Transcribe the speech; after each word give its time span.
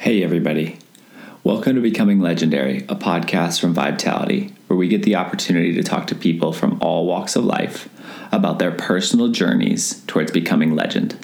Hey, 0.00 0.24
everybody. 0.24 0.78
Welcome 1.44 1.74
to 1.74 1.82
Becoming 1.82 2.20
Legendary, 2.20 2.86
a 2.88 2.96
podcast 2.96 3.60
from 3.60 3.74
Vitality, 3.74 4.54
where 4.66 4.78
we 4.78 4.88
get 4.88 5.02
the 5.02 5.16
opportunity 5.16 5.74
to 5.74 5.82
talk 5.82 6.06
to 6.06 6.14
people 6.14 6.54
from 6.54 6.78
all 6.80 7.04
walks 7.04 7.36
of 7.36 7.44
life 7.44 7.86
about 8.32 8.58
their 8.58 8.70
personal 8.70 9.28
journeys 9.28 10.02
towards 10.06 10.32
becoming 10.32 10.74
legend. 10.74 11.18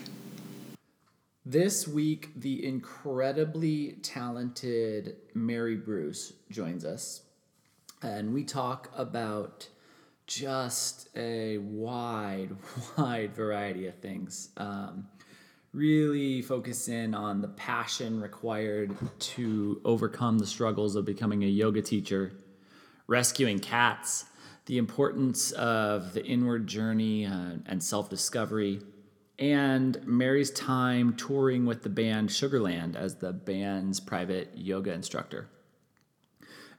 This 1.47 1.89
week, 1.89 2.33
the 2.37 2.67
incredibly 2.67 3.93
talented 4.03 5.17
Mary 5.33 5.77
Bruce 5.77 6.35
joins 6.51 6.85
us, 6.85 7.23
and 8.03 8.35
we 8.35 8.45
talk 8.45 8.91
about 8.95 9.71
just 10.27 11.09
a 11.17 11.57
wide, 11.57 12.51
wide 12.99 13.35
variety 13.35 13.87
of 13.87 13.95
things. 14.01 14.51
Um, 14.59 15.07
really 15.77 16.41
focus 16.41 16.89
in 16.89 17.15
on 17.15 17.43
the 17.43 17.49
passion 17.49 18.19
required 18.19 18.97
to 19.19 19.79
overcome 19.85 20.39
the 20.39 20.47
struggles 20.47 20.97
of 20.97 21.05
becoming 21.05 21.45
a 21.45 21.47
yoga 21.47 21.83
teacher, 21.83 22.33
rescuing 23.07 23.59
cats, 23.59 24.25
the 24.65 24.79
importance 24.79 25.53
of 25.53 26.15
the 26.15 26.25
inward 26.25 26.67
journey 26.67 27.27
uh, 27.27 27.57
and 27.67 27.83
self 27.83 28.09
discovery, 28.09 28.81
and 29.39 30.01
Mary's 30.07 30.51
time 30.51 31.15
touring 31.15 31.67
with 31.67 31.83
the 31.83 31.91
band 31.91 32.31
Sugarland 32.31 32.97
as 32.97 33.17
the 33.17 33.35
band's 33.35 34.01
private 34.01 34.53
yoga 34.55 34.95
instructor. 34.95 35.51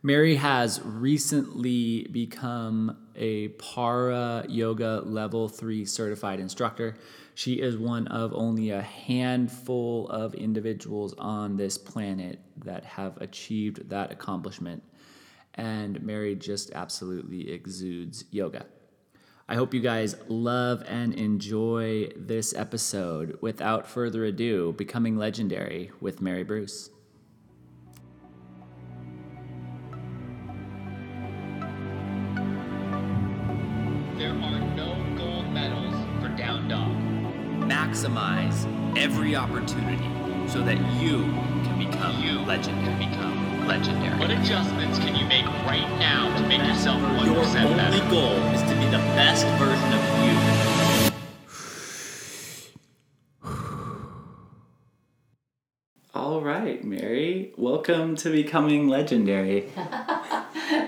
Mary 0.01 0.35
has 0.35 0.81
recently 0.83 2.07
become 2.11 2.97
a 3.15 3.49
Para 3.49 4.45
Yoga 4.47 5.01
Level 5.05 5.49
3 5.49 5.85
certified 5.85 6.39
instructor. 6.39 6.95
She 7.37 7.61
is 7.61 7.77
one 7.77 8.07
of 8.07 8.33
only 8.33 8.71
a 8.71 8.81
handful 8.81 10.07
of 10.07 10.33
individuals 10.33 11.13
on 11.19 11.55
this 11.55 11.77
planet 11.77 12.39
that 12.65 12.83
have 12.83 13.15
achieved 13.17 13.89
that 13.89 14.11
accomplishment. 14.11 14.81
And 15.53 16.01
Mary 16.01 16.33
just 16.33 16.71
absolutely 16.71 17.51
exudes 17.51 18.25
yoga. 18.31 18.65
I 19.47 19.53
hope 19.53 19.75
you 19.75 19.81
guys 19.81 20.15
love 20.27 20.83
and 20.87 21.13
enjoy 21.13 22.09
this 22.15 22.55
episode. 22.55 23.37
Without 23.39 23.85
further 23.85 24.25
ado, 24.25 24.73
Becoming 24.75 25.15
Legendary 25.15 25.91
with 26.01 26.19
Mary 26.19 26.43
Bruce. 26.43 26.89
There 34.17 34.33
are 34.33 34.56
maximize 37.91 38.65
every 38.97 39.35
opportunity 39.35 40.09
so 40.49 40.61
that 40.61 40.77
you 41.01 41.23
can 41.63 41.77
become 41.79 42.21
You 42.21 42.39
legendary. 42.39 42.85
can 42.85 42.99
become 43.09 43.67
legendary. 43.67 44.19
What 44.19 44.29
adjustments 44.31 44.99
can 44.99 45.15
you 45.15 45.25
make 45.25 45.45
right 45.65 45.87
now 45.99 46.35
to 46.37 46.47
make 46.47 46.61
yourself 46.67 47.01
1% 47.01 47.23
better? 47.23 47.25
Your 47.25 47.37
only 47.85 47.99
better? 47.99 48.09
goal 48.09 48.33
is 48.53 48.61
to 48.63 48.75
be 48.75 48.85
the 48.85 48.97
best 49.15 49.45
version 49.57 49.93
of 49.93 50.01
you. 50.25 50.33
All 56.13 56.41
right, 56.41 56.83
Mary, 56.83 57.53
welcome 57.57 58.15
to 58.17 58.29
Becoming 58.31 58.87
Legendary. 58.89 59.61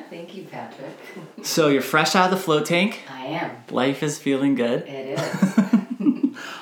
Thank 0.09 0.36
you, 0.36 0.44
Patrick. 0.45 0.97
So, 1.44 1.67
you're 1.70 1.81
fresh 1.81 2.14
out 2.16 2.25
of 2.25 2.31
the 2.38 2.44
float 2.44 2.66
tank, 2.66 3.03
I 3.09 3.25
am. 3.27 3.52
life 3.72 4.03
is 4.03 4.17
feeling 4.17 4.55
good. 4.55 4.81
It 4.88 5.20
is. 5.20 5.68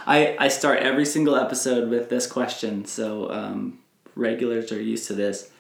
I, 0.08 0.38
I 0.40 0.48
start 0.48 0.80
every 0.80 1.06
single 1.06 1.36
episode 1.36 1.90
with 1.90 2.10
this 2.10 2.26
question, 2.26 2.86
so 2.86 3.30
um, 3.30 3.80
regulars 4.16 4.72
are 4.72 4.82
used 4.82 5.08
to 5.08 5.14
this. 5.14 5.52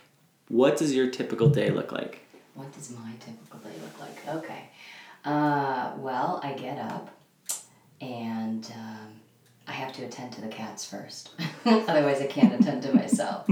What 0.47 0.77
does 0.77 0.95
your 0.95 1.11
typical 1.11 1.49
day 1.49 1.69
look 1.69 1.91
like? 1.91 2.21
what 2.57 2.73
does 2.73 2.89
my 2.91 3.11
typical 3.19 3.59
day 3.59 3.75
look 3.83 3.99
like? 3.99 4.35
Okay. 4.37 4.69
Uh, 5.23 5.91
well, 5.97 6.39
I 6.43 6.53
get 6.53 6.79
up 6.79 7.09
and 8.01 8.65
um, 8.75 9.09
I 9.67 9.73
have 9.73 9.93
to 9.93 10.05
attend 10.05 10.31
to 10.33 10.41
the 10.41 10.47
cats 10.47 10.83
first. 10.83 11.29
Otherwise, 11.65 12.19
I 12.19 12.25
can't 12.25 12.59
attend 12.59 12.81
to 12.83 12.93
myself. 12.95 13.47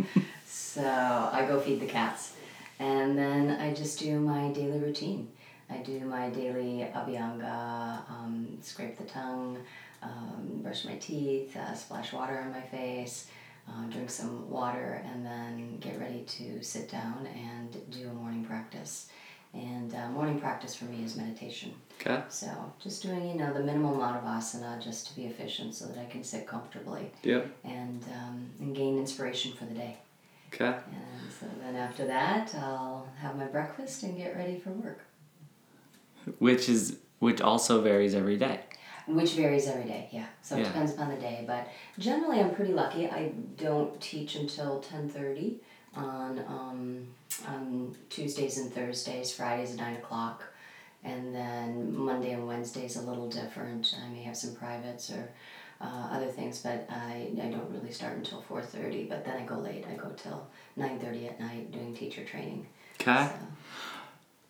so 0.48 0.82
I 0.82 1.46
go 1.48 1.60
feed 1.60 1.82
the 1.82 1.86
cats. 1.86 2.34
And 2.80 3.18
then 3.18 3.52
I 3.52 3.74
just 3.74 4.00
do 4.00 4.20
my 4.20 4.50
daily 4.50 4.80
routine. 4.80 5.30
I 5.70 5.78
do 5.78 6.00
my 6.02 6.30
daily 6.30 6.88
abhyanga, 6.94 8.10
um, 8.10 8.58
scrape 8.62 8.98
the 8.98 9.04
tongue, 9.04 9.58
um, 10.06 10.62
brush 10.62 10.86
my 10.86 10.96
teeth, 10.98 11.56
uh, 11.58 11.74
splash 11.74 12.14
water 12.14 12.38
on 12.40 12.52
my 12.52 12.62
face, 12.62 13.28
uh, 13.68 13.84
drink 13.90 14.10
some 14.10 14.50
water, 14.50 15.04
and 15.12 15.26
then 15.26 15.78
get 15.80 16.00
ready 16.00 16.24
to 16.38 16.62
sit 16.64 16.90
down 16.90 17.28
and 17.36 17.70
do 17.92 18.08
a 18.10 18.14
morning 18.14 18.46
practice. 18.46 19.10
And 19.54 19.96
uh, 19.96 20.10
morning 20.10 20.38
practice 20.40 20.76
for 20.76 20.86
me 20.86 21.04
is 21.06 21.16
meditation. 21.16 21.74
Okay. 22.02 22.22
So 22.28 22.48
just 22.84 23.04
doing, 23.04 23.30
you 23.30 23.36
know, 23.36 23.54
the 23.54 23.62
minimal 23.64 23.96
amount 23.96 24.18
of 24.18 24.24
asana 24.24 24.84
just 24.84 25.08
to 25.08 25.16
be 25.16 25.26
efficient 25.28 25.74
so 25.74 25.86
that 25.88 25.98
I 25.98 26.06
can 26.06 26.24
sit 26.26 26.46
comfortably 26.46 27.10
Yep. 27.24 27.48
and, 27.64 28.04
um, 28.14 28.50
and 28.60 28.76
gain 28.76 28.98
inspiration 28.98 29.54
for 29.54 29.64
the 29.66 29.74
day. 29.74 29.96
Okay. 30.54 30.66
And 30.66 31.32
so 31.40 31.46
then 31.62 31.76
after 31.78 32.06
that, 32.06 32.54
I'll 32.56 33.08
have 33.20 33.38
my 33.38 33.46
breakfast 33.46 34.04
and 34.04 34.18
get 34.18 34.36
ready 34.36 34.60
for 34.60 34.72
work, 34.72 35.00
Which 36.40 36.68
is 36.70 36.98
which 37.20 37.40
also 37.42 37.82
varies 37.82 38.14
every 38.14 38.38
day. 38.38 38.60
Which 39.08 39.34
varies 39.34 39.68
every 39.68 39.86
day. 39.86 40.10
Yeah, 40.12 40.26
so 40.42 40.56
it 40.56 40.60
Yeah. 40.60 40.66
depends 40.66 40.94
upon 40.94 41.10
the 41.10 41.18
day. 41.18 41.44
But 41.46 41.68
generally, 42.00 42.40
I'm 42.40 42.54
pretty 42.54 42.74
lucky. 42.74 43.08
I 43.08 43.32
don't 43.58 44.00
teach 44.02 44.36
until 44.36 44.80
ten 44.80 45.10
thirty 45.10 45.58
on 45.96 46.40
um, 46.48 47.08
on 47.48 47.96
Tuesdays 48.10 48.58
and 48.58 48.74
Thursdays. 48.74 49.34
Fridays 49.34 49.72
at 49.72 49.78
nine 49.78 49.96
o'clock, 49.96 50.44
and 51.04 51.34
then 51.36 51.96
Monday 51.96 52.32
and 52.32 52.48
Wednesdays 52.48 52.96
a 52.98 53.02
little 53.02 53.30
different. 53.30 53.96
I 54.04 54.10
may 54.10 54.24
have 54.24 54.38
some 54.38 54.56
privates 54.56 55.12
or. 55.12 55.30
Uh, 55.82 56.08
other 56.14 56.28
things, 56.28 56.60
but 56.60 56.88
I, 56.90 57.28
I 57.44 57.48
don't 57.48 57.70
really 57.70 57.92
start 57.92 58.16
until 58.16 58.40
four 58.44 58.62
thirty. 58.62 59.04
But 59.04 59.26
then 59.26 59.36
I 59.36 59.46
go 59.46 59.56
late. 59.56 59.84
I 59.92 59.96
go 59.96 60.08
till 60.16 60.48
nine 60.78 61.00
thirty 61.00 61.28
at 61.28 61.38
night 61.38 61.70
doing 61.74 61.94
teacher 61.94 62.24
training. 62.24 62.66
Okay. 63.02 63.28
So. 63.28 63.34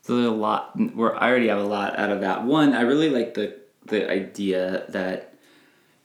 So 0.04 0.16
there's 0.18 0.28
a 0.28 0.32
lot. 0.32 0.80
Where 0.96 1.16
I 1.16 1.28
already 1.28 1.48
have 1.48 1.58
a 1.58 1.64
lot 1.64 1.98
out 1.98 2.12
of 2.12 2.22
that. 2.22 2.44
One, 2.44 2.74
I 2.74 2.82
really 2.82 3.10
like 3.10 3.34
the 3.34 3.58
the 3.86 4.10
idea 4.10 4.86
that 4.90 5.34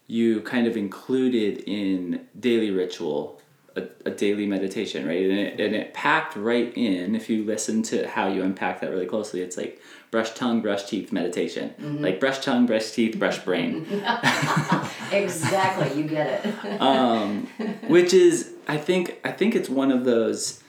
you 0.06 0.40
kind 0.42 0.66
of 0.66 0.76
included 0.76 1.58
in 1.66 2.26
daily 2.38 2.70
ritual 2.70 3.40
a, 3.76 3.82
a 4.04 4.10
daily 4.10 4.46
meditation, 4.46 5.06
right? 5.06 5.22
And 5.22 5.38
it, 5.38 5.60
and 5.60 5.74
it 5.74 5.94
packed 5.94 6.36
right 6.36 6.72
in. 6.76 7.14
If 7.14 7.30
you 7.30 7.44
listen 7.44 7.82
to 7.84 8.08
how 8.08 8.28
you 8.28 8.42
unpack 8.42 8.80
that 8.80 8.90
really 8.90 9.06
closely, 9.06 9.40
it's 9.40 9.56
like 9.56 9.80
brush 10.10 10.32
tongue, 10.32 10.60
brush 10.60 10.84
teeth, 10.84 11.12
meditation. 11.12 11.74
Like 12.02 12.20
brush 12.20 12.40
tongue, 12.40 12.66
brush 12.66 12.90
teeth, 12.90 13.18
brush 13.18 13.38
brain. 13.38 13.86
exactly, 15.12 16.00
you 16.00 16.08
get 16.08 16.44
it. 16.44 16.80
um, 16.80 17.46
which 17.88 18.12
is 18.12 18.52
I 18.66 18.76
think 18.76 19.20
I 19.24 19.32
think 19.32 19.54
it's 19.54 19.68
one 19.68 19.92
of 19.92 20.04
those 20.04 20.62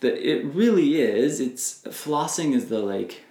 that 0.00 0.14
it 0.16 0.44
really 0.46 1.00
is. 1.00 1.40
It's 1.40 1.82
flossing 1.84 2.54
is 2.54 2.68
the 2.68 2.80
like 2.80 3.24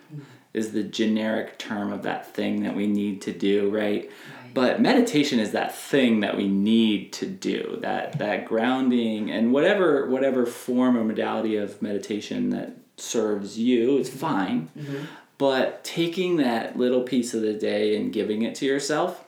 is 0.54 0.72
the 0.72 0.84
generic 0.84 1.58
term 1.58 1.92
of 1.94 2.04
that 2.04 2.34
thing 2.34 2.64
that 2.64 2.76
we 2.76 2.88
need 2.88 3.22
to 3.24 3.32
do, 3.32 3.70
right? 3.70 4.10
Right. 4.10 4.54
But 4.54 4.82
meditation 4.82 5.40
is 5.40 5.52
that 5.52 5.76
thing 5.76 6.22
that 6.22 6.36
we 6.36 6.48
need 6.48 7.14
to 7.14 7.26
do. 7.26 7.78
That 7.82 8.18
that 8.20 8.46
grounding 8.46 9.30
and 9.30 9.54
whatever 9.54 10.10
whatever 10.10 10.46
form 10.46 10.98
or 10.98 11.04
modality 11.04 11.56
of 11.56 11.82
meditation 11.82 12.50
that 12.50 12.74
serves 12.98 13.60
you, 13.60 13.98
it's 13.98 14.10
fine. 14.10 14.70
Mm-hmm. 14.78 15.06
But 15.38 15.84
taking 15.84 16.38
that 16.38 16.78
little 16.78 17.02
piece 17.02 17.34
of 17.34 17.42
the 17.42 17.54
day 17.54 17.96
and 17.96 18.12
giving 18.12 18.42
it 18.42 18.56
to 18.56 18.66
yourself, 18.66 19.24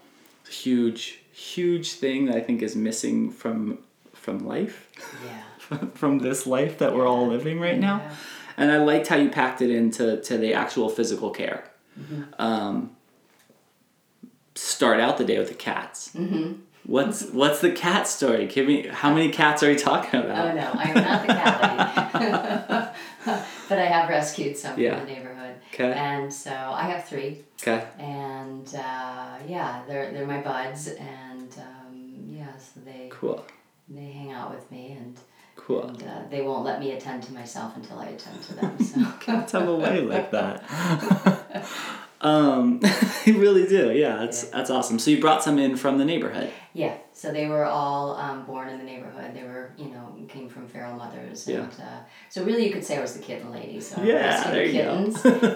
huge 0.50 1.20
huge 1.32 1.94
thing 1.94 2.26
that 2.26 2.36
I 2.36 2.42
think 2.42 2.62
is 2.62 2.76
missing 2.76 3.32
from 3.32 3.80
from 4.14 4.46
life 4.46 4.88
yeah. 5.26 5.78
from 5.96 6.20
this 6.20 6.46
life 6.46 6.78
that 6.80 6.94
we're 6.94 7.08
all 7.08 7.28
living 7.28 7.60
right 7.60 7.80
now. 7.80 8.02
And 8.62 8.72
I 8.72 8.78
liked 8.78 9.08
how 9.08 9.16
you 9.16 9.30
packed 9.30 9.62
it 9.62 9.70
into 9.70 10.22
to 10.22 10.38
the 10.38 10.54
actual 10.54 10.90
physical 10.90 11.32
care. 11.32 11.64
Mm-hmm. 12.00 12.22
Um, 12.40 12.96
start 14.56 15.00
out 15.00 15.18
the 15.18 15.26
day 15.26 15.40
with 15.40 15.50
the 15.50 15.56
cats. 15.56 16.12
Mm-hmm. 16.16 16.54
What's 16.86 17.30
what's 17.32 17.62
the 17.62 17.72
cat 17.72 18.08
story? 18.08 18.48
Give 18.48 18.66
me 18.68 18.88
how 18.88 19.14
many 19.14 19.30
cats 19.32 19.62
are 19.64 19.70
we 19.70 19.76
talking 19.76 20.20
about? 20.20 20.48
Oh 20.48 20.56
no, 20.60 20.72
I'm 20.74 20.94
not 20.96 21.22
the 21.28 21.34
cat 21.34 22.14
lady. 22.16 22.92
but 23.70 23.78
I 23.80 23.86
have 23.86 24.10
rescued 24.10 24.58
some 24.58 24.80
Yeah. 24.80 24.98
from 24.98 25.08
the 25.08 25.14
neighborhood. 25.14 25.56
Okay. 25.74 25.94
And 25.94 26.34
so 26.34 26.52
I 26.52 26.84
have 26.84 27.06
three. 27.06 27.44
Okay. 27.62 27.86
And 28.00 28.68
uh, 28.76 29.38
yeah, 29.48 29.84
they're, 29.88 30.12
they're 30.12 30.26
my 30.26 30.42
buds. 30.42 30.88
And 30.88 31.54
um, 31.60 32.24
yeah, 32.28 32.58
so 32.58 32.80
they, 32.84 33.08
Cool. 33.12 33.46
they 33.88 34.12
hang 34.12 34.32
out 34.32 34.54
with 34.54 34.70
me. 34.72 34.98
And, 35.00 35.18
Cool. 35.56 35.84
and 35.84 36.04
uh, 36.04 36.22
they 36.30 36.42
won't 36.42 36.64
let 36.66 36.80
me 36.80 36.92
attend 36.92 37.24
to 37.24 37.34
myself 37.34 37.76
until 37.76 38.00
I 38.00 38.06
attend 38.08 38.42
to 38.44 38.54
them. 38.56 38.80
So 38.84 39.06
Cats 39.20 39.52
have 39.54 39.68
a 39.68 39.76
way 39.76 40.02
like 40.02 40.32
that. 40.32 40.64
um, 42.22 42.80
they 43.26 43.32
really 43.32 43.68
do. 43.68 43.92
Yeah, 43.92 44.18
that's 44.18 44.44
Yeah. 44.46 44.50
that's 44.58 44.70
awesome. 44.70 44.98
So 45.00 45.12
you 45.12 45.20
brought 45.22 45.44
some 45.44 45.60
in 45.60 45.76
from 45.78 45.98
the 45.98 46.06
neighborhood. 46.06 46.52
Yeah, 46.74 46.96
so 47.14 47.32
they 47.32 47.48
were 47.48 47.66
all 47.66 48.16
um, 48.16 48.46
born 48.46 48.70
in 48.70 48.78
the 48.78 48.84
neighborhood. 48.86 49.34
They 49.36 49.44
were, 49.44 49.72
you 49.78 49.90
know, 49.90 50.08
came 50.32 50.48
from 50.48 50.68
feral 50.68 50.96
mothers. 50.96 51.48
Yeah. 51.48 51.64
And 51.64 51.72
uh, 51.82 52.00
so 52.30 52.44
really 52.44 52.66
you 52.66 52.72
could 52.74 52.86
say 52.86 52.98
I 52.98 53.02
was 53.02 53.14
the 53.14 53.22
kitten 53.22 53.52
lady. 53.52 53.80
So 53.82 54.02
Yeah, 54.02 54.50
there 54.50 54.66
you 54.66 54.82
go. 54.84 55.14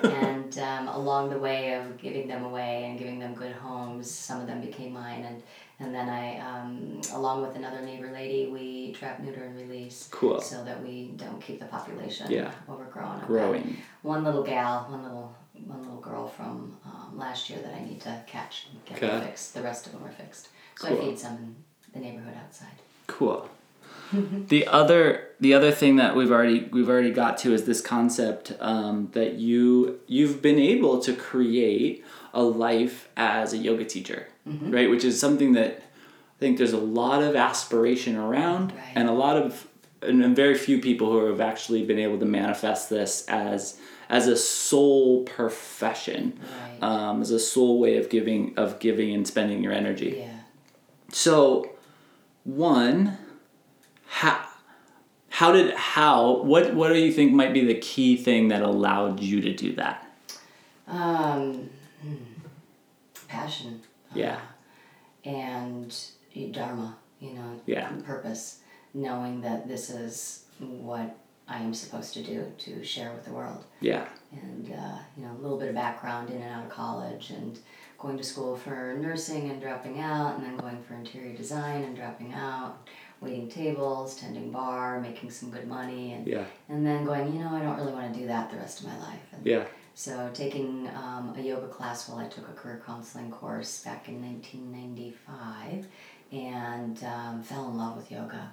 and 0.10 0.60
um, 0.60 0.88
along 0.90 1.30
the 1.30 1.38
way 1.38 1.74
of 1.76 1.98
giving 1.98 2.28
them 2.28 2.44
away 2.44 2.86
and 2.86 3.00
giving 3.00 3.20
them 3.20 3.34
good 3.34 3.54
homes, 3.54 4.12
some 4.12 4.42
of 4.42 4.48
them 4.48 4.60
became 4.62 4.92
mine. 4.94 5.24
And, 5.24 5.42
and 5.80 5.94
then 5.94 6.08
I, 6.10 6.38
um, 6.40 7.02
along 7.14 7.42
with 7.46 7.56
another 7.56 7.82
neighbor 7.82 8.12
lady, 8.12 8.48
we 8.52 8.94
trap, 8.94 9.20
neuter, 9.20 9.44
and 9.44 9.56
release. 9.58 10.08
Cool. 10.12 10.40
So 10.42 10.64
that 10.64 10.82
we 10.82 11.12
don't 11.18 11.42
keep 11.42 11.60
the 11.60 11.66
population 11.66 12.32
Yeah. 12.32 12.52
overgrown. 12.70 13.20
I've 13.22 13.28
Growing. 13.28 13.78
One 14.02 14.24
little 14.24 14.44
gal, 14.44 14.86
one 14.90 15.04
little 15.04 15.36
one 15.68 15.80
little 15.82 16.02
girl 16.02 16.28
from 16.28 16.76
um, 16.86 17.18
last 17.18 17.50
year 17.50 17.60
that 17.60 17.74
I 17.74 17.84
need 17.84 18.02
to 18.02 18.22
catch 18.28 18.68
and 18.72 18.86
get 18.86 19.02
Okay. 19.02 19.26
fixed. 19.26 19.54
The 19.54 19.62
rest 19.62 19.86
of 19.88 19.94
them 19.94 20.04
are 20.04 20.12
fixed. 20.12 20.50
So 20.78 20.88
Cool. 20.90 20.98
I 20.98 21.06
feed 21.06 21.20
some 21.20 21.38
in 21.38 21.56
the 21.94 22.00
neighborhood 22.00 22.34
outside. 22.44 22.76
Cool. 23.08 23.50
the 24.50 24.68
other 24.68 25.30
the 25.40 25.54
other 25.54 25.72
thing 25.72 25.96
that 25.96 26.16
we've 26.16 26.32
already 26.32 26.68
we've 26.72 26.90
already 26.90 27.12
got 27.12 27.38
to 27.40 27.54
is 27.54 27.66
this 27.66 27.82
concept 27.82 28.54
um, 28.60 29.10
that 29.14 29.34
you 29.36 30.00
you've 30.08 30.42
been 30.42 30.60
able 30.60 31.00
to 31.00 31.14
create 31.14 32.04
a 32.34 32.44
life 32.44 33.10
as 33.18 33.54
a 33.54 33.58
yoga 33.58 33.86
teacher, 33.86 34.28
right? 34.46 34.90
Which 34.90 35.04
is 35.04 35.20
something 35.20 35.54
that 35.54 35.82
I 35.82 36.40
think 36.40 36.58
there's 36.58 36.74
a 36.74 36.78
lot 36.78 37.24
of 37.24 37.36
aspiration 37.36 38.16
around, 38.16 38.72
Right. 38.74 38.82
and 38.96 39.08
a 39.10 39.14
lot 39.14 39.38
of 39.38 39.68
and 40.02 40.24
and 40.24 40.36
very 40.36 40.56
few 40.56 40.80
people 40.80 41.12
who 41.12 41.26
have 41.28 41.42
actually 41.42 41.84
been 41.84 41.98
able 42.00 42.20
to 42.20 42.26
manifest 42.26 42.90
this 42.90 43.26
as 43.28 43.78
as 44.10 44.28
a 44.28 44.38
sole 44.38 45.24
profession, 45.24 46.40
Right. 46.80 46.84
um, 46.88 47.22
as 47.22 47.32
a 47.32 47.40
sole 47.40 47.80
way 47.80 47.98
of 47.98 48.10
giving 48.10 48.54
of 48.58 48.80
giving 48.80 49.14
and 49.16 49.26
spending 49.28 49.64
your 49.64 49.74
energy. 49.74 50.16
Yeah. 50.20 50.40
So, 51.12 51.72
one, 52.44 53.18
how 54.08 54.46
how 55.30 55.52
did 55.54 55.74
how 55.74 56.44
what 56.44 56.76
what 56.76 56.90
do 56.90 57.00
you 57.00 57.12
think 57.12 57.34
might 57.34 57.54
be 57.54 57.66
the 57.66 57.76
key 57.80 58.16
thing 58.18 58.50
that 58.50 58.62
allowed 58.62 59.22
you 59.22 59.42
to 59.42 59.54
do 59.54 59.74
that? 59.76 60.06
Um, 60.88 61.70
hmm, 62.02 62.16
passion. 63.28 63.82
Yeah. 64.16 64.40
And 65.24 65.96
dharma. 66.52 66.98
You 67.20 67.34
know. 67.34 67.62
Yeah. 67.66 67.90
Purpose. 68.06 68.60
Knowing 68.94 69.42
that 69.42 69.68
this 69.68 69.90
is 69.90 70.46
what 70.60 71.18
I 71.48 71.60
am 71.60 71.74
supposed 71.74 72.14
to 72.16 72.24
do 72.24 72.52
to 72.60 72.84
share 72.84 73.12
with 73.12 73.26
the 73.26 73.32
world. 73.32 73.64
Yeah. 73.82 74.08
and 74.32 74.72
uh, 74.74 74.98
you 75.18 75.24
know 75.26 75.32
a 75.32 75.42
little 75.42 75.58
bit 75.60 75.70
of 75.70 75.76
background 75.76 76.30
in 76.30 76.42
and 76.42 76.52
out 76.52 76.64
of 76.66 76.70
college 76.72 77.30
and 77.30 77.60
going 77.98 78.18
to 78.18 78.24
school 78.24 78.56
for 78.58 78.96
nursing 79.00 79.50
and 79.50 79.62
dropping 79.62 80.00
out 80.00 80.36
and 80.36 80.44
then 80.46 80.58
going 80.58 80.82
for 80.84 80.96
interior 80.96 81.36
design 81.36 81.84
and 81.84 81.96
dropping 81.96 82.34
out 82.34 82.88
waiting 83.22 83.48
tables 83.48 84.18
tending 84.18 84.52
bar 84.52 85.00
making 85.00 85.30
some 85.32 85.50
good 85.50 85.68
money 85.68 86.14
and 86.14 86.28
Yeah. 86.28 86.44
and 86.68 86.86
then 86.86 87.06
going 87.06 87.32
you 87.34 87.40
know 87.40 87.50
i 87.56 87.62
don't 87.62 87.78
really 87.78 87.94
want 87.94 88.14
to 88.14 88.20
do 88.20 88.28
that 88.28 88.52
the 88.52 88.58
rest 88.58 88.82
of 88.82 88.88
my 88.88 88.98
life 89.00 89.22
and 89.32 89.46
Yeah. 89.46 89.64
So 89.96 90.30
taking 90.34 90.88
um, 90.96 91.34
a 91.38 91.42
yoga 91.42 91.68
class 91.68 92.08
while 92.08 92.20
i 92.20 92.28
took 92.28 92.48
a 92.48 92.54
career 92.54 92.82
counseling 92.86 93.32
course 93.32 93.84
back 93.84 94.08
in 94.08 94.22
1995 94.22 95.88
and 96.32 97.04
um, 97.04 97.42
fell 97.42 97.70
in 97.70 97.78
love 97.78 97.96
with 97.98 98.12
yoga 98.12 98.52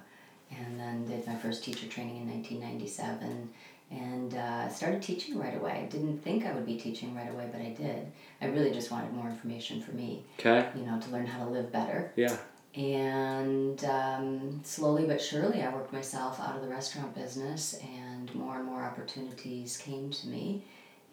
and 0.51 0.79
then 0.79 1.05
did 1.05 1.25
my 1.27 1.35
first 1.35 1.63
teacher 1.63 1.87
training 1.87 2.17
in 2.17 2.29
1997 2.29 3.49
and 3.91 4.33
uh, 4.35 4.69
started 4.69 5.01
teaching 5.01 5.37
right 5.37 5.55
away. 5.55 5.83
I 5.83 5.85
didn't 5.85 6.19
think 6.23 6.45
I 6.45 6.53
would 6.53 6.65
be 6.65 6.77
teaching 6.77 7.15
right 7.15 7.29
away, 7.31 7.47
but 7.51 7.61
I 7.61 7.69
did. 7.69 8.11
I 8.41 8.47
really 8.47 8.71
just 8.71 8.89
wanted 8.91 9.13
more 9.13 9.27
information 9.29 9.81
for 9.81 9.91
me, 9.91 10.23
Okay. 10.39 10.67
you 10.75 10.83
know, 10.85 10.99
to 10.99 11.09
learn 11.11 11.27
how 11.27 11.43
to 11.45 11.49
live 11.51 11.71
better. 11.71 12.11
Yeah. 12.15 12.35
And 12.75 13.83
um, 13.85 14.61
slowly 14.63 15.05
but 15.05 15.21
surely, 15.21 15.61
I 15.61 15.71
worked 15.73 15.93
myself 15.93 16.39
out 16.39 16.55
of 16.55 16.63
the 16.63 16.69
restaurant 16.69 17.13
business, 17.13 17.79
and 17.83 18.33
more 18.33 18.55
and 18.55 18.65
more 18.65 18.83
opportunities 18.83 19.77
came 19.77 20.09
to 20.09 20.27
me. 20.27 20.63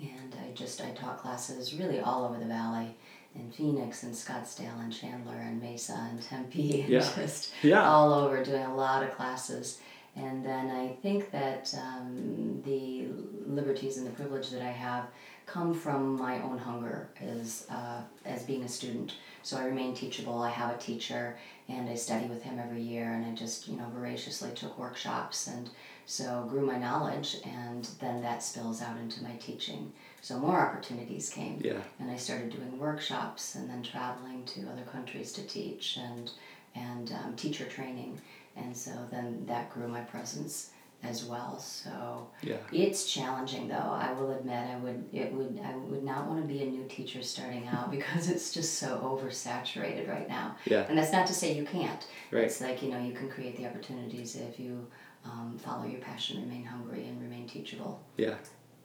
And 0.00 0.34
I 0.42 0.52
just 0.54 0.80
I 0.82 0.90
taught 0.90 1.18
classes 1.18 1.74
really 1.74 2.00
all 2.00 2.24
over 2.24 2.38
the 2.38 2.46
valley, 2.46 2.96
in 3.34 3.50
Phoenix 3.50 4.02
and 4.02 4.12
Scottsdale 4.14 4.80
and 4.82 4.92
Chandler 4.92 5.36
and 5.36 5.60
Mesa 5.60 5.96
and 6.10 6.20
Tempe, 6.22 6.80
and 6.82 6.88
Yeah. 6.90 7.12
just 7.16 7.50
Yeah. 7.62 7.88
all 7.88 8.12
over 8.12 8.42
doing 8.42 8.62
a 8.64 8.74
lot 8.74 9.02
of 9.02 9.12
classes. 9.14 9.78
And 10.16 10.44
then 10.44 10.70
I 10.70 10.88
think 11.02 11.30
that 11.30 11.72
um, 11.80 12.60
the 12.64 13.06
liberties 13.46 13.96
and 13.96 14.06
the 14.06 14.10
privilege 14.10 14.50
that 14.50 14.60
I 14.62 14.70
have 14.70 15.04
come 15.46 15.72
from 15.72 16.16
my 16.16 16.42
own 16.42 16.58
hunger 16.58 17.10
as, 17.20 17.66
uh, 17.70 18.02
as 18.24 18.42
being 18.42 18.64
a 18.64 18.68
student. 18.68 19.14
So 19.42 19.56
I 19.56 19.64
remain 19.64 19.94
teachable. 19.94 20.42
I 20.42 20.50
have 20.50 20.74
a 20.74 20.78
teacher 20.78 21.36
and 21.68 21.88
I 21.88 21.94
study 21.94 22.26
with 22.26 22.42
him 22.42 22.58
every 22.58 22.82
year 22.82 23.12
and 23.12 23.24
I 23.24 23.34
just, 23.34 23.68
you 23.68 23.76
know, 23.76 23.88
voraciously 23.94 24.50
took 24.54 24.76
workshops 24.78 25.46
and 25.46 25.70
so 26.10 26.44
grew 26.50 26.66
my 26.66 26.76
knowledge 26.76 27.36
and 27.44 27.88
then 28.00 28.20
that 28.20 28.42
spills 28.42 28.82
out 28.82 28.96
into 28.98 29.22
my 29.22 29.30
teaching. 29.36 29.92
So 30.20 30.40
more 30.40 30.58
opportunities 30.60 31.30
came 31.30 31.60
Yeah. 31.62 31.80
and 32.00 32.10
I 32.10 32.16
started 32.16 32.50
doing 32.50 32.76
workshops 32.80 33.54
and 33.54 33.70
then 33.70 33.84
traveling 33.84 34.44
to 34.46 34.62
other 34.72 34.82
countries 34.82 35.30
to 35.34 35.42
teach 35.46 35.96
and 35.98 36.28
and 36.74 37.12
um, 37.12 37.34
teacher 37.36 37.64
training, 37.64 38.20
and 38.56 38.76
so 38.76 38.92
then 39.10 39.44
that 39.46 39.70
grew 39.70 39.88
my 39.88 40.02
presence 40.02 40.70
as 41.02 41.24
well. 41.24 41.58
So 41.58 42.28
Yeah. 42.42 42.58
it's 42.72 43.12
challenging 43.12 43.68
though. 43.68 43.90
I 44.06 44.12
will 44.12 44.30
admit 44.32 44.68
I 44.68 44.76
would 44.78 45.04
it 45.12 45.32
would 45.32 45.60
I 45.64 45.74
would 45.76 46.02
not 46.04 46.26
want 46.26 46.40
to 46.42 46.46
be 46.46 46.62
a 46.62 46.66
new 46.66 46.86
teacher 46.88 47.22
starting 47.22 47.66
out 47.68 47.90
because 47.96 48.28
it's 48.28 48.52
just 48.52 48.74
so 48.80 48.98
oversaturated 48.98 50.08
right 50.08 50.28
now. 50.28 50.56
Yeah. 50.64 50.86
And 50.88 50.98
that's 50.98 51.12
not 51.12 51.26
to 51.28 51.34
say 51.34 51.54
you 51.54 51.64
can't. 51.64 52.04
Right. 52.32 52.44
It's 52.44 52.60
like 52.60 52.82
you 52.82 52.90
know 52.90 52.98
you 52.98 53.12
can 53.12 53.28
create 53.28 53.56
the 53.56 53.66
opportunities 53.66 54.34
if 54.36 54.58
you 54.58 54.86
um, 55.24 55.58
follow 55.58 55.86
your 55.86 56.00
passion, 56.00 56.40
remain 56.42 56.64
hungry, 56.64 57.06
and 57.06 57.20
remain 57.20 57.46
teachable. 57.46 58.00
Yeah. 58.16 58.34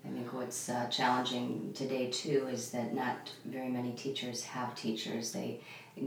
I 0.05 0.09
think 0.09 0.33
what's 0.33 0.69
uh, 0.69 0.87
challenging 0.87 1.71
today 1.73 2.09
too 2.11 2.47
is 2.51 2.69
that 2.71 2.93
not 2.93 3.31
very 3.45 3.69
many 3.69 3.91
teachers 3.93 4.43
have 4.43 4.75
teachers. 4.75 5.31
They 5.31 5.61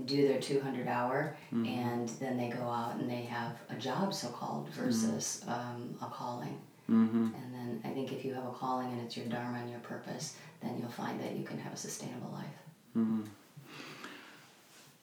do 0.04 0.28
their 0.28 0.40
200 0.40 0.86
hour 0.86 1.36
and 1.50 2.08
then 2.20 2.36
they 2.36 2.48
go 2.48 2.62
out 2.62 2.96
and 2.96 3.10
they 3.10 3.22
have 3.22 3.56
a 3.70 3.74
job 3.74 4.12
so 4.14 4.28
called 4.28 4.68
versus 4.70 5.42
um, 5.48 5.96
a 6.02 6.06
calling. 6.06 6.60
Mm-hmm. 6.90 7.28
And 7.34 7.54
then 7.54 7.80
I 7.84 7.88
think 7.88 8.12
if 8.12 8.24
you 8.24 8.34
have 8.34 8.44
a 8.44 8.50
calling 8.50 8.92
and 8.92 9.00
it's 9.00 9.16
your 9.16 9.26
dharma 9.26 9.58
and 9.58 9.70
your 9.70 9.80
purpose, 9.80 10.36
then 10.62 10.78
you'll 10.78 10.90
find 10.90 11.20
that 11.20 11.36
you 11.36 11.44
can 11.44 11.58
have 11.58 11.72
a 11.72 11.76
sustainable 11.76 12.30
life. 12.32 12.46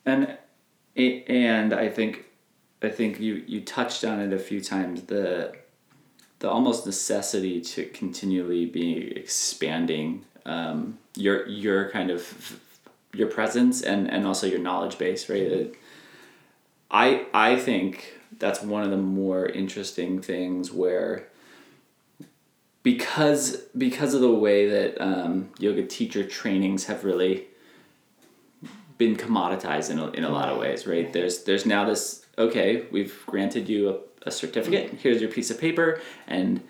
And 0.05 0.37
and 0.95 1.73
I 1.73 1.89
think 1.89 2.25
I 2.81 2.89
think 2.89 3.19
you 3.19 3.43
you 3.47 3.61
touched 3.61 4.03
on 4.03 4.19
it 4.19 4.33
a 4.33 4.39
few 4.39 4.61
times 4.61 5.03
the 5.03 5.55
the 6.39 6.49
almost 6.49 6.85
necessity 6.85 7.61
to 7.61 7.85
continually 7.87 8.65
be 8.65 9.11
expanding 9.15 10.25
um, 10.45 10.97
your 11.15 11.47
your 11.47 11.89
kind 11.89 12.11
of 12.11 12.59
your 13.13 13.27
presence 13.27 13.81
and 13.81 14.09
and 14.11 14.25
also 14.27 14.45
your 14.47 14.59
knowledge 14.59 14.97
base 14.97 15.29
right? 15.29 15.41
It- 15.41 15.75
I 16.91 17.25
I 17.33 17.55
think 17.55 18.13
that's 18.37 18.61
one 18.61 18.83
of 18.83 18.91
the 18.91 18.97
more 18.97 19.47
interesting 19.47 20.21
things 20.21 20.71
where 20.71 21.27
because 22.83 23.57
because 23.77 24.13
of 24.13 24.21
the 24.21 24.31
way 24.31 24.69
that 24.69 25.01
um, 25.01 25.49
yoga 25.57 25.85
teacher 25.85 26.23
trainings 26.25 26.85
have 26.85 27.03
really 27.03 27.45
been 28.97 29.15
commoditized 29.17 29.89
in 29.89 29.99
a, 29.99 30.09
in 30.11 30.23
a 30.23 30.29
lot 30.29 30.49
of 30.49 30.57
ways 30.59 30.85
right? 30.85 31.11
There's 31.11 31.43
there's 31.43 31.65
now 31.65 31.85
this 31.85 32.24
okay 32.37 32.85
we've 32.91 33.23
granted 33.25 33.69
you 33.69 33.89
a, 33.89 34.29
a 34.29 34.31
certificate 34.31 34.91
here's 35.01 35.21
your 35.21 35.29
piece 35.29 35.49
of 35.49 35.59
paper 35.59 36.01
and 36.27 36.61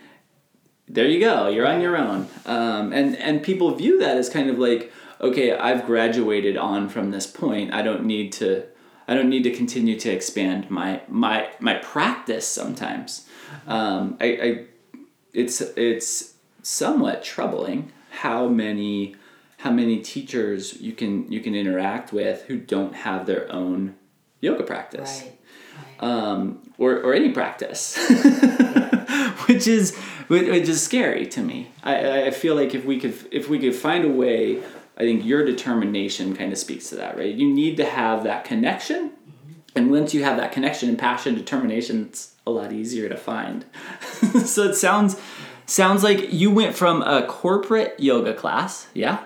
there 0.87 1.07
you 1.07 1.19
go 1.19 1.47
you're 1.47 1.67
on 1.67 1.81
your 1.81 1.97
own. 1.97 2.27
Um, 2.45 2.93
and 2.93 3.15
and 3.17 3.41
people 3.43 3.73
view 3.75 3.99
that 3.99 4.17
as 4.17 4.29
kind 4.29 4.49
of 4.49 4.59
like 4.59 4.91
okay 5.21 5.53
i've 5.53 5.85
graduated 5.85 6.57
on 6.57 6.89
from 6.89 7.11
this 7.11 7.25
point 7.25 7.73
i 7.73 7.81
don't 7.81 8.03
need 8.03 8.33
to 8.33 8.65
i 9.07 9.13
don't 9.13 9.29
need 9.29 9.43
to 9.43 9.51
continue 9.51 9.97
to 9.99 10.11
expand 10.11 10.69
my 10.69 11.01
my 11.07 11.49
my 11.59 11.75
practice 11.75 12.47
sometimes. 12.47 13.27
Um, 13.67 14.17
I, 14.19 14.25
I 14.25 14.65
it's 15.33 15.61
it's 15.61 16.35
somewhat 16.61 17.23
troubling 17.23 17.91
how 18.09 18.47
many 18.47 19.15
how 19.57 19.71
many 19.71 20.01
teachers 20.01 20.81
you 20.81 20.93
can 20.93 21.31
you 21.31 21.41
can 21.41 21.55
interact 21.55 22.13
with 22.13 22.43
who 22.43 22.57
don't 22.57 22.93
have 22.93 23.25
their 23.25 23.51
own 23.51 23.95
yoga 24.39 24.63
practice. 24.63 25.23
Right. 25.23 25.39
Um, 25.99 26.59
or, 26.77 26.97
or 26.97 27.13
any 27.13 27.31
practice, 27.31 27.97
which 29.47 29.67
is 29.67 29.95
which 30.27 30.47
which 30.49 30.69
is 30.69 30.81
scary 30.81 31.25
to 31.27 31.41
me. 31.41 31.71
I, 31.83 32.25
I 32.25 32.31
feel 32.31 32.55
like 32.55 32.75
if 32.75 32.85
we 32.85 32.99
could 32.99 33.15
if 33.31 33.49
we 33.49 33.59
could 33.59 33.75
find 33.75 34.05
a 34.05 34.09
way, 34.09 34.61
I 34.97 35.01
think 35.01 35.25
your 35.25 35.45
determination 35.45 36.35
kind 36.35 36.51
of 36.51 36.57
speaks 36.57 36.89
to 36.89 36.95
that, 36.95 37.17
right? 37.17 37.33
You 37.33 37.51
need 37.51 37.77
to 37.77 37.85
have 37.85 38.23
that 38.23 38.45
connection, 38.45 39.11
and 39.75 39.91
once 39.91 40.13
you 40.13 40.23
have 40.23 40.37
that 40.37 40.51
connection 40.51 40.89
and 40.89 40.97
passion, 40.97 41.35
determination, 41.35 42.07
it's 42.07 42.33
a 42.45 42.51
lot 42.51 42.71
easier 42.71 43.09
to 43.09 43.17
find. 43.17 43.65
so 44.45 44.63
it 44.63 44.75
sounds 44.75 45.19
sounds 45.65 46.03
like 46.03 46.31
you 46.31 46.51
went 46.51 46.75
from 46.75 47.01
a 47.01 47.25
corporate 47.27 47.99
yoga 47.99 48.33
class, 48.33 48.87
yeah, 48.93 49.23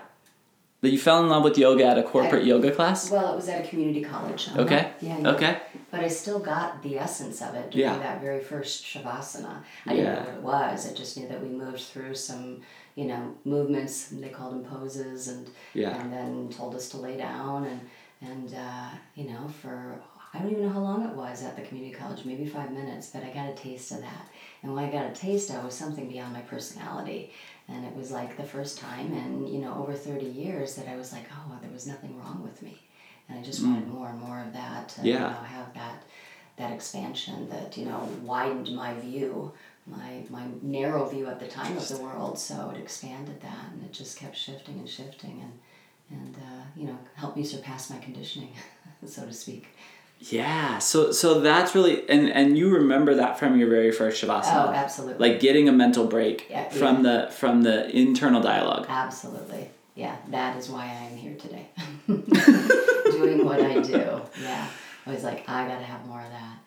That 0.81 0.91
you 0.91 0.98
fell 0.98 1.21
in 1.21 1.27
love 1.29 1.43
with 1.43 1.57
yoga 1.57 1.86
at 1.86 1.98
a 1.98 2.03
corporate 2.03 2.43
I- 2.43 2.45
yoga 2.48 2.71
class? 2.71 3.12
Well, 3.12 3.33
it 3.33 3.36
was 3.36 3.50
at 3.50 3.65
a 3.65 3.67
community 3.67 4.01
college. 4.01 4.48
uh-huh. 4.48 4.62
Okay. 4.62 4.91
Yeah, 5.01 5.17
yeah. 5.19 5.29
Okay. 5.31 5.57
But 5.91 6.00
I 6.01 6.07
still 6.07 6.39
got 6.39 6.81
the 6.81 6.98
essence 6.98 7.41
of 7.41 7.53
it 7.55 7.71
during 7.71 7.88
Yeah. 7.93 7.98
that 8.00 8.21
very 8.21 8.39
first 8.39 8.86
shavasana. 8.86 9.62
I 9.86 9.95
didn't 9.95 10.05
know 10.13 10.19
what 10.21 10.36
it 10.36 10.41
was. 10.74 10.89
I 10.89 10.93
just 10.93 11.17
knew 11.17 11.27
that 11.27 11.41
we 11.41 11.50
moved 11.50 11.81
through 11.81 12.15
some, 12.15 12.62
you 12.95 13.05
know, 13.05 13.36
movements. 13.43 14.07
They 14.07 14.29
called 14.29 14.53
them 14.53 14.63
poses, 14.63 15.27
and 15.27 15.50
Yeah. 15.74 16.00
and 16.00 16.13
then 16.13 16.50
told 16.50 16.75
us 16.75 16.88
to 16.89 16.98
lay 16.98 17.17
down 17.17 17.65
and 17.65 17.81
and 18.21 18.53
uh, 18.53 18.89
you 19.15 19.25
know 19.29 19.48
for 19.62 20.00
I 20.33 20.38
don't 20.39 20.51
even 20.51 20.63
know 20.63 20.69
how 20.69 20.79
long 20.81 21.03
it 21.09 21.15
was 21.15 21.43
at 21.43 21.55
the 21.55 21.63
community 21.63 21.93
college, 21.93 22.24
maybe 22.24 22.45
five 22.45 22.71
minutes, 22.71 23.07
but 23.07 23.24
I 23.24 23.31
got 23.31 23.50
a 23.50 23.53
taste 23.53 23.91
of 23.91 24.01
that. 24.01 24.29
And 24.62 24.74
when 24.75 24.86
I 24.86 24.91
got 24.91 25.07
a 25.07 25.12
taste, 25.13 25.50
of 25.50 25.55
it 25.55 25.63
was 25.65 25.74
something 25.74 26.07
beyond 26.07 26.33
my 26.33 26.41
personality. 26.41 27.31
And 27.71 27.85
it 27.85 27.95
was 27.95 28.11
like 28.11 28.35
the 28.35 28.43
first 28.43 28.79
time 28.79 29.13
in, 29.13 29.47
you 29.47 29.59
know, 29.59 29.75
over 29.75 29.93
30 29.93 30.25
years 30.25 30.75
that 30.75 30.88
I 30.88 30.95
was 30.95 31.13
like, 31.13 31.25
oh, 31.31 31.57
there 31.61 31.71
was 31.71 31.85
nothing 31.88 32.17
wrong 32.19 32.41
with 32.43 32.61
me. 32.61 32.81
And 33.27 33.38
I 33.38 33.43
just 33.43 33.63
wanted 33.63 33.88
more 33.88 34.07
and 34.09 34.19
more 34.19 34.39
of 34.41 34.53
that 34.53 34.89
to, 34.89 35.01
you 35.01 35.13
Yeah. 35.13 35.29
know, 35.29 35.43
have 35.57 35.73
that 35.75 36.03
that 36.57 36.71
expansion 36.73 37.47
that, 37.49 37.77
you 37.77 37.85
know, 37.85 37.99
widened 38.21 38.75
my 38.75 38.93
view, 38.95 39.49
my, 39.88 40.23
my 40.29 40.43
narrow 40.61 41.05
view 41.05 41.25
at 41.27 41.39
the 41.39 41.47
time 41.47 41.77
of 41.77 41.88
the 41.88 41.95
world. 41.97 42.38
So 42.38 42.69
it 42.75 42.77
expanded 42.77 43.39
that 43.41 43.71
and 43.71 43.81
it 43.85 43.93
just 43.93 44.17
kept 44.17 44.35
shifting 44.35 44.77
and 44.77 44.89
shifting 44.89 45.41
and, 45.41 46.19
and 46.19 46.35
uh, 46.35 46.63
you 46.75 46.85
know, 46.88 46.97
helped 47.15 47.38
me 47.38 47.45
surpass 47.45 47.89
my 47.89 47.97
conditioning, 47.99 48.51
so 49.05 49.25
to 49.25 49.31
speak. 49.31 49.67
Yeah. 50.19 50.79
So 50.79 51.11
so 51.11 51.39
that's 51.39 51.73
really 51.73 52.07
and 52.09 52.29
and 52.29 52.57
you 52.57 52.69
remember 52.69 53.15
that 53.15 53.39
from 53.39 53.57
your 53.57 53.69
very 53.69 53.91
first 53.91 54.21
shavasana. 54.21 54.67
Oh, 54.67 54.73
absolutely. 54.73 55.29
Like 55.29 55.39
getting 55.39 55.69
a 55.69 55.71
mental 55.71 56.05
break 56.05 56.47
Yeah, 56.49 56.67
from 56.69 57.03
the 57.03 57.29
from 57.31 57.61
the 57.63 57.89
internal 57.95 58.41
dialogue. 58.41 58.85
Absolutely. 58.89 59.69
Yeah, 59.95 60.15
that 60.29 60.57
is 60.57 60.69
why 60.69 60.85
I 60.85 61.05
am 61.11 61.17
here 61.17 61.35
today. 61.35 61.67
Doing 62.07 63.45
what 63.45 63.61
I 63.61 63.79
do. 63.81 64.21
Yeah. 64.41 64.67
I 65.05 65.11
was 65.11 65.23
like, 65.23 65.49
I 65.49 65.67
gotta 65.67 65.83
have 65.83 66.05
more 66.05 66.21
of 66.21 66.29
that. 66.29 66.57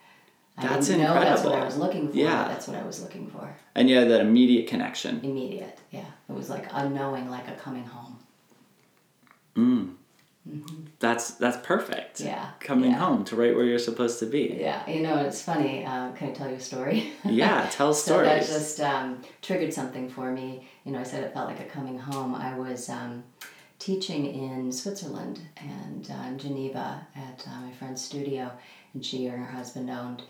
I 0.59 0.67
That's 0.67 0.87
didn't 0.89 1.05
know 1.05 1.15
that's 1.15 1.43
what 1.45 1.55
I 1.55 1.65
was 1.65 1.79
looking 1.79 2.11
for. 2.11 2.17
Yeah. 2.17 2.49
That's 2.49 2.69
what 2.69 2.77
I 2.77 2.85
was 2.85 3.03
looking 3.03 3.29
for. 3.29 3.55
And 3.75 3.89
you 3.89 3.97
had 3.97 4.11
that 4.11 4.21
immediate 4.21 4.67
connection. 4.67 5.21
Immediate. 5.23 5.79
Yeah. 5.91 6.05
It 6.29 6.33
was 6.33 6.51
like 6.51 6.67
unknowing, 6.73 7.31
like 7.31 7.49
a 7.49 7.53
coming 7.53 7.85
home. 7.85 8.19
Mm. 9.57 9.95
That's 10.99 11.33
that's 11.33 11.65
perfect. 11.67 12.21
Yeah, 12.21 12.51
Coming 12.61 12.91
yeah. 12.91 12.99
home 12.99 13.25
to 13.27 13.37
right 13.37 13.55
where 13.55 13.65
you're 13.65 13.79
supposed 13.79 14.19
to 14.21 14.27
be. 14.27 14.57
Yeah. 14.61 14.89
You 14.91 15.01
know, 15.03 15.17
it's 15.19 15.41
funny. 15.43 15.85
Uh, 15.85 16.11
can 16.13 16.31
I 16.31 16.33
tell 16.33 16.49
you 16.49 16.57
a 16.57 16.61
story? 16.61 17.13
Yeah, 17.25 17.69
tell 17.71 17.95
So 17.95 18.23
that 18.23 18.45
stories. 18.45 18.61
just 18.61 18.81
um, 18.81 19.23
triggered 19.41 19.73
something 19.73 20.09
for 20.09 20.33
me. 20.33 20.67
You 20.85 20.93
know, 20.93 20.99
I 21.01 21.05
said 21.05 21.23
it 21.25 21.33
felt 21.33 21.49
like 21.49 21.61
a 21.61 21.65
coming 21.65 21.99
home. 21.99 22.35
I 22.35 22.59
was 22.59 22.89
um, 22.89 23.23
teaching 23.79 24.27
in 24.27 24.73
Switzerland 24.73 25.41
and 25.57 26.11
uh, 26.11 26.27
in 26.29 26.39
Geneva 26.39 27.07
at 27.17 27.47
uh, 27.49 27.61
my 27.61 27.73
friend's 27.73 28.03
studio, 28.03 28.51
and 28.95 29.05
she 29.05 29.27
and 29.27 29.39
her 29.45 29.53
husband 29.53 29.91
owned, 29.91 30.23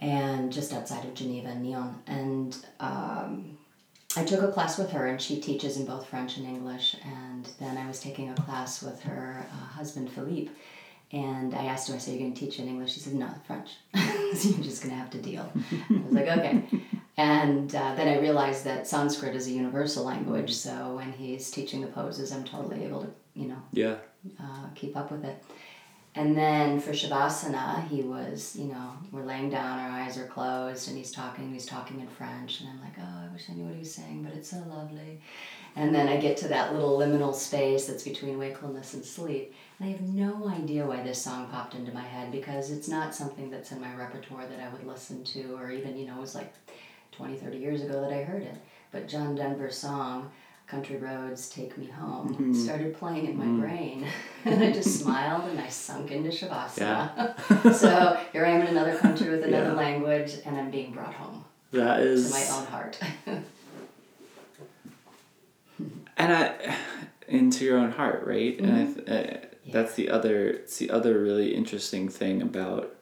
and 0.00 0.52
just 0.52 0.72
outside 0.72 1.04
of 1.04 1.14
Geneva, 1.14 1.54
Nyon. 1.54 1.94
And 2.06 2.56
um, 2.80 3.57
I 4.16 4.24
took 4.24 4.42
a 4.42 4.50
class 4.50 4.78
with 4.78 4.90
her, 4.92 5.06
and 5.06 5.20
she 5.20 5.40
teaches 5.40 5.76
in 5.76 5.84
both 5.84 6.06
French 6.06 6.38
and 6.38 6.46
English. 6.46 6.96
And 7.04 7.48
then 7.60 7.76
I 7.76 7.86
was 7.86 8.00
taking 8.00 8.30
a 8.30 8.34
class 8.34 8.82
with 8.82 9.00
her 9.02 9.46
uh, 9.52 9.66
husband, 9.66 10.10
Philippe. 10.10 10.50
And 11.12 11.54
I 11.54 11.64
asked 11.66 11.88
her, 11.88 11.94
I 11.94 11.98
said, 11.98 12.12
You're 12.14 12.20
going 12.20 12.34
to 12.34 12.40
teach 12.40 12.58
in 12.58 12.68
English? 12.68 12.92
She 12.92 13.00
said, 13.00 13.14
No, 13.14 13.28
French. 13.46 13.70
so 13.94 14.48
you're 14.48 14.64
just 14.64 14.82
going 14.82 14.94
to 14.94 15.00
have 15.00 15.10
to 15.10 15.18
deal. 15.18 15.50
I 15.90 16.02
was 16.04 16.12
like, 16.12 16.26
Okay. 16.28 16.64
And 17.16 17.74
uh, 17.74 17.94
then 17.96 18.08
I 18.08 18.20
realized 18.20 18.64
that 18.64 18.86
Sanskrit 18.86 19.34
is 19.34 19.48
a 19.48 19.50
universal 19.50 20.04
language. 20.04 20.54
So 20.54 20.94
when 20.94 21.12
he's 21.12 21.50
teaching 21.50 21.80
the 21.80 21.88
poses, 21.88 22.30
I'm 22.30 22.44
totally 22.44 22.84
able 22.84 23.02
to, 23.02 23.10
you 23.34 23.48
know, 23.48 23.62
yeah. 23.72 23.96
uh, 24.40 24.66
keep 24.74 24.96
up 24.96 25.10
with 25.10 25.24
it. 25.24 25.42
And 26.14 26.36
then 26.36 26.80
for 26.80 26.90
Shavasana, 26.90 27.86
he 27.88 28.02
was, 28.02 28.56
you 28.56 28.64
know, 28.64 28.92
we're 29.12 29.24
laying 29.24 29.50
down, 29.50 29.78
our 29.78 30.00
eyes 30.00 30.18
are 30.18 30.26
closed, 30.26 30.88
and 30.88 30.96
he's 30.96 31.12
talking, 31.12 31.52
he's 31.52 31.66
talking 31.66 32.00
in 32.00 32.08
French. 32.08 32.60
And 32.60 32.70
I'm 32.70 32.80
like, 32.80 32.94
oh, 32.98 33.28
I 33.28 33.32
wish 33.32 33.44
I 33.48 33.52
knew 33.52 33.64
what 33.64 33.74
he 33.74 33.80
was 33.80 33.94
saying, 33.94 34.24
but 34.24 34.34
it's 34.34 34.50
so 34.50 34.62
lovely. 34.68 35.20
And 35.76 35.94
then 35.94 36.08
I 36.08 36.16
get 36.16 36.36
to 36.38 36.48
that 36.48 36.72
little 36.72 36.98
liminal 36.98 37.34
space 37.34 37.86
that's 37.86 38.02
between 38.02 38.38
wakefulness 38.38 38.94
and 38.94 39.04
sleep. 39.04 39.54
And 39.78 39.88
I 39.88 39.92
have 39.92 40.00
no 40.00 40.48
idea 40.48 40.86
why 40.86 41.02
this 41.02 41.22
song 41.22 41.46
popped 41.48 41.74
into 41.74 41.92
my 41.92 42.02
head 42.02 42.32
because 42.32 42.72
it's 42.72 42.88
not 42.88 43.14
something 43.14 43.48
that's 43.48 43.70
in 43.70 43.80
my 43.80 43.94
repertoire 43.94 44.46
that 44.48 44.60
I 44.60 44.72
would 44.72 44.86
listen 44.86 45.22
to, 45.24 45.54
or 45.56 45.70
even, 45.70 45.96
you 45.96 46.06
know, 46.06 46.16
it 46.16 46.20
was 46.20 46.34
like 46.34 46.52
20, 47.12 47.36
30 47.36 47.58
years 47.58 47.82
ago 47.82 48.00
that 48.00 48.12
I 48.12 48.24
heard 48.24 48.42
it. 48.42 48.56
But 48.90 49.08
John 49.08 49.36
Denver's 49.36 49.76
song, 49.76 50.32
Country 50.68 50.96
Roads 50.98 51.48
Take 51.48 51.78
Me 51.78 51.86
Home, 51.86 52.34
mm-hmm. 52.34 52.52
started 52.52 52.94
playing 52.94 53.26
in 53.26 53.38
my 53.38 53.46
mm. 53.46 53.60
brain. 53.60 54.06
and 54.44 54.62
I 54.62 54.70
just 54.70 55.00
smiled 55.00 55.48
and 55.48 55.58
I 55.58 55.68
sunk 55.68 56.10
into 56.10 56.28
Shavasana. 56.28 57.74
so 57.74 58.20
here 58.32 58.44
I 58.44 58.50
am 58.50 58.60
in 58.60 58.66
another 58.68 58.96
country 58.98 59.30
with 59.30 59.44
another 59.44 59.70
Yeah. 59.70 59.72
language 59.72 60.34
and 60.44 60.58
I'm 60.58 60.70
being 60.70 60.92
brought 60.92 61.14
home 61.14 61.46
That 61.72 61.96
to 61.96 62.28
my 62.30 62.46
own 62.50 62.66
heart. 62.66 62.98
and 66.18 66.32
I 66.34 66.76
into 67.28 67.64
your 67.64 67.78
own 67.78 67.92
heart, 67.92 68.26
right? 68.26 68.58
And 68.60 68.70
I 68.70 68.84
mm-hmm. 68.84 69.06
th- 69.06 69.08
uh, 69.08 69.46
that's 69.72 69.94
the 69.94 70.10
other 70.10 70.48
it's 70.48 70.76
the 70.76 70.90
other 70.90 71.18
really 71.18 71.54
interesting 71.54 72.10
thing 72.10 72.42
about 72.42 72.94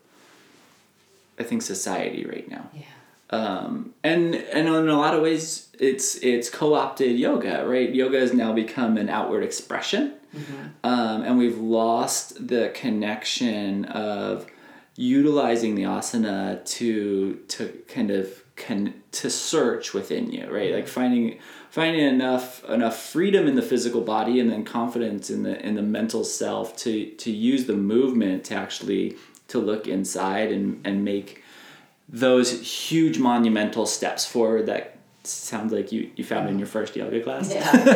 I 1.38 1.42
think 1.42 1.62
society 1.62 2.24
right 2.24 2.48
now. 2.48 2.70
yeah. 2.72 2.82
Um, 3.30 3.92
and 4.04 4.34
and 4.34 4.68
in 4.68 4.88
a 4.88 4.96
lot 4.96 5.14
of 5.14 5.22
ways 5.22 5.68
it's 5.78 6.16
it's 6.16 6.48
co-opted 6.48 7.18
yoga 7.18 7.66
right? 7.66 7.92
Yoga 7.94 8.20
has 8.20 8.32
now 8.32 8.52
become 8.52 8.96
an 8.96 9.08
outward 9.08 9.42
expression. 9.42 10.14
Um, 10.84 11.22
and 11.22 11.38
we've 11.38 11.56
lost 11.58 12.46
the 12.48 12.70
connection 12.74 13.86
of 13.86 14.46
utilizing 14.96 15.74
the 15.74 15.84
asana 15.84 16.64
to 16.76 17.36
to 17.48 17.68
kind 17.88 18.10
of 18.10 18.42
con- 18.54 19.02
to 19.12 19.30
search 19.30 19.94
within 19.94 20.30
you 20.30 20.46
right? 20.50 20.72
Like 20.72 20.88
finding 20.88 21.38
finding 21.70 22.02
enough 22.02 22.64
enough 22.64 22.96
freedom 22.96 23.46
in 23.46 23.54
the 23.54 23.62
physical 23.62 24.02
body 24.02 24.40
and 24.40 24.50
then 24.50 24.64
confidence 24.64 25.30
in 25.30 25.42
the 25.42 25.60
in 25.66 25.74
the 25.74 25.82
mental 25.82 26.22
self 26.22 26.76
to 26.78 27.10
to 27.12 27.30
use 27.30 27.66
the 27.66 27.76
movement 27.76 28.44
to 28.44 28.54
actually 28.54 29.16
to 29.48 29.58
look 29.58 29.86
inside 29.86 30.52
and 30.52 30.80
and 30.86 31.04
make 31.04 31.42
those 32.08 32.60
huge 32.88 33.18
monumental 33.18 33.86
steps 33.86 34.24
forward 34.24 34.66
that 34.66 34.96
sounds 35.24 35.72
like 35.72 35.90
you, 35.90 36.10
you 36.14 36.22
found 36.24 36.48
in 36.48 36.56
your 36.58 36.68
first 36.68 36.94
yoga 36.94 37.20
class. 37.20 37.52
Yeah, 37.52 37.68
I 37.72 37.76
know. 37.84 37.92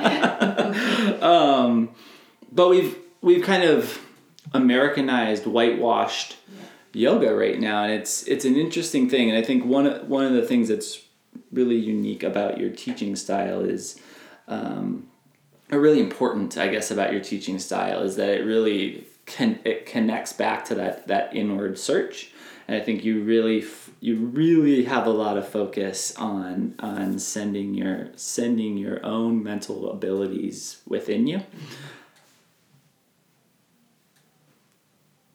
I 0.00 1.18
got 1.20 1.20
lucky. 1.20 1.88
But 2.52 2.68
we've 2.68 2.96
we've 3.22 3.44
kind 3.44 3.62
of 3.62 4.00
Americanized, 4.52 5.46
whitewashed 5.46 6.36
yoga 6.92 7.32
right 7.34 7.60
now, 7.60 7.84
and 7.84 7.92
it's 7.92 8.24
it's 8.24 8.44
an 8.44 8.56
interesting 8.56 9.08
thing. 9.08 9.28
And 9.30 9.38
I 9.38 9.42
think 9.42 9.64
one 9.64 9.86
of- 9.86 10.08
one 10.08 10.24
of 10.24 10.32
the 10.32 10.42
things 10.42 10.68
that's 10.68 11.00
really 11.52 11.76
unique 11.76 12.22
about 12.24 12.58
your 12.58 12.70
teaching 12.70 13.14
style 13.14 13.60
is, 13.60 14.00
um, 14.48 15.06
or 15.70 15.78
really 15.78 16.00
important, 16.00 16.58
I 16.58 16.66
guess, 16.68 16.90
about 16.90 17.12
your 17.12 17.20
teaching 17.20 17.58
style 17.60 18.02
is 18.02 18.16
that 18.16 18.28
it 18.28 18.44
really 18.44 19.04
can 19.26 19.60
it 19.64 19.86
connects 19.86 20.32
back 20.32 20.64
to 20.66 20.74
that 20.74 21.06
that 21.06 21.34
inward 21.34 21.78
search. 21.78 22.32
And 22.70 22.80
I 22.80 22.84
think 22.84 23.04
you 23.04 23.24
really 23.24 23.64
you 23.98 24.14
really 24.14 24.84
have 24.84 25.04
a 25.04 25.10
lot 25.10 25.36
of 25.36 25.48
focus 25.48 26.14
on 26.14 26.76
on 26.78 27.18
sending 27.18 27.74
your 27.74 28.10
sending 28.14 28.78
your 28.78 29.04
own 29.04 29.42
mental 29.42 29.90
abilities 29.90 30.80
within 30.86 31.26
you. 31.26 31.40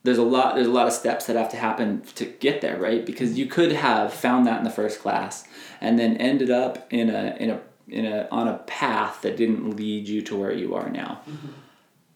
There's 0.04 0.18
a 0.18 0.24
lot 0.24 0.56
there's 0.56 0.68
a 0.68 0.72
lot 0.72 0.88
of 0.88 0.94
steps 0.94 1.26
that 1.26 1.36
have 1.36 1.52
to 1.52 1.58
happen 1.58 2.04
to 2.16 2.24
get 2.24 2.62
there, 2.62 2.80
right? 2.80 3.06
Because 3.06 3.38
you 3.38 3.48
could 3.48 3.74
have 3.74 4.14
found 4.14 4.48
that 4.48 4.60
in 4.60 4.64
the 4.64 4.70
first 4.70 5.02
class 5.02 5.46
and 5.82 6.00
then 6.00 6.16
ended 6.16 6.50
up 6.50 6.88
in 6.90 7.10
a 7.10 7.36
in 7.38 7.50
a 7.50 7.60
in 7.90 8.06
a 8.06 8.30
on 8.32 8.48
a 8.48 8.60
path 8.60 9.24
that 9.24 9.36
didn't 9.36 9.76
lead 9.76 10.08
you 10.08 10.22
to 10.22 10.38
where 10.38 10.54
you 10.54 10.74
are 10.74 10.90
now. 10.90 11.20
Mm-hmm. 11.30 11.52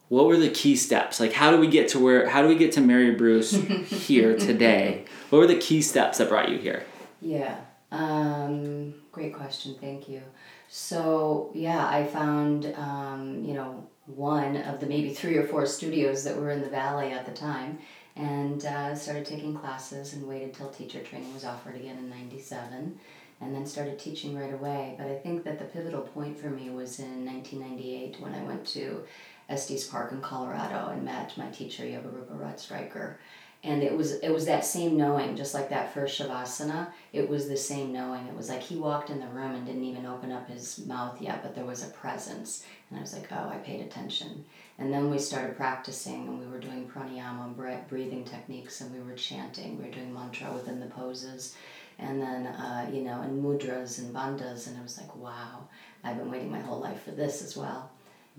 What 0.10 0.26
were 0.26 0.38
the 0.38 0.50
key 0.50 0.76
steps? 0.76 1.20
Like 1.20 1.34
how 1.34 1.52
do 1.52 1.58
we 1.58 1.68
get 1.68 1.88
to 1.90 2.00
where 2.00 2.28
how 2.28 2.42
do 2.42 2.48
we 2.48 2.56
get 2.56 2.72
to 2.74 2.82
Mary 2.82 3.12
Bruce 3.12 3.52
here 3.88 4.38
today? 4.38 5.06
What 5.30 5.40
were 5.40 5.48
the 5.48 5.58
key 5.58 5.82
steps 5.82 6.18
that 6.18 6.30
brought 6.30 6.50
you 6.50 6.58
here? 6.58 6.84
Yeah. 7.22 7.58
Um, 7.92 8.94
great 9.12 9.34
question. 9.34 9.76
Thank 9.80 10.10
you. 10.10 10.22
So 10.68 11.52
yeah, 11.54 11.88
I 11.88 12.06
found 12.06 12.74
um, 12.76 13.44
you 13.44 13.54
know 13.54 13.88
one 14.06 14.58
of 14.58 14.80
the 14.80 14.88
maybe 14.88 15.14
three 15.14 15.38
or 15.38 15.46
four 15.48 15.66
studios 15.66 16.24
that 16.24 16.36
were 16.36 16.52
in 16.52 16.62
the 16.62 16.70
valley 16.70 17.12
at 17.12 17.26
the 17.26 17.32
time, 17.32 17.80
and 18.16 18.66
uh, 18.66 18.96
started 18.96 19.26
taking 19.26 19.56
classes 19.56 20.14
and 20.14 20.28
waited 20.28 20.54
till 20.54 20.70
teacher 20.70 21.02
training 21.02 21.34
was 21.34 21.46
offered 21.46 21.76
again 21.76 21.98
in 21.98 22.10
'97, 22.10 23.00
and 23.42 23.56
then 23.56 23.66
started 23.66 23.98
teaching 24.00 24.38
right 24.38 24.54
away. 24.54 24.96
But 24.98 25.08
I 25.08 25.16
think 25.16 25.44
that 25.44 25.60
the 25.60 25.66
pivotal 25.66 26.02
point 26.02 26.40
for 26.40 26.50
me 26.50 26.70
was 26.70 27.00
in 27.00 27.26
1998 27.26 28.20
when 28.20 28.34
I 28.34 28.44
went 28.44 28.66
to 28.68 29.04
Estes 29.50 29.86
Park 29.88 30.12
in 30.12 30.22
Colorado 30.22 30.90
and 30.92 31.04
met 31.04 31.36
my 31.38 31.48
teacher 31.50 31.86
Yoga 31.86 32.10
Rupa 32.10 32.34
Rod 32.34 32.60
Stryker. 32.60 33.20
and 33.64 33.84
it 33.84 33.94
was 33.96 34.14
it 34.20 34.30
was 34.30 34.46
that 34.46 34.64
same 34.64 34.96
knowing 34.96 35.36
just 35.36 35.54
like 35.54 35.70
that 35.70 35.94
first 35.94 36.18
shavasana 36.18 36.88
it 37.12 37.28
was 37.28 37.50
the 37.50 37.58
same 37.58 37.92
knowing. 37.92 38.26
It 38.28 38.36
was 38.36 38.48
like 38.48 38.62
he 38.62 38.78
walked 38.78 39.10
in 39.10 39.20
the 39.20 39.28
room 39.28 39.54
and 39.56 39.66
didn't 39.66 39.84
even 39.84 40.06
open 40.06 40.32
up 40.32 40.48
his 40.48 40.86
mouth 40.86 41.20
yet 41.22 41.42
but 41.44 41.56
there 41.56 41.66
was 41.66 41.84
a 41.84 41.88
presence. 41.92 42.64
And 42.90 43.00
i 43.00 43.02
was 43.02 43.14
like 43.14 43.28
oh 43.32 43.50
i 43.50 43.58
paid 43.58 43.82
attention. 43.82 44.46
And 44.78 44.94
then 44.94 45.10
we 45.10 45.18
started 45.20 45.58
practicing 45.58 46.28
and 46.28 46.40
we 46.40 46.48
were 46.48 46.60
doing 46.60 46.88
pranayama 46.88 47.88
breathing 47.90 48.24
techniques 48.24 48.80
and 48.82 48.94
we 48.94 49.02
were 49.02 49.16
chanting. 49.18 49.78
We 49.78 49.86
were 49.86 49.92
doing 49.92 50.14
mantra 50.14 50.54
within 50.54 50.80
the 50.80 50.86
poses. 50.86 51.56
And 51.98 52.22
then 52.22 52.48
uh, 52.48 52.90
you 52.94 53.02
know 53.02 53.22
and 53.22 53.44
mudras 53.44 54.00
and 54.00 54.16
bandhas 54.16 54.68
and 54.68 54.78
i 54.78 54.82
was 54.82 54.98
like 54.98 55.14
wow 55.18 55.68
i've 56.04 56.18
been 56.18 56.32
waiting 56.32 56.50
my 56.52 56.62
whole 56.62 56.80
life 56.80 57.04
for 57.04 57.12
this 57.12 57.42
as 57.42 57.58
well. 57.58 57.92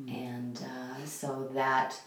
And 0.09 0.59
uh, 0.62 1.04
so 1.04 1.50
that 1.54 2.00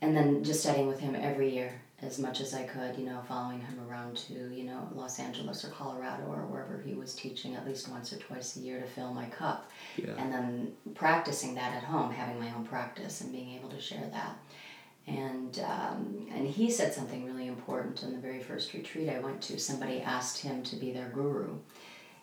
and 0.00 0.16
then 0.16 0.44
just 0.44 0.60
studying 0.60 0.86
with 0.86 1.00
him 1.00 1.14
every 1.14 1.54
year 1.54 1.80
as 2.02 2.18
much 2.18 2.40
as 2.40 2.54
I 2.54 2.64
could, 2.64 2.96
you 2.98 3.06
know, 3.06 3.22
following 3.26 3.60
him 3.60 3.80
around 3.88 4.16
to, 4.16 4.34
you 4.52 4.64
know, 4.64 4.88
Los 4.94 5.18
Angeles 5.18 5.64
or 5.64 5.68
Colorado 5.68 6.24
or 6.24 6.44
wherever 6.46 6.82
he 6.84 6.94
was 6.94 7.14
teaching 7.14 7.54
at 7.54 7.66
least 7.66 7.88
once 7.88 8.12
or 8.12 8.16
twice 8.16 8.56
a 8.56 8.60
year 8.60 8.80
to 8.80 8.86
fill 8.86 9.14
my 9.14 9.26
cup. 9.26 9.70
Yeah. 9.96 10.14
And 10.18 10.32
then 10.32 10.72
practicing 10.94 11.54
that 11.54 11.74
at 11.74 11.84
home, 11.84 12.12
having 12.12 12.38
my 12.38 12.52
own 12.54 12.66
practice 12.66 13.20
and 13.20 13.32
being 13.32 13.52
able 13.52 13.70
to 13.70 13.80
share 13.80 14.08
that. 14.12 14.36
And 15.06 15.58
um, 15.60 16.26
and 16.34 16.46
he 16.46 16.70
said 16.70 16.94
something 16.94 17.26
really 17.26 17.46
important 17.46 18.02
in 18.02 18.12
the 18.12 18.18
very 18.18 18.40
first 18.40 18.72
retreat 18.72 19.10
I 19.10 19.20
went 19.20 19.42
to. 19.42 19.58
Somebody 19.58 20.00
asked 20.00 20.38
him 20.38 20.62
to 20.64 20.76
be 20.76 20.92
their 20.92 21.10
guru 21.10 21.58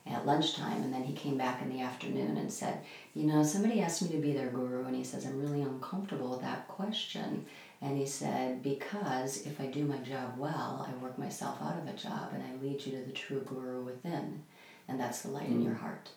at 0.06 0.26
lunchtime, 0.26 0.82
and 0.82 0.94
then 0.94 1.04
he 1.04 1.14
came 1.14 1.38
back 1.38 1.62
in 1.62 1.70
the 1.70 1.82
afternoon 1.82 2.38
and 2.38 2.52
said, 2.52 2.80
"You 3.14 3.26
know, 3.26 3.44
somebody 3.44 3.82
asked 3.82 4.02
me 4.02 4.10
to 4.10 4.22
be 4.22 4.34
their 4.34 4.50
guru," 4.50 4.86
and 4.86 4.96
he 4.96 5.04
says, 5.04 5.26
"I'm 5.26 5.42
really 5.42 5.62
uncomfortable 5.62 6.32
with 6.32 6.42
that 6.42 6.68
question." 6.68 7.46
And 7.82 7.98
he 7.98 8.06
said, 8.06 8.62
Because 8.62 9.46
if 9.46 9.60
I 9.60 9.66
do 9.66 9.84
my 9.86 9.98
job 9.98 10.38
well, 10.38 10.88
I 10.88 11.04
work 11.04 11.18
myself 11.18 11.58
out 11.62 11.80
of 11.80 11.88
a 11.88 11.98
job 11.98 12.30
and 12.34 12.44
I 12.44 12.64
lead 12.64 12.86
you 12.86 12.92
to 12.92 13.04
the 13.04 13.12
true 13.12 13.42
guru 13.42 13.84
within. 13.84 14.44
And 14.88 15.00
that's 15.00 15.24
the 15.24 15.30
light 15.30 15.50
mm. 15.50 15.54
in 15.54 15.62
your 15.64 15.74
heart. 15.74 16.10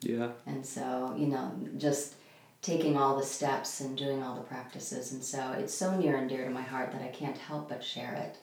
Yeah. 0.00 0.30
And 0.46 0.64
so, 0.64 1.14
you 1.18 1.26
know, 1.26 1.52
just 1.76 2.14
taking 2.62 2.96
all 2.96 3.16
the 3.16 3.24
steps 3.24 3.80
and 3.80 3.96
doing 3.96 4.22
all 4.22 4.34
the 4.34 4.42
practices. 4.42 5.12
And 5.12 5.22
so 5.22 5.52
it's 5.52 5.74
so 5.74 5.98
near 5.98 6.16
and 6.16 6.28
dear 6.28 6.44
to 6.44 6.50
my 6.50 6.62
heart 6.62 6.92
that 6.92 7.02
I 7.02 7.08
can't 7.08 7.36
help 7.36 7.68
but 7.68 7.84
share 7.84 8.14
it. 8.14 8.38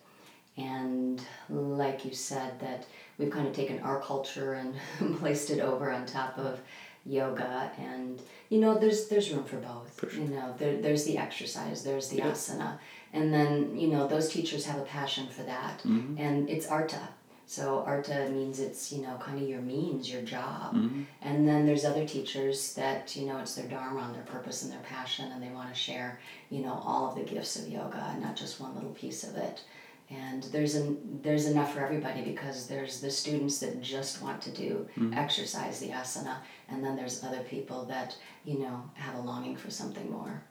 And 0.57 1.21
like 1.49 2.05
you 2.05 2.13
said, 2.13 2.59
that 2.59 2.85
we've 3.17 3.31
kind 3.31 3.47
of 3.47 3.55
taken 3.55 3.79
our 3.79 4.01
culture 4.01 4.53
and 4.53 4.75
placed 5.19 5.49
it 5.49 5.59
over 5.59 5.91
on 5.91 6.05
top 6.05 6.37
of 6.37 6.59
yoga 7.05 7.71
and 7.79 8.21
you 8.49 8.59
know 8.59 8.77
there's 8.77 9.07
there's 9.07 9.31
room 9.31 9.43
for 9.43 9.57
both 9.57 9.91
for 9.91 10.09
sure. 10.09 10.21
you 10.21 10.29
know 10.29 10.53
there, 10.59 10.79
there's 10.81 11.03
the 11.05 11.17
exercise 11.17 11.83
there's 11.83 12.09
the 12.09 12.17
yeah. 12.17 12.29
asana 12.29 12.77
and 13.11 13.33
then 13.33 13.75
you 13.75 13.87
know 13.87 14.07
those 14.07 14.29
teachers 14.29 14.65
have 14.65 14.79
a 14.79 14.83
passion 14.83 15.27
for 15.27 15.41
that 15.43 15.79
mm-hmm. 15.79 16.15
and 16.19 16.47
it's 16.47 16.67
artha 16.67 17.09
so 17.47 17.83
artha 17.87 18.29
means 18.29 18.59
it's 18.59 18.91
you 18.91 19.01
know 19.01 19.17
kind 19.19 19.41
of 19.41 19.49
your 19.49 19.61
means 19.61 20.13
your 20.13 20.21
job 20.21 20.75
mm-hmm. 20.75 21.01
and 21.23 21.47
then 21.47 21.65
there's 21.65 21.85
other 21.85 22.05
teachers 22.05 22.75
that 22.75 23.15
you 23.15 23.25
know 23.25 23.39
it's 23.39 23.55
their 23.55 23.67
dharma 23.67 24.01
and 24.01 24.13
their 24.13 24.21
purpose 24.23 24.61
and 24.61 24.71
their 24.71 24.79
passion 24.81 25.31
and 25.31 25.41
they 25.41 25.49
want 25.49 25.69
to 25.69 25.75
share 25.75 26.19
you 26.51 26.61
know 26.61 26.83
all 26.85 27.09
of 27.09 27.15
the 27.15 27.23
gifts 27.23 27.55
of 27.55 27.67
yoga 27.67 28.09
and 28.11 28.21
not 28.21 28.35
just 28.35 28.61
one 28.61 28.75
little 28.75 28.91
piece 28.91 29.23
of 29.23 29.35
it 29.37 29.63
and 30.11 30.43
there's 30.45 30.75
an 30.75 31.19
there's 31.23 31.45
enough 31.47 31.73
for 31.73 31.79
everybody 31.79 32.21
because 32.21 32.67
there's 32.67 32.99
the 33.01 33.09
students 33.09 33.59
that 33.59 33.81
just 33.81 34.21
want 34.21 34.41
to 34.41 34.51
do 34.51 34.87
mm-hmm. 34.97 35.13
exercise 35.13 35.79
the 35.79 35.89
asana 35.89 36.37
and 36.69 36.83
then 36.83 36.95
there's 36.95 37.23
other 37.23 37.41
people 37.43 37.85
that 37.85 38.15
you 38.43 38.59
know 38.59 38.83
have 38.93 39.15
a 39.15 39.21
longing 39.21 39.55
for 39.55 39.69
something 39.69 40.11
more 40.11 40.43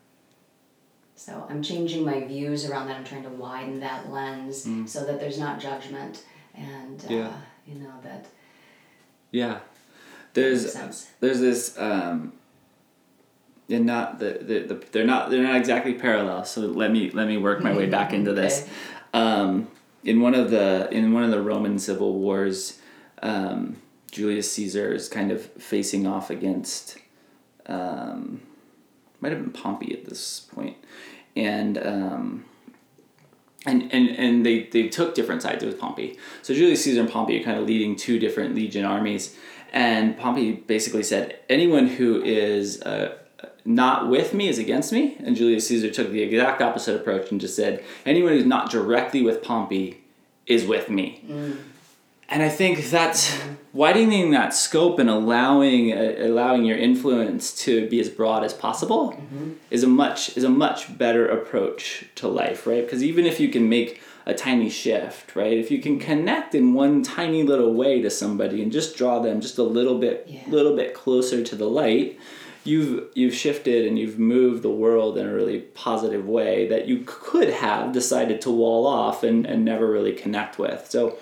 so 1.15 1.47
i'm 1.51 1.63
changing 1.63 2.05
my 2.05 2.25
views 2.25 2.69
around 2.69 2.87
that 2.87 2.97
i'm 2.97 3.05
trying 3.05 3.23
to 3.23 3.29
widen 3.31 3.81
that 3.81 4.11
lens 4.11 4.67
mm. 4.67 4.89
so 4.89 5.05
that 5.05 5.21
there's 5.21 5.39
not 5.39 5.61
judgment 5.61 6.25
and 6.55 7.05
uh, 7.05 7.13
yeah. 7.13 7.33
you 7.67 7.75
know 7.75 7.95
that 8.03 8.27
yeah 9.31 9.59
there's 10.33 10.75
there's 11.21 11.41
this 11.41 11.79
um 11.79 12.33
and 13.69 13.87
not 13.87 14.19
the, 14.19 14.39
the, 14.43 14.75
the 14.75 14.87
they're 14.91 15.07
not 15.07 15.31
they're 15.31 15.43
not 15.43 15.57
exactly 15.57 15.95
parallel 15.95 16.45
so 16.45 16.63
let 16.63 16.91
me 16.91 17.11
let 17.11 17.29
me 17.29 17.37
work 17.37 17.63
my 17.63 17.73
way 17.73 17.87
back 17.99 18.13
into 18.13 18.33
this. 18.33 18.69
Um, 19.13 19.69
in 20.05 20.21
one 20.21 20.35
of 20.35 20.51
the 20.51 20.89
in 20.91 21.13
one 21.13 21.25
of 21.25 21.31
the 21.31 21.43
Roman 21.43 21.79
civil 21.79 22.19
wars, 22.19 22.79
um, 23.23 23.77
Julius 24.11 24.53
Caesar 24.53 24.93
is 24.93 25.09
kind 25.09 25.31
of 25.31 25.45
facing 25.45 26.07
off 26.07 26.31
against, 26.31 26.99
um, 27.67 28.43
might 29.21 29.33
have 29.33 29.43
been 29.43 29.53
Pompey 29.53 29.93
at 29.93 30.07
this 30.07 30.41
point, 30.41 30.77
and 31.37 31.79
um, 31.79 32.45
and 33.67 33.93
and 33.93 34.09
and 34.09 34.47
they 34.47 34.65
they 34.65 34.89
took 34.89 35.15
different 35.15 35.43
sides 35.43 35.65
with 35.65 35.79
Pompey. 35.79 36.19
So 36.43 36.55
Julius 36.55 36.83
Caesar 36.85 37.01
and 37.01 37.11
Pompey 37.11 37.41
are 37.41 37.45
kind 37.45 37.59
of 37.59 37.67
leading 37.67 37.97
two 37.97 38.19
different 38.19 38.55
legion 38.55 38.85
armies, 38.85 39.37
and 39.73 40.17
Pompey 40.17 40.53
basically 40.53 41.03
said 41.03 41.39
anyone 41.49 41.87
who 41.87 42.23
is 42.23 42.81
uh, 42.83 43.19
not 43.75 44.09
with 44.09 44.35
me 44.35 44.49
is 44.49 44.59
against 44.59 44.93
me. 44.93 45.17
And 45.21 45.37
Julius 45.37 45.69
Caesar 45.69 45.91
took 45.91 46.11
the 46.11 46.23
exact 46.23 46.61
opposite 46.61 46.97
approach 46.97 47.31
and 47.31 47.41
just 47.41 47.57
said, 47.57 47.85
anyone 48.05 48.33
who's 48.33 48.45
not 48.45 48.71
directly 48.71 49.23
with 49.23 49.43
Pompey 49.43 50.03
is 50.47 50.65
with 50.67 50.91
me. 50.91 51.23
Mm. 51.29 51.59
And 52.29 52.43
I 52.45 52.49
think 52.49 52.91
that's 52.91 53.37
mm. 53.37 53.57
widening 53.73 54.31
that 54.31 54.55
scope 54.55 55.01
and 55.01 55.11
allowing 55.11 55.93
uh, 55.93 56.15
allowing 56.19 56.65
your 56.65 56.79
influence 56.79 57.53
to 57.65 57.89
be 57.89 57.99
as 57.99 58.09
broad 58.09 58.45
as 58.45 58.55
possible 58.55 59.13
mm-hmm. 59.13 59.53
is 59.71 59.83
a 59.83 59.89
much 59.89 60.37
is 60.37 60.45
a 60.45 60.49
much 60.49 60.97
better 60.97 61.27
approach 61.29 62.05
to 62.17 62.29
life, 62.29 62.69
right? 62.69 62.85
Because 62.85 63.03
even 63.03 63.27
if 63.27 63.41
you 63.41 63.49
can 63.49 63.69
make 63.69 64.01
a 64.27 64.35
tiny 64.35 64.71
shift, 64.71 65.35
right? 65.35 65.55
If 65.55 65.73
you 65.73 65.81
can 65.81 65.99
connect 65.99 66.55
in 66.55 66.73
one 66.73 67.03
tiny 67.03 67.43
little 67.43 67.75
way 67.75 68.01
to 68.01 68.11
somebody 68.11 68.63
and 68.63 68.71
just 68.71 68.97
draw 68.97 69.19
them 69.19 69.41
just 69.41 69.59
a 69.59 69.65
little 69.65 69.99
bit 69.99 70.25
yeah. 70.29 70.43
little 70.47 70.77
bit 70.77 70.95
closer 70.95 71.43
to 71.43 71.57
the 71.57 71.69
light, 71.69 72.17
you've 72.65 73.09
you've 73.15 73.35
shifted 73.35 73.87
and 73.87 73.99
you've 73.99 74.19
moved 74.19 74.63
the 74.63 74.71
world 74.71 75.17
in 75.19 75.27
a 75.27 75.33
really 75.33 75.61
positive 75.61 76.27
way 76.27 76.69
that 76.69 76.87
you 76.87 77.03
could 77.07 77.51
have 77.51 77.93
decided 77.93 78.41
to 78.43 78.51
wall 78.51 78.87
off 78.87 79.23
and, 79.23 79.47
and 79.47 79.65
never 79.65 79.91
really 79.91 80.13
connect 80.13 80.59
with. 80.59 80.87
So 80.91 81.19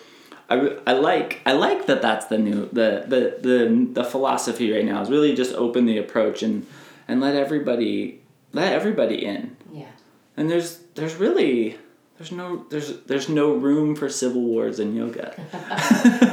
I, 0.51 0.77
I 0.87 0.93
like 0.95 1.41
I 1.47 1.53
like 1.53 1.87
that 1.87 2.03
that's 2.03 2.27
the 2.27 2.39
new 2.39 2.69
the, 2.73 3.05
the 3.07 3.39
the 3.41 3.89
the 3.93 4.05
philosophy 4.05 4.73
right 4.73 4.85
now 4.85 5.01
is 5.03 5.11
really 5.11 5.35
just 5.35 5.55
open 5.55 5.87
the 5.87 5.99
approach 5.99 6.43
and 6.43 6.67
and 7.07 7.21
let 7.21 7.35
everybody 7.37 8.21
let 8.53 8.73
everybody 8.73 9.25
in. 9.25 9.57
Yeah. 9.73 9.87
And 10.37 10.51
there's 10.51 10.79
there's 10.95 11.17
really 11.17 11.79
there's 12.17 12.33
no 12.33 12.65
there's 12.71 13.01
there's 13.03 13.29
no 13.29 13.53
room 13.53 13.95
for 13.95 14.09
civil 14.09 14.43
wars 14.43 14.81
in 14.81 14.95
yoga. 14.95 15.35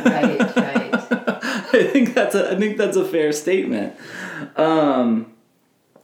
Right 0.06 0.56
right 0.56 0.75
I 1.76 1.84
think 1.84 2.14
that's 2.14 2.36
a 2.36 2.54
I 2.54 2.56
think 2.56 2.78
that's 2.78 2.98
a 2.98 3.06
fair 3.06 3.32
statement. 3.32 3.96
Um, 4.56 5.34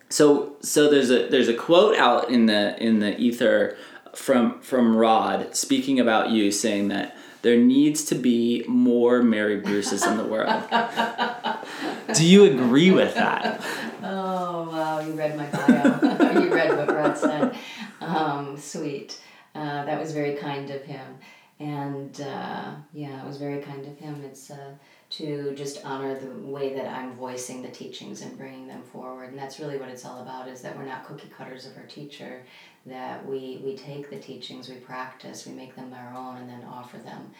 so 0.10 0.57
so 0.62 0.89
there's 0.89 1.10
a 1.10 1.27
there's 1.27 1.47
a 1.47 1.53
quote 1.53 1.97
out 1.97 2.29
in 2.29 2.45
the 2.45 2.81
in 2.81 2.99
the 2.99 3.17
ether 3.17 3.77
from 4.13 4.60
from 4.62 4.95
Rod 4.95 5.55
speaking 5.55 5.99
about 5.99 6.29
you 6.31 6.51
saying 6.51 6.89
that 6.89 7.15
there 7.41 7.57
needs 7.57 8.05
to 8.05 8.15
be 8.15 8.63
more 8.67 9.23
Mary 9.23 9.60
Bruces 9.60 10.05
in 10.05 10.17
the 10.17 10.23
world. 10.23 10.63
Do 12.13 12.25
you 12.25 12.43
agree 12.43 12.91
with 12.91 13.15
that? 13.15 13.63
Oh 14.03 14.69
wow! 14.71 14.99
You 14.99 15.13
read 15.13 15.38
my 15.38 15.45
bio. 15.45 16.39
you 16.41 16.53
read 16.53 16.77
what 16.77 16.93
Rod 16.93 17.17
said. 17.17 17.55
Um, 17.99 18.57
sweet. 18.57 19.19
Uh, 19.55 19.86
that 19.86 19.99
was 19.99 20.12
very 20.12 20.36
kind 20.36 20.69
of 20.69 20.84
him, 20.84 21.17
and 21.60 22.19
uh, 22.21 22.71
yeah, 22.93 23.21
it 23.21 23.27
was 23.27 23.38
very 23.38 23.62
kind 23.62 23.86
of 23.86 23.97
him. 23.97 24.23
It's. 24.25 24.51
Uh, 24.51 24.73
to 25.12 25.54
just 25.56 25.84
honor 25.86 26.17
the 26.17 26.32
way 26.47 26.74
that 26.74 26.88
I'm 26.88 27.13
voicing 27.13 27.62
the 27.62 27.69
teachings 27.69 28.21
and 28.21 28.38
bringing 28.38 28.67
them 28.67 28.82
forward. 28.82 29.30
And 29.30 29.38
that's 29.38 29.60
really 29.60 29.78
what 29.78 29.89
it's 29.89 30.06
all 30.06 30.21
about 30.21 30.47
is 30.47 30.62
that 30.62 30.78
we're 30.78 30.86
not 30.86 31.06
cookie 31.06 31.30
cutters 31.38 31.65
of 31.65 31.76
our 31.78 31.84
teacher, 31.84 32.43
that 32.86 33.26
we, 33.26 33.62
we 33.63 33.76
take 33.76 34.10
the 34.10 34.17
teachings, 34.17 34.69
we 34.69 34.76
practice, 34.76 35.45
we 35.45 35.52
make 35.52 35.76
them 35.76 35.93
our 35.93 36.17
own, 36.17 36.38
and 36.38 36.50
then 36.50 36.63
offer 36.63 36.97
them. 36.97 37.32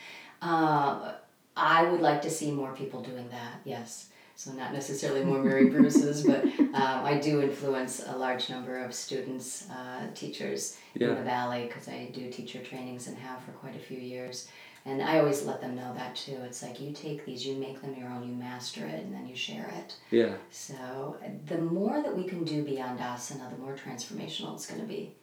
Uh, 0.41 1.13
I 1.55 1.86
would 1.86 2.01
like 2.01 2.21
to 2.23 2.29
see 2.29 2.51
more 2.51 2.73
people 2.73 3.01
doing 3.01 3.29
that, 3.29 3.62
yes. 3.63 4.10
So, 4.36 4.51
not 4.53 4.73
necessarily 4.73 5.23
more 5.23 5.43
Mary 5.43 5.69
Bruces, 5.69 6.23
but 6.23 6.43
um, 6.43 7.05
I 7.05 7.19
do 7.21 7.41
influence 7.41 8.03
a 8.05 8.17
large 8.17 8.49
number 8.49 8.84
of 8.84 8.93
students, 8.93 9.69
uh, 9.69 10.07
teachers 10.15 10.77
yeah. 10.95 11.10
in 11.10 11.15
the 11.15 11.21
Valley, 11.21 11.67
because 11.67 11.88
I 11.88 12.10
do 12.12 12.29
teacher 12.31 12.60
trainings 12.63 13.07
and 13.07 13.17
have 13.17 13.43
for 13.43 13.51
quite 13.51 13.75
a 13.75 13.79
few 13.79 13.99
years. 13.99 14.47
And 14.85 15.01
I 15.01 15.19
always 15.19 15.43
let 15.43 15.61
them 15.61 15.75
know 15.75 15.93
that 15.93 16.15
too. 16.15 16.37
It's 16.43 16.63
like 16.63 16.81
you 16.81 16.91
take 16.91 17.25
these, 17.25 17.45
you 17.45 17.55
make 17.55 17.81
them 17.81 17.95
your 17.95 18.09
own, 18.09 18.27
you 18.27 18.33
master 18.33 18.85
it, 18.85 19.03
and 19.03 19.13
then 19.13 19.27
you 19.27 19.35
share 19.35 19.71
it. 19.77 19.95
Yeah. 20.09 20.33
So 20.49 21.17
the 21.45 21.59
more 21.59 22.01
that 22.01 22.15
we 22.15 22.23
can 22.23 22.43
do 22.43 22.63
beyond 22.63 22.99
asana, 22.99 23.51
the 23.51 23.57
more 23.57 23.75
transformational 23.75 24.55
it's 24.55 24.65
going 24.65 24.81
to 24.81 24.87
be. 24.87 25.13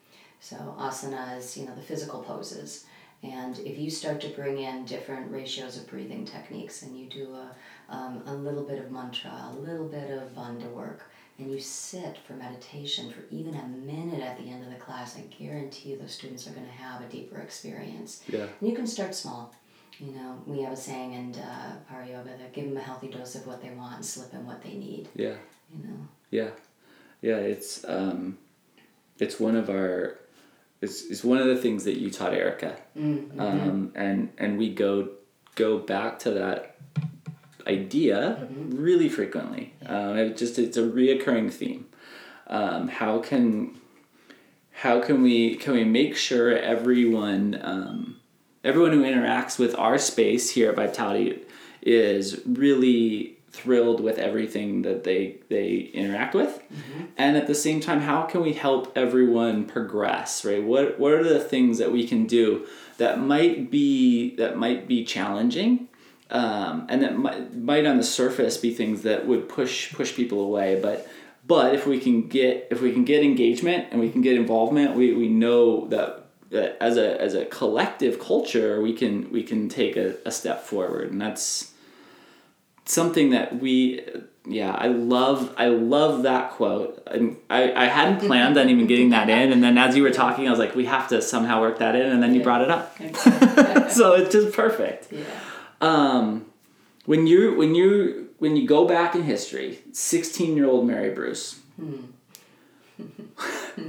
So 0.40 0.56
asana 0.78 1.36
is, 1.38 1.56
you 1.56 1.66
know, 1.66 1.74
the 1.74 1.82
physical 1.82 2.22
poses. 2.22 2.84
And 3.22 3.58
if 3.58 3.78
you 3.78 3.90
start 3.90 4.20
to 4.20 4.28
bring 4.28 4.58
in 4.58 4.84
different 4.84 5.32
ratios 5.32 5.76
of 5.76 5.88
breathing 5.88 6.24
techniques 6.24 6.82
and 6.82 6.96
you 6.96 7.06
do 7.06 7.34
a, 7.34 7.50
um, 7.92 8.22
a 8.26 8.34
little 8.34 8.62
bit 8.62 8.78
of 8.78 8.92
mantra, 8.92 9.50
a 9.52 9.56
little 9.56 9.88
bit 9.88 10.10
of 10.10 10.32
bandha 10.36 10.70
work, 10.70 11.10
and 11.38 11.50
you 11.52 11.60
sit 11.60 12.18
for 12.26 12.32
meditation 12.34 13.10
for 13.10 13.20
even 13.30 13.54
a 13.54 13.66
minute 13.68 14.20
at 14.20 14.36
the 14.38 14.50
end 14.50 14.64
of 14.64 14.70
the 14.70 14.76
class, 14.76 15.16
I 15.16 15.22
guarantee 15.42 15.90
you 15.90 15.98
those 15.98 16.12
students 16.12 16.46
are 16.46 16.50
going 16.50 16.66
to 16.66 16.72
have 16.72 17.00
a 17.00 17.04
deeper 17.06 17.38
experience. 17.38 18.22
Yeah. 18.28 18.46
And 18.60 18.68
you 18.68 18.74
can 18.74 18.86
start 18.86 19.14
small. 19.14 19.54
You 20.00 20.12
know, 20.12 20.40
we 20.46 20.62
have 20.62 20.72
a 20.72 20.76
saying 20.76 21.12
in 21.12 21.34
uh, 21.40 21.76
Para 21.88 22.06
Yoga 22.06 22.30
that 22.38 22.52
give 22.52 22.66
them 22.66 22.76
a 22.76 22.80
healthy 22.80 23.08
dose 23.08 23.34
of 23.34 23.46
what 23.46 23.62
they 23.62 23.70
want 23.70 23.96
and 23.96 24.04
slip 24.04 24.32
in 24.34 24.46
what 24.46 24.62
they 24.62 24.74
need. 24.74 25.08
Yeah. 25.14 25.34
You 25.72 25.88
know. 25.88 26.08
Yeah, 26.30 26.50
yeah. 27.20 27.36
It's 27.36 27.84
um, 27.84 28.38
it's 29.18 29.40
one 29.40 29.56
of 29.56 29.68
our, 29.70 30.18
it's, 30.80 31.04
it's 31.06 31.24
one 31.24 31.38
of 31.38 31.46
the 31.46 31.56
things 31.56 31.84
that 31.84 31.98
you 31.98 32.10
taught 32.10 32.32
Erica, 32.34 32.76
Mm-hmm. 32.96 33.40
um, 33.40 33.92
and 33.94 34.30
and 34.38 34.58
we 34.58 34.72
go 34.72 35.10
go 35.56 35.78
back 35.78 36.18
to 36.20 36.30
that 36.32 36.67
idea 37.68 38.38
Mm-hmm. 38.40 38.82
really 38.82 39.08
frequently. 39.08 39.74
Um, 39.86 40.16
it 40.16 40.36
just 40.36 40.58
it's 40.58 40.76
a 40.76 40.82
reoccurring 40.82 41.52
theme. 41.52 41.86
Um, 42.46 42.88
how 42.88 43.18
can 43.18 43.76
how 44.72 45.00
can 45.00 45.22
we 45.22 45.56
can 45.56 45.74
we 45.74 45.84
make 45.84 46.16
sure 46.16 46.56
everyone 46.56 47.58
um, 47.62 48.16
everyone 48.64 48.92
who 48.92 49.02
interacts 49.02 49.58
with 49.58 49.74
our 49.76 49.98
space 49.98 50.50
here 50.50 50.70
at 50.70 50.76
Vitality 50.76 51.42
is 51.82 52.40
really 52.46 53.36
thrilled 53.50 54.00
with 54.00 54.18
everything 54.18 54.82
that 54.82 55.04
they 55.04 55.38
they 55.48 55.90
interact 55.94 56.34
with 56.34 56.62
and 57.16 57.36
at 57.36 57.46
the 57.46 57.54
same 57.54 57.80
time 57.80 58.00
how 58.00 58.22
can 58.22 58.40
we 58.42 58.52
help 58.52 58.92
everyone 58.96 59.64
progress 59.64 60.44
right 60.44 60.62
what 60.62 60.98
what 61.00 61.12
are 61.12 61.24
the 61.24 61.40
things 61.40 61.78
that 61.78 61.90
we 61.90 62.06
can 62.06 62.26
do 62.26 62.66
that 62.98 63.18
might 63.18 63.70
be 63.70 64.36
that 64.36 64.56
might 64.56 64.86
be 64.86 65.02
challenging 65.04 65.88
um, 66.30 66.86
and 66.88 67.02
that 67.02 67.16
might, 67.16 67.56
might 67.56 67.86
on 67.86 67.96
the 67.96 68.02
surface 68.02 68.56
be 68.56 68.74
things 68.74 69.02
that 69.02 69.26
would 69.26 69.48
push 69.48 69.92
push 69.92 70.14
people 70.14 70.40
away 70.40 70.78
but 70.80 71.08
but 71.48 71.74
if 71.74 71.86
we 71.86 71.98
can 71.98 72.28
get 72.28 72.68
if 72.70 72.80
we 72.80 72.92
can 72.92 73.04
get 73.04 73.24
engagement 73.24 73.88
and 73.90 74.00
we 74.00 74.10
can 74.10 74.20
get 74.20 74.36
involvement 74.36 74.94
we, 74.94 75.14
we 75.14 75.28
know 75.28 75.88
that, 75.88 76.26
that 76.50 76.76
as 76.80 76.96
a 76.96 77.20
as 77.20 77.34
a 77.34 77.46
collective 77.46 78.20
culture 78.20 78.80
we 78.80 78.92
can 78.92 79.32
we 79.32 79.42
can 79.42 79.68
take 79.68 79.96
a, 79.96 80.14
a 80.24 80.30
step 80.30 80.62
forward. 80.62 81.10
And 81.10 81.20
that's 81.20 81.72
something 82.84 83.30
that 83.30 83.60
we 83.60 84.00
yeah 84.46 84.72
i 84.72 84.86
love 84.86 85.54
i 85.56 85.68
love 85.68 86.22
that 86.24 86.50
quote. 86.52 87.02
And 87.06 87.38
i, 87.48 87.72
I 87.72 87.86
hadn't 87.86 88.20
planned 88.26 88.58
on 88.58 88.68
even 88.68 88.86
getting 88.86 89.10
that 89.10 89.30
in. 89.30 89.50
And 89.50 89.64
then 89.64 89.78
as 89.78 89.96
you 89.96 90.02
were 90.02 90.10
talking 90.10 90.46
i 90.46 90.50
was 90.50 90.58
like 90.58 90.74
we 90.74 90.84
have 90.84 91.08
to 91.08 91.22
somehow 91.22 91.62
work 91.62 91.78
that 91.78 91.96
in. 91.96 92.06
And 92.06 92.22
then 92.22 92.34
you 92.34 92.42
brought 92.42 92.60
it 92.60 92.70
up. 92.70 92.94
So 93.88 94.12
it's 94.12 94.30
just 94.30 94.54
perfect. 94.54 95.10
Yeah. 95.10 95.24
Um, 95.80 96.46
when 97.06 97.26
you 97.26 97.54
when 97.56 97.74
you 97.74 98.28
when 98.38 98.56
you 98.56 98.66
go 98.66 98.86
back 98.86 99.14
in 99.14 99.22
history 99.22 99.80
16 99.92 100.56
year 100.56 100.66
old 100.66 100.86
mary 100.86 101.10
bruce. 101.10 101.60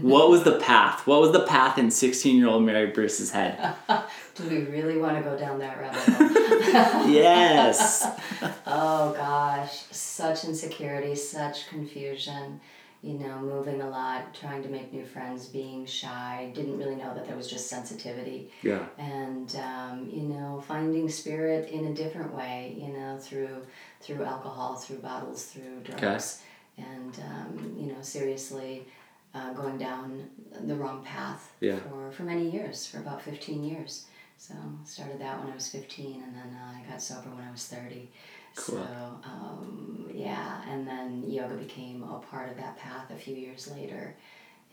What 0.02 0.30
was 0.30 0.44
the 0.44 0.60
path? 0.60 1.08
What 1.08 1.20
was 1.20 1.32
the 1.32 1.46
path 1.46 1.80
in 1.80 1.90
16 1.90 2.38
year 2.38 2.48
old 2.48 2.64
mary 2.64 2.88
bruce's 2.88 3.32
head? 3.32 3.76
Do 4.36 4.48
we 4.48 4.60
really 4.66 4.98
want 4.98 5.18
to 5.18 5.24
go 5.24 5.38
down 5.38 5.60
that 5.60 5.80
rabbit 5.80 6.00
hole? 6.00 7.10
yes. 7.12 8.08
Oh 8.72 9.14
gosh, 9.14 9.84
such 9.92 10.46
insecurity, 10.46 11.16
such 11.16 11.68
confusion. 11.70 12.62
You 13.02 13.14
know, 13.14 13.40
moving 13.40 13.82
a 13.82 13.90
lot, 13.90 14.34
trying 14.34 14.62
to 14.64 14.70
make 14.70 14.92
new 14.92 15.06
friends, 15.06 15.46
being 15.48 15.86
shy. 15.86 16.52
Didn't 16.54 16.78
really 16.78 16.96
know 16.96 17.14
that 17.16 17.26
there 17.28 17.36
was 17.38 17.50
just 17.50 17.68
sensitivity. 17.70 18.52
yeah 18.62 18.86
and 18.98 19.56
um, 19.56 20.10
you 20.12 20.24
know 20.24 20.62
finding 20.68 21.08
spirit 21.10 21.70
in 21.70 21.86
a 21.86 21.94
different 21.94 22.34
way 22.36 22.76
you 22.78 22.90
know 22.90 23.18
through 23.18 23.66
through 24.02 24.24
alcohol 24.24 24.76
through 24.76 24.98
bottles 24.98 25.46
through 25.46 25.80
drugs 25.84 26.42
okay. 26.78 26.88
and 26.90 27.14
um, 27.32 27.76
you 27.80 27.88
know 27.92 28.02
seriously 28.02 28.86
uh, 29.34 29.54
going 29.54 29.78
down 29.78 30.28
the 30.68 30.76
wrong 30.76 31.04
path 31.04 31.52
Yeah. 31.62 31.80
for, 31.80 32.12
for 32.12 32.24
many 32.24 32.50
years 32.50 32.86
for 32.86 32.98
about 33.00 33.22
15 33.22 33.64
years 33.64 34.06
so 34.38 34.54
started 34.86 35.20
that 35.22 35.40
when 35.40 35.52
i 35.52 35.56
was 35.56 35.70
15 35.70 36.24
and 36.26 36.36
then 36.36 36.50
uh, 36.62 36.78
i 36.80 36.90
got 36.92 37.02
sober 37.02 37.30
when 37.30 37.46
i 37.48 37.52
was 37.52 37.66
30 37.68 38.10
Cool. 38.56 38.78
so 38.78 39.20
um, 39.24 40.10
yeah 40.14 40.62
and 40.70 40.88
then 40.88 41.24
yoga 41.28 41.56
became 41.56 42.04
a 42.04 42.20
part 42.20 42.50
of 42.50 42.58
that 42.58 42.78
path 42.78 43.10
a 43.12 43.16
few 43.16 43.36
years 43.36 43.72
later 43.72 44.16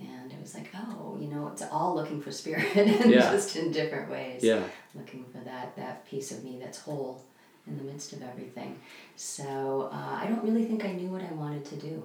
and 0.01 0.33
it 0.33 0.41
was 0.41 0.55
like 0.55 0.69
oh 0.77 1.17
you 1.21 1.29
know 1.29 1.49
it's 1.49 1.63
all 1.71 1.95
looking 1.95 2.21
for 2.21 2.31
spirit 2.33 2.75
and 2.77 3.11
Yeah. 3.11 3.31
just 3.31 3.57
in 3.57 3.71
different 3.73 4.11
ways 4.11 4.43
yeah 4.43 4.63
looking 4.95 5.25
for 5.33 5.39
that 5.45 5.77
that 5.77 6.07
piece 6.07 6.33
of 6.33 6.43
me 6.45 6.59
that's 6.61 6.79
whole 6.79 7.25
in 7.67 7.77
the 7.79 7.85
midst 7.85 8.13
of 8.13 8.23
everything 8.23 8.79
so 9.17 9.89
uh, 9.93 10.19
i 10.23 10.27
don't 10.27 10.43
really 10.45 10.65
think 10.65 10.85
i 10.85 10.93
knew 10.93 11.09
what 11.09 11.23
i 11.23 11.33
wanted 11.33 11.65
to 11.65 11.77
do 11.77 12.03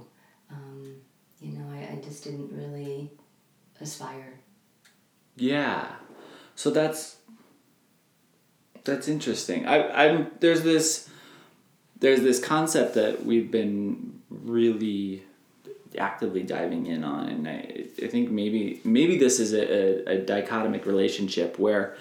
um, 0.52 0.96
you 1.42 1.54
know 1.58 1.66
I, 1.72 1.94
I 1.94 2.02
just 2.04 2.24
didn't 2.24 2.52
really 2.52 3.10
aspire 3.80 4.34
Yeah. 5.36 5.88
So 6.56 6.70
that's 6.70 7.18
that's 8.84 9.08
interesting. 9.08 9.66
I 9.68 10.06
I'm 10.06 10.32
there's 10.40 10.62
this 10.64 11.10
there's 12.02 12.22
this 12.22 12.40
concept 12.44 12.94
that 12.96 13.26
we've 13.26 13.50
been 13.50 14.20
really 14.30 15.24
actively 15.98 16.44
diving 16.44 16.86
in 16.88 17.04
on 17.04 17.28
and 17.30 17.48
I, 17.48 17.86
I 18.04 18.08
think 18.08 18.30
maybe 18.32 18.80
maybe 18.84 19.18
this 19.18 19.40
is 19.40 19.54
a, 19.54 19.64
a, 20.10 20.16
a 20.16 20.18
dichotomic 20.20 20.86
relationship 20.86 21.58
where 21.60 21.96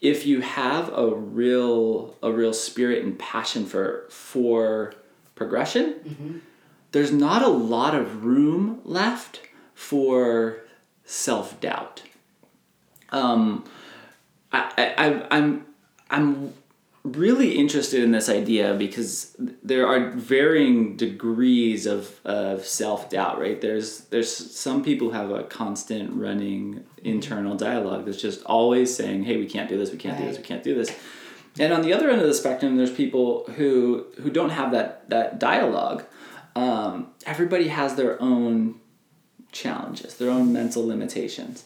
if 0.00 0.24
you 0.26 0.40
have 0.40 0.92
a 0.92 1.08
real 1.14 2.16
a 2.22 2.30
real 2.30 2.52
spirit 2.52 3.04
and 3.04 3.18
passion 3.18 3.66
for 3.66 4.04
for 4.10 4.94
progression 5.34 6.42
there's 6.92 7.12
not 7.12 7.42
a 7.42 7.48
lot 7.48 7.94
of 7.94 8.24
room 8.24 8.80
left 8.84 9.40
for 9.74 10.58
self-doubt. 11.04 12.02
Um, 13.10 13.64
I, 14.52 14.72
I- 14.96 15.26
I'm, 15.36 15.66
I'm 16.10 16.54
really 17.12 17.58
interested 17.58 18.02
in 18.02 18.12
this 18.12 18.28
idea 18.28 18.74
because 18.74 19.36
there 19.62 19.86
are 19.86 20.10
varying 20.10 20.96
degrees 20.96 21.86
of, 21.86 22.20
of 22.24 22.64
self-doubt 22.64 23.38
right? 23.38 23.60
There's 23.60 24.00
there's 24.06 24.34
some 24.34 24.82
people 24.82 25.08
who 25.08 25.14
have 25.14 25.30
a 25.30 25.44
constant 25.44 26.14
running 26.14 26.84
internal 27.02 27.56
dialogue 27.56 28.04
that's 28.04 28.20
just 28.20 28.42
always 28.44 28.94
saying 28.94 29.24
hey 29.24 29.36
we 29.36 29.46
can't 29.46 29.68
do 29.68 29.78
this 29.78 29.90
we 29.90 29.98
can't 29.98 30.18
do 30.18 30.24
this 30.24 30.36
we 30.36 30.42
can't 30.42 30.62
do 30.62 30.74
this. 30.74 30.90
And 31.58 31.72
on 31.72 31.82
the 31.82 31.92
other 31.92 32.10
end 32.10 32.20
of 32.20 32.26
the 32.26 32.34
spectrum 32.34 32.76
there's 32.76 32.92
people 32.92 33.44
who 33.56 34.06
who 34.22 34.30
don't 34.30 34.50
have 34.50 34.72
that 34.72 35.08
that 35.10 35.38
dialogue. 35.38 36.04
Um, 36.56 37.12
everybody 37.24 37.68
has 37.68 37.94
their 37.94 38.20
own 38.20 38.80
challenges, 39.52 40.16
their 40.16 40.30
own 40.30 40.52
mental 40.52 40.86
limitations. 40.86 41.64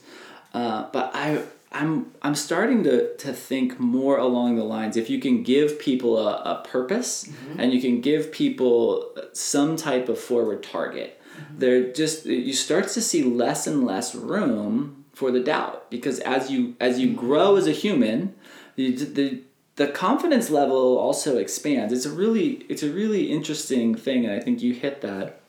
Uh, 0.54 0.88
but 0.92 1.10
I, 1.14 1.42
I'm, 1.72 2.12
I'm 2.22 2.34
starting 2.34 2.84
to, 2.84 3.16
to 3.16 3.32
think 3.32 3.80
more 3.80 4.18
along 4.18 4.56
the 4.56 4.64
lines 4.64 4.96
if 4.96 5.08
you 5.10 5.18
can 5.18 5.42
give 5.42 5.78
people 5.78 6.18
a, 6.18 6.36
a 6.42 6.64
purpose 6.66 7.24
mm-hmm. 7.24 7.60
and 7.60 7.72
you 7.72 7.80
can 7.80 8.00
give 8.00 8.32
people 8.32 9.14
some 9.32 9.76
type 9.76 10.08
of 10.08 10.18
forward 10.18 10.62
target, 10.62 11.20
mm-hmm. 11.20 11.58
they're 11.58 11.92
just 11.92 12.26
you 12.26 12.52
start 12.52 12.88
to 12.88 13.00
see 13.00 13.22
less 13.22 13.66
and 13.66 13.84
less 13.84 14.14
room 14.14 15.04
for 15.12 15.30
the 15.30 15.40
doubt 15.40 15.90
because 15.90 16.18
as 16.20 16.50
you 16.50 16.74
as 16.80 16.98
you 16.98 17.08
mm-hmm. 17.08 17.18
grow 17.18 17.56
as 17.56 17.66
a 17.66 17.72
human, 17.72 18.34
the, 18.76 18.92
the 18.92 19.42
the 19.76 19.88
confidence 19.88 20.50
level 20.50 20.98
also 20.98 21.38
expands. 21.38 21.92
It's 21.92 22.06
a 22.06 22.10
really 22.10 22.64
it's 22.68 22.82
a 22.82 22.90
really 22.90 23.30
interesting 23.30 23.94
thing, 23.94 24.24
and 24.24 24.34
I 24.34 24.40
think 24.40 24.62
you 24.62 24.74
hit 24.74 25.00
that. 25.00 25.40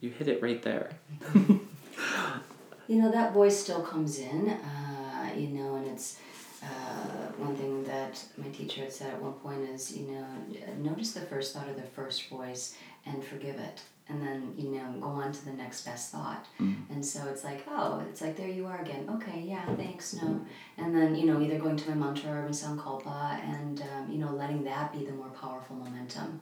You 0.00 0.10
hit 0.10 0.28
it 0.28 0.42
right 0.42 0.60
there. 0.62 0.90
you 1.34 1.60
know 2.88 3.10
that 3.12 3.32
voice 3.32 3.58
still 3.58 3.82
comes 3.82 4.18
in 4.18 4.48
uh, 4.48 4.81
you 5.38 5.48
know 5.48 5.76
and 5.76 5.86
it's 5.86 6.18
uh, 6.62 7.32
one 7.38 7.56
thing 7.56 7.82
that 7.84 8.22
my 8.36 8.48
teacher 8.50 8.82
had 8.82 8.92
said 8.92 9.14
at 9.14 9.20
one 9.20 9.32
point 9.32 9.60
is 9.68 9.96
you 9.96 10.06
know 10.08 10.24
notice 10.78 11.12
the 11.12 11.20
first 11.20 11.54
thought 11.54 11.68
or 11.68 11.74
the 11.74 11.82
first 11.82 12.28
voice 12.28 12.76
and 13.06 13.22
forgive 13.24 13.56
it. 13.56 13.80
And 14.08 14.20
then 14.20 14.52
you 14.56 14.68
know 14.70 14.92
go 15.00 15.06
on 15.06 15.32
to 15.32 15.44
the 15.44 15.52
next 15.52 15.84
best 15.84 16.12
thought. 16.12 16.46
And 16.90 17.04
so 17.04 17.26
it's 17.28 17.44
like 17.44 17.64
oh 17.68 18.02
it's 18.08 18.20
like 18.20 18.36
there 18.36 18.48
you 18.48 18.66
are 18.66 18.80
again. 18.80 19.08
Okay 19.16 19.40
yeah 19.46 19.64
thanks 19.76 20.14
no. 20.14 20.40
And 20.76 20.94
then 20.94 21.14
you 21.14 21.26
know 21.26 21.40
either 21.40 21.58
going 21.58 21.76
to 21.76 21.90
my 21.90 22.06
mantra 22.06 22.30
or 22.30 22.42
my 22.42 22.50
sankalpa 22.50 23.40
and 23.42 23.80
um, 23.82 24.10
you 24.12 24.18
know 24.18 24.32
letting 24.32 24.62
that 24.64 24.92
be 24.92 25.04
the 25.04 25.12
more 25.12 25.30
powerful 25.30 25.76
momentum. 25.76 26.40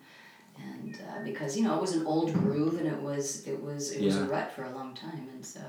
And 0.59 0.99
uh, 1.09 1.23
because 1.25 1.57
you 1.57 1.63
know 1.65 1.77
it 1.77 1.81
was 1.81 1.95
an 1.95 2.05
old 2.07 2.33
groove 2.35 2.79
and 2.79 2.87
it 2.87 3.01
was 3.01 3.47
it 3.47 3.63
was 3.63 3.93
it 3.93 4.05
was 4.05 4.17
a 4.17 4.25
rut 4.25 4.53
for 4.53 4.65
a 4.65 4.71
long 4.75 4.95
time. 4.95 5.29
And 5.33 5.45
so 5.47 5.61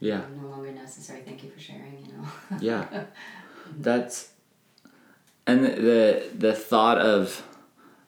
Yeah. 0.00 0.22
no 0.40 0.48
longer 0.48 0.72
necessary. 0.72 1.22
Thank 1.24 1.44
you 1.44 1.50
for 1.50 1.60
sharing. 1.60 2.04
You 2.06 2.12
know. 2.12 2.28
Yeah. 2.60 3.04
That's 3.78 4.30
and 5.46 5.64
the 5.64 6.28
the 6.36 6.54
thought 6.54 6.98
of 6.98 7.42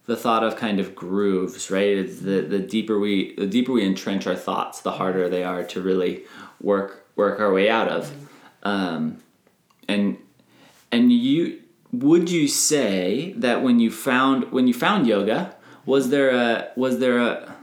the 0.06 0.16
thought 0.16 0.44
of 0.44 0.56
kind 0.56 0.78
of 0.78 0.94
grooves, 0.94 1.70
right? 1.70 1.96
It's 1.96 2.20
the 2.20 2.42
the 2.42 2.58
deeper 2.60 2.98
we 2.98 3.34
the 3.36 3.46
deeper 3.46 3.72
we 3.72 3.84
entrench 3.84 4.26
our 4.26 4.36
thoughts, 4.36 4.80
the 4.80 4.92
harder 4.92 5.28
they 5.28 5.44
are 5.44 5.64
to 5.64 5.80
really 5.80 6.24
work 6.60 7.06
work 7.16 7.40
our 7.40 7.52
way 7.52 7.68
out 7.68 7.88
of. 7.88 8.12
Um, 8.62 9.18
and 9.88 10.18
and 10.92 11.12
you 11.12 11.62
would 11.92 12.30
you 12.30 12.48
say 12.48 13.32
that 13.36 13.62
when 13.62 13.80
you 13.80 13.90
found 13.90 14.52
when 14.52 14.66
you 14.68 14.74
found 14.74 15.06
yoga, 15.06 15.56
was 15.84 16.10
there 16.10 16.30
a 16.30 16.68
was 16.76 16.98
there 16.98 17.18
a 17.18 17.55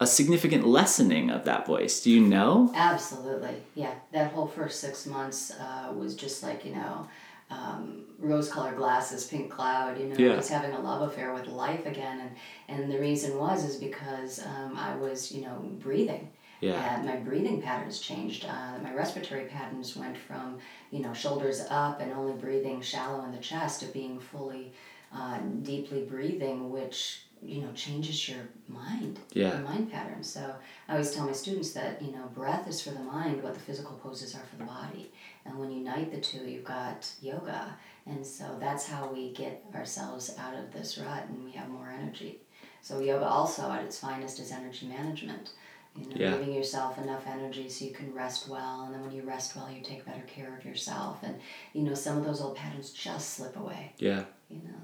a 0.00 0.06
significant 0.06 0.66
lessening 0.66 1.30
of 1.30 1.44
that 1.44 1.66
voice. 1.66 2.02
Do 2.02 2.10
you 2.10 2.20
know? 2.20 2.72
Absolutely, 2.74 3.56
yeah. 3.74 3.94
That 4.12 4.32
whole 4.32 4.46
first 4.46 4.80
six 4.80 5.06
months 5.06 5.52
uh, 5.52 5.92
was 5.94 6.16
just 6.16 6.42
like 6.42 6.64
you 6.64 6.74
know, 6.74 7.06
um, 7.50 8.04
rose-colored 8.18 8.76
glasses, 8.76 9.26
pink 9.26 9.50
cloud. 9.50 9.98
You 10.00 10.06
know, 10.06 10.16
Yeah. 10.16 10.36
just 10.36 10.50
having 10.50 10.72
a 10.72 10.80
love 10.80 11.02
affair 11.02 11.34
with 11.34 11.46
life 11.46 11.84
again, 11.84 12.20
and 12.20 12.30
and 12.68 12.90
the 12.90 12.98
reason 12.98 13.36
was 13.38 13.64
is 13.64 13.76
because 13.76 14.40
um, 14.44 14.76
I 14.76 14.96
was 14.96 15.30
you 15.30 15.42
know 15.42 15.56
breathing. 15.78 16.30
Yeah. 16.60 16.94
And 16.94 17.06
my 17.06 17.16
breathing 17.16 17.62
patterns 17.62 18.00
changed. 18.00 18.44
Uh, 18.44 18.78
my 18.82 18.92
respiratory 18.94 19.46
patterns 19.46 19.96
went 19.96 20.16
from 20.16 20.58
you 20.90 21.00
know 21.00 21.12
shoulders 21.12 21.62
up 21.70 22.00
and 22.00 22.12
only 22.12 22.32
breathing 22.34 22.80
shallow 22.80 23.22
in 23.24 23.32
the 23.32 23.38
chest 23.38 23.80
to 23.80 23.86
being 23.86 24.18
fully 24.18 24.72
uh, 25.14 25.38
deeply 25.62 26.02
breathing, 26.02 26.70
which 26.70 27.22
you 27.42 27.62
know 27.62 27.72
changes 27.72 28.28
your 28.28 28.42
mind 28.68 29.18
Yeah. 29.32 29.54
your 29.56 29.62
mind 29.68 29.90
patterns 29.90 30.28
so 30.30 30.54
i 30.88 30.92
always 30.92 31.12
tell 31.14 31.24
my 31.26 31.32
students 31.32 31.72
that 31.72 32.00
you 32.02 32.12
know 32.12 32.24
breath 32.34 32.68
is 32.68 32.82
for 32.82 32.90
the 32.90 33.00
mind 33.00 33.42
what 33.42 33.54
the 33.54 33.60
physical 33.60 33.96
poses 33.96 34.34
are 34.34 34.44
for 34.50 34.56
the 34.56 34.64
body. 34.64 35.10
And 35.46 35.58
when 35.58 35.70
you 35.70 35.78
unite 35.78 36.12
the 36.12 36.20
two 36.20 36.44
you've 36.50 36.64
got 36.64 37.08
yoga. 37.22 37.74
And 38.06 38.24
so 38.26 38.44
that's 38.60 38.86
how 38.86 39.08
we 39.12 39.32
get 39.32 39.64
ourselves 39.74 40.34
out 40.38 40.54
of 40.54 40.70
this 40.72 40.98
rut 40.98 41.24
and 41.28 41.42
we 41.44 41.52
have 41.52 41.68
more 41.70 41.88
energy. 41.90 42.40
So 42.82 43.00
yoga 43.00 43.24
also 43.26 43.62
at 43.70 43.82
its 43.84 43.98
finest 43.98 44.38
is 44.38 44.52
energy 44.52 44.86
management. 44.86 45.50
You 45.96 46.06
know 46.08 46.16
Yeah. 46.16 46.30
giving 46.32 46.52
yourself 46.52 46.98
enough 46.98 47.26
energy 47.26 47.68
so 47.70 47.84
you 47.86 47.92
can 47.92 48.12
rest 48.14 48.48
well. 48.48 48.82
And 48.84 48.94
then 48.94 49.00
when 49.02 49.12
you 49.12 49.22
rest 49.22 49.56
well 49.56 49.70
you 49.70 49.82
take 49.82 50.04
better 50.04 50.26
care 50.26 50.54
of 50.58 50.64
yourself. 50.64 51.18
And 51.22 51.40
you 51.72 51.82
know 51.82 51.94
some 51.94 52.18
of 52.18 52.24
those 52.26 52.40
old 52.42 52.56
patterns 52.56 52.90
just 52.92 53.30
slip 53.34 53.56
away. 53.56 53.92
Yeah. 53.98 54.24
you 54.50 54.58
know? 54.58 54.82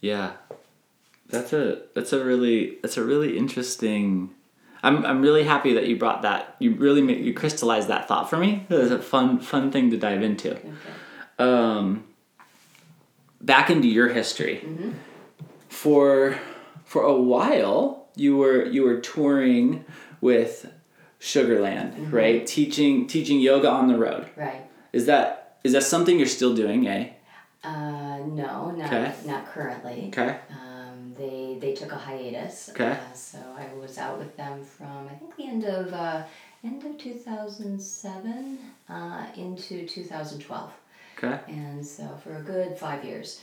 Yeah. 0.00 0.32
That's 1.28 1.52
a 1.52 1.82
that's 1.94 2.12
a 2.12 2.24
really 2.24 2.78
that's 2.82 2.96
a 2.96 3.04
really 3.04 3.36
interesting 3.36 4.34
I'm, 4.82 5.04
I'm 5.04 5.20
really 5.22 5.42
happy 5.42 5.74
that 5.74 5.86
you 5.88 5.96
brought 5.96 6.22
that 6.22 6.54
you 6.60 6.74
really 6.74 7.02
made, 7.02 7.24
you 7.24 7.34
crystallized 7.34 7.88
that 7.88 8.06
thought 8.08 8.30
for 8.30 8.36
me. 8.38 8.64
It 8.70 8.74
was 8.74 8.90
a 8.90 8.98
fun 9.00 9.38
fun 9.40 9.70
thing 9.70 9.90
to 9.90 9.96
dive 9.96 10.22
into. 10.22 10.52
okay 10.56 10.68
um, 11.38 12.04
back 13.40 13.70
into 13.70 13.88
your 13.88 14.08
history. 14.08 14.60
Mm-hmm. 14.64 14.90
For 15.68 16.38
for 16.84 17.02
a 17.02 17.14
while, 17.14 18.06
you 18.16 18.36
were 18.36 18.64
you 18.66 18.82
were 18.84 19.00
touring 19.00 19.84
with 20.20 20.72
Sugarland, 21.20 21.94
Mm-hmm. 21.94 22.10
right? 22.14 22.46
Teaching 22.46 23.06
teaching 23.06 23.40
yoga 23.40 23.70
on 23.70 23.88
the 23.88 23.98
road. 23.98 24.28
right 24.36 24.62
Is 24.92 25.06
that 25.06 25.58
is 25.64 25.72
that 25.72 25.82
something 25.82 26.18
you're 26.18 26.26
still 26.40 26.54
doing? 26.54 26.86
Eh? 26.88 27.10
Uh, 27.64 28.18
no, 28.42 28.70
not 28.70 28.86
Okay. 28.86 29.12
not 29.26 29.46
currently. 29.52 29.98
Okay. 30.12 30.36
Um, 30.50 30.67
they 31.60 31.68
they 31.68 31.74
took 31.74 31.92
a 31.92 31.96
hiatus. 31.96 32.70
Okay. 32.70 32.92
Uh, 32.92 33.12
so 33.14 33.38
I 33.56 33.74
was 33.74 33.98
out 33.98 34.18
with 34.18 34.36
them 34.36 34.64
from 34.64 35.08
I 35.10 35.14
think 35.14 35.36
the 35.36 35.44
end 35.44 35.64
of 35.64 35.92
uh, 35.92 36.22
end 36.64 36.84
of 36.84 36.98
two 36.98 37.14
thousand 37.14 37.80
seven 37.80 38.58
uh, 38.88 39.26
into 39.36 39.86
two 39.86 40.04
thousand 40.04 40.40
twelve, 40.40 40.72
Okay. 41.16 41.38
and 41.48 41.84
so 41.84 42.18
for 42.22 42.36
a 42.36 42.42
good 42.42 42.76
five 42.78 43.04
years. 43.04 43.40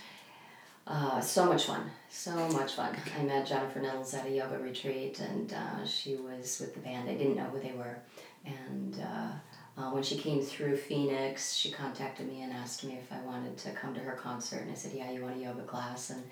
Uh, 0.88 1.20
so 1.20 1.46
much 1.46 1.66
fun, 1.66 1.90
so 2.10 2.32
much 2.50 2.74
fun. 2.74 2.96
I 3.20 3.24
met 3.24 3.48
Jennifer 3.48 3.80
Nettles 3.80 4.14
at 4.14 4.28
a 4.28 4.30
yoga 4.30 4.60
retreat, 4.60 5.20
and 5.20 5.52
uh, 5.52 5.84
she 5.84 6.16
was 6.16 6.60
with 6.60 6.76
the 6.76 6.80
band. 6.80 7.10
I 7.10 7.16
didn't 7.16 7.38
know 7.38 7.46
who 7.46 7.60
they 7.60 7.72
were, 7.72 7.98
and 8.46 9.02
uh, 9.02 9.82
uh, 9.82 9.90
when 9.90 10.04
she 10.04 10.16
came 10.16 10.42
through 10.44 10.78
Phoenix, 10.78 11.54
she 11.56 11.72
contacted 11.72 12.28
me 12.28 12.44
and 12.44 12.54
asked 12.54 12.84
me 12.84 13.00
if 13.02 13.12
I 13.12 13.20
wanted 13.26 13.58
to 13.58 13.72
come 13.72 13.96
to 13.96 14.00
her 14.00 14.14
concert, 14.14 14.62
and 14.62 14.72
I 14.72 14.76
said, 14.76 14.94
"Yeah, 14.94 15.10
you 15.12 15.24
want 15.24 15.38
a 15.38 15.40
yoga 15.40 15.64
class?" 15.64 16.12
and 16.12 16.24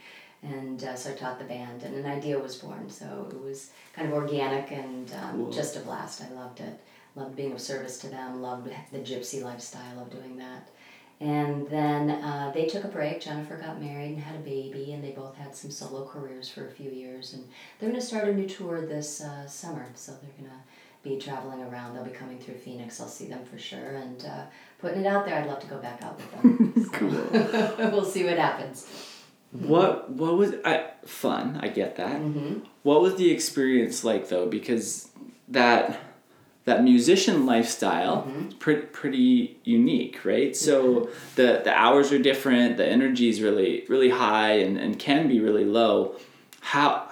and 0.43 0.84
uh, 0.84 0.95
so 0.95 1.12
I 1.12 1.13
taught 1.13 1.39
the 1.39 1.45
band, 1.45 1.84
and 1.84 1.95
an 1.95 2.06
idea 2.06 2.38
was 2.38 2.56
born. 2.56 2.89
So 2.89 3.27
it 3.32 3.41
was 3.41 3.71
kind 3.93 4.08
of 4.08 4.13
organic 4.13 4.71
and 4.71 5.12
um, 5.13 5.36
Cool. 5.38 5.51
just 5.51 5.75
a 5.77 5.79
blast. 5.79 6.21
I 6.21 6.34
loved 6.34 6.60
it. 6.60 6.79
Loved 7.15 7.36
being 7.36 7.53
of 7.53 7.62
service 7.62 7.97
to 7.99 8.08
them. 8.08 8.41
Loved 8.41 8.69
the 8.91 8.99
gypsy 8.99 9.43
lifestyle 9.43 9.99
of 9.99 10.10
doing 10.12 10.38
that. 10.38 10.69
And 11.19 11.67
then 11.69 12.10
uh, 12.10 12.51
they 12.53 12.65
took 12.65 12.84
a 12.84 12.88
break. 12.89 13.21
Jennifer 13.21 13.56
got 13.56 13.79
married 13.82 14.10
and 14.13 14.19
had 14.19 14.36
a 14.36 14.39
baby, 14.39 14.91
and 14.93 15.03
they 15.03 15.12
both 15.12 15.36
had 15.38 15.56
some 15.56 15.71
solo 15.71 16.06
careers 16.06 16.49
for 16.49 16.67
a 16.67 16.71
few 16.71 16.89
years. 16.91 17.34
And 17.34 17.47
they're 17.79 17.89
going 17.89 18.01
to 18.01 18.06
start 18.06 18.27
a 18.27 18.34
new 18.34 18.47
tour 18.47 18.86
this 18.86 19.21
uh, 19.21 19.47
summer. 19.47 19.86
So 19.95 20.12
they're 20.12 20.32
going 20.38 20.49
to 20.49 21.10
be 21.10 21.17
traveling 21.17 21.62
around. 21.62 21.93
They'll 21.93 22.03
be 22.03 22.10
coming 22.12 22.39
through 22.39 22.56
Phoenix. 22.56 22.99
I'll 22.99 23.08
see 23.08 23.27
them 23.27 23.45
for 23.45 23.58
sure. 23.60 23.95
And 23.97 24.25
uh, 24.25 24.45
putting 24.79 25.01
it 25.01 25.08
out 25.08 25.25
there, 25.25 25.36
I'd 25.36 25.47
love 25.47 25.60
to 25.60 25.67
go 25.67 25.77
back 25.77 26.01
out 26.01 26.17
with 26.17 26.32
them. 26.32 26.89
cool. 26.93 27.91
we'll 27.91 28.06
see 28.06 28.23
what 28.25 28.38
happens. 28.38 28.88
What 29.54 30.10
what 30.10 30.36
was 30.36 30.54
I 30.66 30.86
fun? 31.06 31.60
I 31.62 31.68
get 31.68 31.96
that. 31.98 32.20
Mm-hmm. 32.20 32.60
What 32.84 33.02
was 33.02 33.16
the 33.16 33.30
experience 33.32 34.04
like 34.04 34.30
though? 34.30 34.48
Because 34.48 35.10
that 35.48 36.00
that 36.66 36.84
musician 36.84 37.46
lifestyle 37.46 38.24
Mm-hmm. 38.24 38.48
is 38.48 38.54
pretty 38.56 38.82
pretty 38.88 39.58
unique, 39.63 40.26
right? 40.26 40.56
So 40.56 41.10
the 41.36 41.62
the 41.63 41.72
hours 41.74 42.12
are 42.12 42.20
different. 42.20 42.78
The 42.78 42.88
energy 42.88 43.30
is 43.30 43.42
really 43.42 43.86
really 43.89 44.10
high 44.10 44.54
and, 44.54 44.78
and 44.78 44.98
can 44.98 45.28
be 45.28 45.39
really 45.39 45.66
low. 45.66 46.16
How 46.62 47.08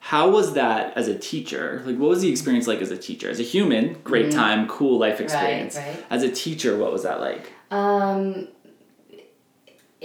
how 0.00 0.30
was 0.30 0.54
that 0.54 0.96
as 0.96 1.08
a 1.08 1.18
teacher? 1.18 1.82
Like, 1.84 1.96
what 1.98 2.08
was 2.08 2.22
the 2.22 2.30
experience 2.30 2.66
like 2.68 2.80
as 2.80 2.90
a 2.92 2.96
teacher? 2.96 3.28
As 3.28 3.40
a 3.40 3.42
human, 3.42 3.94
great 4.04 4.30
time, 4.32 4.68
cool 4.68 4.98
life 4.98 5.20
experience. 5.20 5.76
Mm-hmm. 5.76 5.88
right. 5.88 6.06
As 6.10 6.22
a 6.22 6.30
teacher, 6.30 6.76
what 6.76 6.92
was 6.92 7.02
that 7.02 7.20
like? 7.20 7.52
Um, 7.72 8.46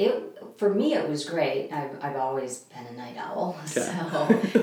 it 0.05 0.37
for 0.57 0.73
me 0.73 0.93
it 0.93 1.07
was 1.07 1.25
great. 1.25 1.71
I've 1.71 2.03
I've 2.03 2.15
always 2.17 2.59
been 2.59 2.85
a 2.87 2.93
night 2.93 3.17
owl, 3.17 3.57
so 3.65 3.81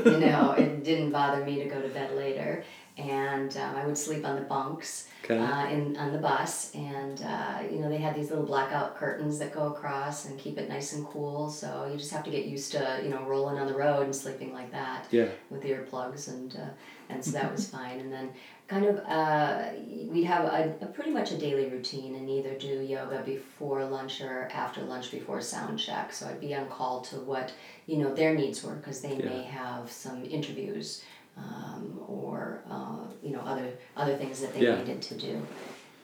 you 0.05 0.19
know 0.19 0.53
it 0.53 0.85
didn't 0.85 1.11
bother 1.11 1.45
me 1.45 1.63
to 1.63 1.69
go 1.69 1.81
to 1.81 1.89
bed 1.89 2.15
later, 2.17 2.65
and 2.97 3.57
um, 3.57 3.77
I 3.77 3.87
would 3.87 3.99
sleep 3.99 4.25
on 4.27 4.37
the 4.37 4.43
bunks. 4.43 5.09
Okay. 5.25 5.37
Uh, 5.37 5.67
in 5.69 5.97
on 5.99 6.13
the 6.13 6.19
bus, 6.19 6.73
and 6.75 7.21
uh, 7.23 7.59
you 7.71 7.81
know 7.81 7.89
they 7.91 7.99
had 7.99 8.15
these 8.15 8.31
little 8.31 8.47
blackout 8.47 8.97
curtains 8.97 9.39
that 9.41 9.53
go 9.53 9.67
across 9.67 10.25
and 10.27 10.39
keep 10.39 10.57
it 10.59 10.69
nice 10.69 10.93
and 10.95 11.05
cool. 11.07 11.51
So 11.51 11.89
you 11.91 11.99
just 11.99 12.13
have 12.13 12.25
to 12.25 12.31
get 12.31 12.47
used 12.47 12.73
to 12.73 13.01
you 13.03 13.11
know 13.11 13.23
rolling 13.25 13.59
on 13.59 13.67
the 13.67 13.75
road 13.75 14.05
and 14.05 14.15
sleeping 14.15 14.53
like 14.55 14.71
that 14.73 15.07
Yeah. 15.11 15.27
with 15.51 15.65
earplugs 15.65 16.29
and 16.29 16.55
uh, 16.57 16.71
and 17.11 17.23
so 17.23 17.33
that 17.33 17.51
was 17.53 17.69
fine 17.77 18.01
and 18.01 18.11
then 18.13 18.31
kind 18.69 18.85
of 18.85 18.99
uh, 19.07 19.63
we'd 20.09 20.25
have 20.25 20.45
a, 20.45 20.75
a 20.83 20.87
pretty 20.87 21.11
much 21.11 21.33
a 21.33 21.39
daily 21.39 21.67
routine 21.71 22.15
and 22.15 22.29
either 22.31 22.55
do 22.55 22.81
yoga 22.83 23.23
before 23.25 23.85
lunch 23.85 24.21
or 24.21 24.49
after 24.53 24.83
lunch 24.83 25.11
before 25.11 25.41
sound 25.41 25.79
check. 25.79 26.13
So 26.13 26.27
i'd 26.29 26.41
be 26.41 26.55
on 26.55 26.69
call 26.69 27.01
to 27.03 27.17
what 27.17 27.53
you 27.87 27.97
know 27.99 28.15
their 28.15 28.35
needs 28.35 28.63
were 28.63 28.75
because 28.75 29.01
they 29.01 29.17
may 29.17 29.43
have 29.43 29.91
some 29.91 30.25
interviews 30.25 31.03
um, 31.37 31.99
or 32.07 32.63
uh, 32.71 33.07
you 33.23 33.31
know 33.33 33.41
other 33.41 33.73
other 33.97 34.17
things 34.17 34.41
that 34.43 34.53
they 34.55 34.61
Yeah. 34.61 34.77
needed 34.79 35.01
to 35.03 35.15
do. 35.17 35.43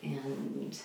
And 0.03 0.79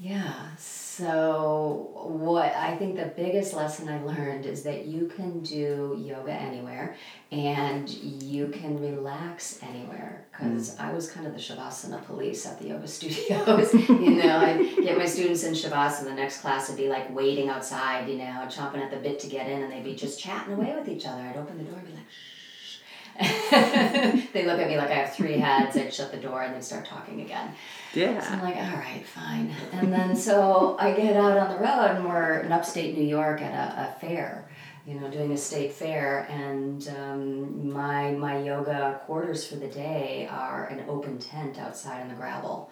yeah, 0.00 0.54
so 0.98 1.90
what 1.94 2.54
I 2.54 2.76
think 2.76 2.96
the 2.96 3.06
biggest 3.06 3.54
lesson 3.54 3.88
I 3.88 4.02
learned 4.02 4.46
is 4.46 4.64
that 4.64 4.86
you 4.86 5.06
can 5.06 5.40
do 5.40 5.96
yoga 6.00 6.32
anywhere 6.32 6.96
and 7.30 7.88
you 7.88 8.48
can 8.48 8.80
relax 8.80 9.60
anywhere. 9.62 10.26
Because 10.30 10.76
mm. 10.76 10.80
I 10.80 10.92
was 10.92 11.10
kind 11.10 11.26
of 11.26 11.34
the 11.34 11.38
Shavasana 11.38 12.04
police 12.04 12.46
at 12.46 12.60
the 12.60 12.68
yoga 12.68 12.86
studios. 12.88 13.74
you 13.74 14.22
know, 14.22 14.38
I'd 14.38 14.76
get 14.82 14.98
my 14.98 15.06
students 15.06 15.44
in 15.44 15.54
Shavasana, 15.54 16.04
the 16.04 16.14
next 16.14 16.40
class 16.40 16.68
would 16.68 16.78
be 16.78 16.88
like 16.88 17.14
waiting 17.14 17.48
outside, 17.48 18.08
you 18.08 18.18
know, 18.18 18.24
chomping 18.48 18.78
at 18.78 18.90
the 18.90 18.98
bit 18.98 19.20
to 19.20 19.28
get 19.28 19.48
in, 19.48 19.62
and 19.62 19.72
they'd 19.72 19.84
be 19.84 19.94
just 19.94 20.20
chatting 20.20 20.54
away 20.54 20.74
with 20.76 20.88
each 20.88 21.06
other. 21.06 21.22
I'd 21.22 21.36
open 21.36 21.58
the 21.58 21.64
door 21.64 21.78
and 21.78 21.86
be 21.86 21.92
like, 21.92 22.06
shh. 22.64 24.30
they 24.32 24.46
look 24.46 24.60
at 24.60 24.68
me 24.68 24.76
like 24.76 24.90
I 24.90 24.94
have 24.94 25.14
three 25.14 25.38
heads. 25.38 25.76
I'd 25.76 25.92
shut 25.92 26.12
the 26.12 26.18
door 26.18 26.42
and 26.42 26.54
they'd 26.54 26.64
start 26.64 26.86
talking 26.86 27.20
again. 27.20 27.54
So 28.20 28.30
I'm 28.30 28.42
like, 28.42 28.56
all 28.56 28.62
right, 28.62 29.02
fine. 29.06 29.54
And 29.72 29.92
then 29.92 30.14
so 30.14 30.76
I 30.78 30.92
get 30.92 31.16
out 31.16 31.36
on 31.36 31.50
the 31.50 31.58
road 31.58 31.96
and 31.96 32.04
we're 32.04 32.40
in 32.40 32.52
upstate 32.52 32.96
New 32.96 33.06
York 33.06 33.40
at 33.40 33.52
a, 33.52 33.90
a 33.96 34.00
fair, 34.00 34.48
you 34.86 35.00
know, 35.00 35.10
doing 35.10 35.32
a 35.32 35.36
state 35.36 35.72
fair. 35.72 36.26
And 36.30 36.86
um, 36.88 37.72
my, 37.72 38.12
my 38.12 38.38
yoga 38.38 39.00
quarters 39.06 39.46
for 39.46 39.56
the 39.56 39.68
day 39.68 40.28
are 40.30 40.66
an 40.66 40.84
open 40.88 41.18
tent 41.18 41.58
outside 41.58 42.02
on 42.02 42.08
the 42.08 42.14
gravel. 42.14 42.70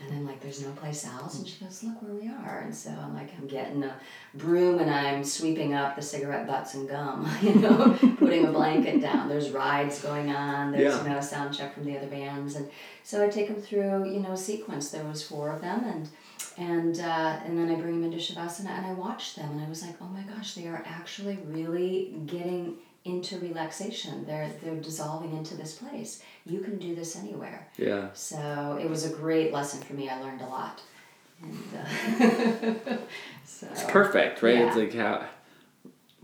And 0.00 0.12
I'm 0.12 0.26
like, 0.26 0.40
there's 0.40 0.62
no 0.62 0.70
place 0.72 1.06
else. 1.06 1.38
And 1.38 1.48
she 1.48 1.64
goes, 1.64 1.82
look 1.82 2.00
where 2.02 2.14
we 2.14 2.28
are. 2.28 2.60
And 2.64 2.74
so 2.74 2.90
I'm 2.90 3.14
like, 3.14 3.30
I'm 3.38 3.46
getting 3.46 3.82
a 3.82 3.94
broom 4.34 4.78
and 4.78 4.90
I'm 4.90 5.24
sweeping 5.24 5.72
up 5.74 5.96
the 5.96 6.02
cigarette 6.02 6.46
butts 6.46 6.74
and 6.74 6.88
gum, 6.88 7.28
you 7.42 7.54
know, 7.54 7.96
putting 8.18 8.44
a 8.46 8.52
blanket 8.52 9.00
down. 9.00 9.28
There's 9.28 9.50
rides 9.50 10.00
going 10.02 10.30
on. 10.30 10.72
There's, 10.72 10.94
Yeah. 10.94 11.02
you 11.02 11.08
know, 11.10 11.20
sound 11.20 11.56
check 11.56 11.74
from 11.74 11.84
the 11.84 11.96
other 11.96 12.08
bands. 12.08 12.56
And 12.56 12.68
so 13.02 13.24
I 13.24 13.28
take 13.28 13.48
them 13.48 13.60
through, 13.60 14.10
you 14.12 14.20
know, 14.20 14.32
a 14.32 14.36
sequence. 14.36 14.90
There 14.90 15.04
was 15.04 15.22
four 15.22 15.50
of 15.50 15.60
them, 15.62 15.84
and 15.84 16.08
and 16.58 16.98
uh, 17.00 17.38
and 17.44 17.58
then 17.58 17.70
I 17.70 17.74
bring 17.80 18.00
them 18.00 18.04
into 18.12 18.18
shavasana, 18.18 18.68
and 18.70 18.86
I 18.86 18.92
watch 18.92 19.34
them, 19.36 19.50
and 19.52 19.60
I 19.60 19.68
was 19.68 19.82
like, 19.82 19.96
oh 20.00 20.06
my 20.06 20.22
gosh, 20.22 20.54
they 20.54 20.66
are 20.66 20.82
actually 20.86 21.38
really 21.46 22.14
getting 22.26 22.74
into 23.06 23.38
relaxation. 23.38 24.26
They're 24.26 24.50
they're 24.62 24.76
dissolving 24.76 25.36
into 25.36 25.56
this 25.56 25.74
place. 25.74 26.22
You 26.44 26.60
can 26.60 26.78
do 26.78 26.94
this 26.94 27.16
anywhere. 27.16 27.68
Yeah. 27.76 28.08
So 28.12 28.78
it 28.82 28.90
was 28.90 29.04
a 29.04 29.14
great 29.14 29.52
lesson 29.52 29.80
for 29.80 29.94
me. 29.94 30.08
I 30.08 30.20
learned 30.20 30.42
a 30.42 30.46
lot. 30.46 30.82
And, 31.42 31.58
uh, 31.74 32.96
so 33.44 33.66
It's 33.70 33.84
perfect, 33.84 34.42
right? 34.42 34.58
It's 34.58 34.76
like 34.76 34.94
how 34.94 35.26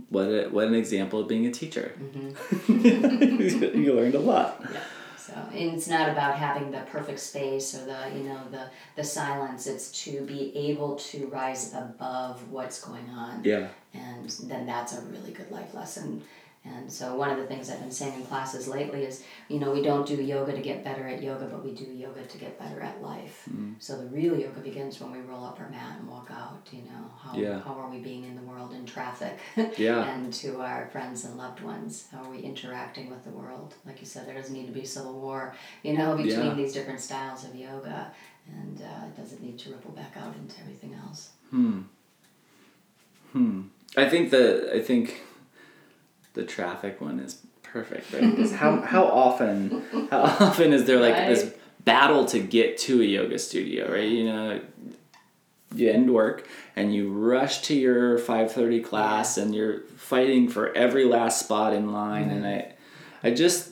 what 0.09 0.25
a, 0.25 0.49
what 0.49 0.69
an 0.69 0.75
example 0.75 1.21
of 1.21 1.29
being 1.29 1.47
a 1.47 1.51
teacher. 1.51 1.93
Mm-hmm. 1.99 3.79
you 3.83 3.95
learned 3.95 4.15
a 4.15 4.21
lot. 4.21 4.61
Yeah. 4.73 4.81
So 5.17 5.33
and 5.35 5.75
it's 5.75 5.87
not 5.89 6.11
about 6.11 6.35
having 6.35 6.73
the 6.73 6.81
perfect 6.81 7.21
space 7.21 7.75
or 7.75 7.85
the 7.85 8.11
you 8.15 8.25
know 8.25 8.41
the 8.51 8.67
the 8.97 9.05
silence. 9.05 9.67
It's 9.67 9.91
to 10.05 10.23
be 10.27 10.55
able 10.57 10.97
to 10.97 11.27
rise 11.29 11.73
above 11.75 12.51
what's 12.51 12.83
going 12.83 13.09
on. 13.11 13.43
Yeah. 13.45 13.69
And 13.95 14.29
then 14.45 14.67
that's 14.67 14.97
a 14.97 15.01
really 15.03 15.33
good 15.33 15.51
life 15.51 15.75
lesson. 15.75 16.23
And 16.65 16.93
so 16.93 17.17
one 17.17 17.29
of 17.31 17.39
the 17.39 17.47
things 17.47 17.69
I've 17.69 17.81
been 17.81 17.91
saying 17.91 18.15
in 18.15 18.25
classes 18.27 18.69
lately 18.69 19.03
is, 19.03 19.25
you 19.49 19.59
know, 19.59 19.73
we 19.73 19.83
don't 19.83 20.07
do 20.07 20.15
yoga 20.15 20.53
to 20.53 20.61
get 20.63 20.85
better 20.85 21.09
at 21.09 21.21
yoga, 21.21 21.47
but 21.47 21.65
we 21.65 21.73
do 21.73 21.85
yoga 21.85 22.23
to 22.25 22.39
get 22.39 22.57
better 22.57 22.81
at 22.81 23.03
life. 23.03 23.49
Mm. 23.53 23.75
So 23.81 23.99
the 23.99 24.07
real 24.07 24.39
yoga 24.39 24.61
begins 24.61 25.01
when 25.01 25.11
we 25.11 25.19
roll 25.21 25.45
up 25.45 25.59
our 25.59 25.69
mat 25.71 25.97
and 25.99 26.09
walk 26.09 26.29
out. 26.31 26.69
You 26.71 26.83
know, 26.83 27.11
how 27.21 27.37
Yeah. 27.37 27.61
how 27.61 27.75
are 27.75 27.91
we 27.91 27.99
being 27.99 28.23
in 28.25 28.37
the 28.37 28.43
world 28.43 28.73
in 28.75 28.87
traffic? 28.87 29.39
Yeah. 29.77 30.05
and 30.05 30.33
to 30.35 30.61
our 30.61 30.87
friends 30.93 31.25
and 31.25 31.37
loved 31.37 31.61
ones, 31.63 32.07
how 32.13 32.23
are 32.23 32.31
we 32.31 32.39
interacting 32.39 33.11
with 33.11 33.25
the 33.25 33.31
world? 33.31 33.75
Like 33.85 33.99
you 34.01 34.07
said, 34.07 34.29
there 34.29 34.35
doesn't 34.37 34.55
need 34.55 34.67
to 34.67 34.73
be 34.73 34.85
civil 34.85 35.21
war, 35.21 35.55
you 35.83 35.95
know, 35.99 36.17
between 36.17 36.47
Yeah. 36.47 36.55
these 36.55 36.73
different 36.73 37.01
styles 37.01 37.45
of 37.45 37.57
yoga, 37.57 38.13
and 38.47 38.81
uh, 38.81 39.07
it 39.07 39.17
doesn't 39.21 39.43
need 39.43 39.59
to 39.61 39.71
ripple 39.71 39.91
back 39.93 40.15
out 40.17 40.37
into 40.37 40.61
everything 40.61 40.95
else. 40.95 41.31
Hmm. 41.51 41.81
Hmm. 43.33 43.63
I 43.97 44.09
think 44.09 44.31
that, 44.31 44.71
I 44.73 44.81
think 44.81 45.23
the 46.35 46.45
traffic 46.45 47.01
one 47.01 47.21
is 47.21 47.39
perfect, 47.63 48.13
right? 48.13 48.23
Because 48.35 48.53
how 48.53 48.81
how 48.95 49.05
often 49.05 49.83
how 50.11 50.21
often 50.23 50.73
is 50.73 50.85
there 50.85 51.01
like 51.01 51.17
this 51.29 51.53
battle 51.85 52.25
to 52.27 52.39
get 52.39 52.79
to 52.79 53.01
a 53.01 53.05
yoga 53.05 53.39
studio, 53.39 53.93
right? 53.93 54.09
You 54.09 54.25
know, 54.25 54.61
you 55.75 55.91
end 55.91 56.13
work 56.13 56.47
and 56.77 56.95
you 56.95 57.11
rush 57.13 57.63
to 57.63 57.75
your 57.75 58.19
five 58.19 58.53
thirty 58.53 58.81
class 58.81 59.37
and 59.39 59.55
you're 59.55 59.81
fighting 59.97 60.49
for 60.49 60.73
every 60.77 61.05
last 61.05 61.39
spot 61.41 61.73
in 61.73 61.93
line, 61.93 62.31
and 62.31 62.47
I 62.47 62.75
I 63.23 63.31
just 63.31 63.71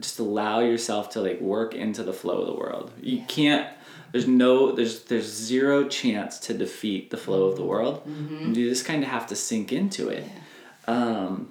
just 0.00 0.18
allow 0.18 0.60
yourself 0.60 1.10
to 1.10 1.20
like 1.20 1.40
work 1.40 1.74
into 1.74 2.02
the 2.02 2.12
flow 2.12 2.40
of 2.40 2.46
the 2.46 2.54
world. 2.54 2.90
You 3.00 3.18
Yeah. 3.18 3.24
can't. 3.26 3.68
There's 4.12 4.26
no. 4.26 4.72
There's 4.72 5.04
there's 5.04 5.26
zero 5.32 5.86
chance 5.88 6.38
to 6.40 6.54
defeat 6.54 7.10
the 7.10 7.16
flow 7.16 7.44
of 7.44 7.56
the 7.56 7.62
world. 7.64 8.02
You 8.06 8.52
just 8.68 8.84
kind 8.84 9.04
of 9.04 9.08
have 9.10 9.26
to 9.28 9.36
sink 9.36 9.72
into 9.72 10.08
it. 10.08 10.24
Um, 10.88 11.50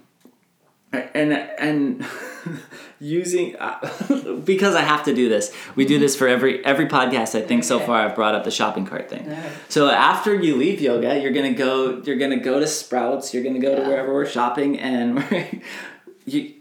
and 0.92 1.34
and 1.34 2.06
using 3.00 3.56
uh, 3.58 3.80
because 4.44 4.76
I 4.76 4.82
have 4.82 5.04
to 5.04 5.14
do 5.14 5.30
this. 5.30 5.54
We 5.76 5.86
do 5.86 6.00
this 6.00 6.16
for 6.16 6.28
every 6.28 6.64
every 6.66 6.88
podcast. 6.88 7.36
I 7.36 7.46
think 7.46 7.64
so 7.64 7.80
far 7.80 8.06
I've 8.08 8.16
brought 8.16 8.36
up 8.36 8.44
the 8.44 8.52
shopping 8.52 8.86
cart 8.86 9.10
thing. 9.10 9.28
Alright. 9.28 9.52
So 9.70 9.90
after 9.90 10.34
you 10.34 10.56
leave 10.56 10.82
yoga, 10.82 11.20
you're 11.20 11.34
gonna 11.34 11.54
go. 11.54 12.02
You're 12.02 12.18
gonna 12.18 12.40
go 12.40 12.60
to 12.60 12.68
Sprouts. 12.68 13.34
You're 13.34 13.44
gonna 13.44 13.60
go 13.60 13.76
to 13.76 13.82
wherever 13.82 14.14
we're 14.14 14.26
shopping, 14.26 14.80
and 14.80 15.62
you. 16.26 16.54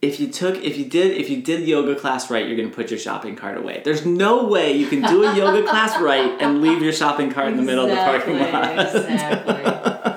If 0.00 0.20
you 0.20 0.28
took, 0.28 0.54
if 0.62 0.78
you 0.78 0.84
did, 0.84 1.16
if 1.16 1.28
you 1.28 1.42
did 1.42 1.66
yoga 1.66 1.96
class 1.96 2.30
right, 2.30 2.46
you're 2.46 2.56
gonna 2.56 2.68
put 2.68 2.88
your 2.88 3.00
shopping 3.00 3.34
cart 3.34 3.58
away. 3.58 3.82
There's 3.84 4.06
no 4.06 4.46
way 4.46 4.70
you 4.74 4.86
can 4.86 5.02
do 5.02 5.24
a 5.24 5.34
yoga 5.34 5.66
class 5.68 6.00
right 6.00 6.40
and 6.40 6.62
leave 6.62 6.80
your 6.80 6.92
shopping 6.92 7.32
cart 7.32 7.48
in 7.48 7.56
the 7.56 7.64
middle 7.64 7.86
of 7.86 7.90
the 7.90 7.96
parking 7.96 8.38
lot. 8.38 8.78
Exactly. 8.94 10.07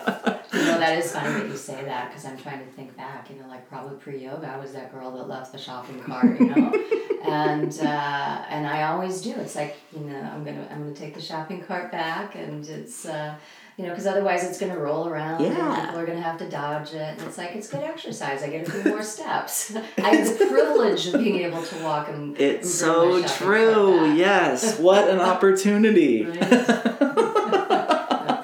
That 0.92 1.06
is 1.06 1.12
funny 1.12 1.30
that 1.40 1.48
you 1.48 1.58
say 1.58 1.84
that 1.86 2.10
because 2.10 2.26
I'm 2.26 2.38
trying 2.38 2.60
to 2.60 2.72
think 2.74 2.96
back. 2.98 3.30
You 3.30 3.42
know, 3.42 3.48
like 3.48 3.68
probably 3.70 3.98
pre-yoga, 3.98 4.48
I 4.48 4.58
was 4.58 4.74
that 4.74 4.92
girl 4.94 5.12
that 5.12 5.28
left 5.28 5.52
the 5.52 5.58
shopping 5.58 6.00
cart. 6.02 6.40
You 6.40 6.48
know, 6.48 6.74
and 7.24 7.72
uh, 7.80 8.46
and 8.50 8.68
I 8.68 8.84
always 8.84 9.22
do. 9.22 9.32
It's 9.38 9.56
like 9.56 9.78
you 9.94 10.02
know, 10.02 10.20
I'm 10.20 10.44
gonna 10.44 10.68
I'm 10.72 10.84
gonna 10.84 10.94
take 10.94 11.14
the 11.14 11.22
shopping 11.22 11.64
cart 11.64 11.92
back, 11.92 12.36
and 12.36 12.68
it's. 12.68 13.06
Uh, 13.06 13.36
you 13.78 13.86
know, 13.88 13.94
because 13.94 14.06
otherwise 14.06 14.44
it's 14.44 14.60
going 14.60 14.72
to 14.72 14.78
roll 14.78 15.08
around 15.08 15.42
and 15.44 15.56
Yeah. 15.58 15.86
people 15.86 16.02
are 16.02 16.06
going 16.06 16.18
to 16.18 16.24
have 16.24 16.38
to 16.40 16.50
dodge 16.50 16.94
it. 16.94 17.18
And 17.18 17.22
it's 17.22 17.38
like, 17.38 17.56
it's 17.56 17.70
good 17.70 17.82
exercise. 17.82 18.44
I 18.44 18.50
get 18.50 18.68
a 18.68 18.72
few 18.72 18.92
more 18.92 19.02
steps. 19.02 19.74
I 19.98 20.16
have 20.16 20.38
the 20.38 20.46
privilege 20.46 21.08
of 21.08 21.14
being 21.14 21.38
able 21.40 21.64
to 21.64 21.84
walk 21.84 22.10
and 22.10 22.38
It's 22.40 22.66
and 22.66 22.70
so 22.70 23.24
true. 23.38 24.14
Yes. 24.14 24.78
What 24.78 25.10
an 25.10 25.20
opportunity. 25.32 26.26
Right? 26.26 26.40
The 26.42 26.48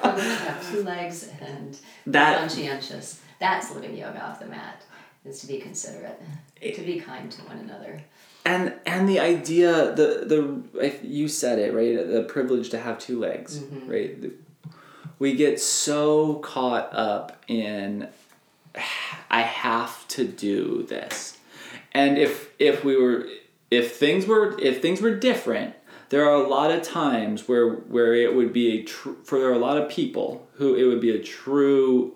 privilege 0.02 0.16
to 0.16 0.22
have 0.22 0.70
two 0.72 0.82
legs 0.82 1.28
and 1.40 1.78
That- 2.12 2.38
conscientious. 2.38 3.20
That's 3.40 3.72
living 3.74 3.96
yoga 3.96 4.20
off 4.24 4.40
the 4.40 4.46
mat. 4.46 4.82
Is 5.24 5.40
to 5.40 5.46
be 5.46 5.58
considerate, 5.58 6.20
to 6.62 6.82
be 6.82 7.00
kind 7.00 7.30
to 7.30 7.42
one 7.42 7.58
another. 7.58 8.00
and 8.46 8.72
and 8.86 9.06
the 9.08 9.20
idea 9.20 9.92
the 9.94 10.24
the 10.24 10.62
if 10.86 11.00
you 11.04 11.28
said 11.28 11.58
it 11.58 11.74
right 11.74 12.08
the 12.10 12.22
privilege 12.22 12.70
to 12.70 12.78
have 12.78 12.98
two 12.98 13.18
legs 13.18 13.58
Mm-hmm. 13.58 13.90
right 13.90 14.32
we 15.18 15.34
get 15.34 15.60
so 15.60 16.36
caught 16.36 16.88
up 16.94 17.36
in 17.48 18.08
i 19.30 19.42
have 19.42 20.06
to 20.08 20.24
do 20.24 20.84
this 20.88 21.36
and 21.92 22.16
if 22.16 22.48
if 22.58 22.84
we 22.84 22.96
were 22.96 23.26
if 23.70 23.96
things 23.96 24.24
were 24.24 24.56
if 24.60 24.80
things 24.80 25.02
were 25.02 25.14
different 25.14 25.74
there 26.10 26.24
are 26.28 26.34
a 26.34 26.48
lot 26.48 26.70
of 26.70 26.82
times 26.82 27.48
where 27.48 27.68
where 27.70 28.14
it 28.14 28.34
would 28.34 28.52
be 28.52 28.78
a 28.78 28.82
tr- 28.84 29.10
for 29.24 29.52
a 29.52 29.58
lot 29.58 29.76
of 29.76 29.88
people 29.88 30.48
who 30.54 30.74
it 30.74 30.84
would 30.84 31.00
be 31.00 31.10
a 31.10 31.22
true 31.22 32.14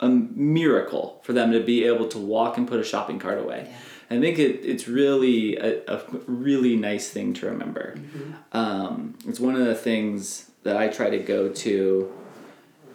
a 0.00 0.08
miracle 0.08 1.20
for 1.24 1.32
them 1.32 1.52
to 1.52 1.60
be 1.60 1.84
able 1.84 2.08
to 2.08 2.18
walk 2.18 2.56
and 2.56 2.66
put 2.66 2.80
a 2.80 2.84
shopping 2.84 3.18
cart 3.18 3.38
away. 3.38 3.70
I 4.10 4.18
think 4.18 4.38
it, 4.40 4.64
it's 4.64 4.88
really 4.88 5.56
a, 5.56 5.82
a 5.86 6.02
really 6.26 6.74
nice 6.74 7.10
thing 7.10 7.32
to 7.34 7.46
remember. 7.46 7.96
Um, 8.50 9.16
it's 9.28 9.38
one 9.38 9.54
of 9.54 9.64
the 9.66 9.74
things 9.74 10.50
that 10.64 10.76
I 10.76 10.88
try 10.88 11.10
to 11.10 11.18
go 11.18 11.48
to 11.48 12.12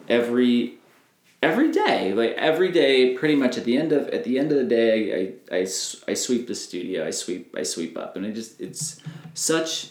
every 0.08 0.74
every 1.42 1.72
day. 1.72 2.12
Like 2.12 2.32
every 2.32 2.70
day, 2.70 3.14
pretty 3.14 3.34
much 3.34 3.56
at 3.56 3.64
the 3.64 3.78
end 3.78 3.92
of 3.92 4.08
at 4.08 4.24
the 4.24 4.38
end 4.38 4.52
of 4.52 4.58
the 4.58 4.64
day, 4.64 5.34
I, 5.50 5.56
I, 5.56 5.60
I 5.60 6.14
sweep 6.14 6.48
the 6.48 6.54
studio. 6.54 7.06
I 7.06 7.10
sweep 7.10 7.54
I 7.56 7.62
sweep 7.62 7.96
up, 7.96 8.16
and 8.16 8.26
it 8.26 8.32
just 8.32 8.60
it's 8.60 9.00
such 9.32 9.90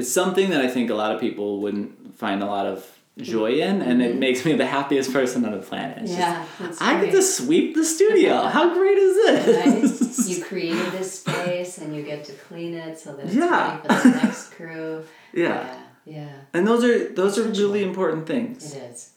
it's 0.00 0.12
something 0.20 0.50
that 0.50 0.60
I 0.60 0.68
think 0.68 0.90
a 0.90 0.94
lot 0.94 1.10
of 1.14 1.20
people 1.20 1.60
wouldn't 1.62 2.16
find 2.16 2.42
a 2.42 2.46
lot 2.46 2.66
of 2.66 2.78
joy 3.18 3.52
in, 3.60 3.82
and 3.82 4.00
it 4.02 4.16
makes 4.16 4.44
me 4.46 4.52
the 4.54 4.66
happiest 4.66 5.12
person 5.12 5.44
on 5.44 5.52
the 5.52 5.58
planet. 5.70 5.98
It's 6.02 6.12
Yeah, 6.12 6.44
that's 6.58 6.80
I 6.80 7.00
get 7.04 7.10
to 7.12 7.22
sweep 7.22 7.74
the 7.74 7.84
studio. 7.84 8.34
How 8.56 8.72
great 8.74 8.98
is 8.98 9.14
this? 9.24 9.42
Right? 9.66 10.28
you 10.30 10.44
created 10.44 10.92
this 10.92 11.20
space 11.20 11.78
and 11.78 11.94
you 11.94 12.02
get 12.02 12.24
to 12.24 12.32
clean 12.32 12.72
it 12.74 12.98
so 12.98 13.08
that 13.16 13.26
it's 13.26 13.34
Yeah. 13.34 13.76
ready 13.82 14.02
for 14.02 14.08
the 14.08 14.14
next 14.24 14.44
crew. 14.54 15.04
Yeah. 15.32 15.48
Yeah, 16.06 16.16
yeah, 16.16 16.32
And 16.54 16.66
those 16.66 16.82
are 16.84 16.98
those 17.20 17.38
are 17.38 17.44
really 17.62 17.82
important 17.90 18.26
things. 18.26 18.74
it 18.74 18.82
is. 18.90 19.10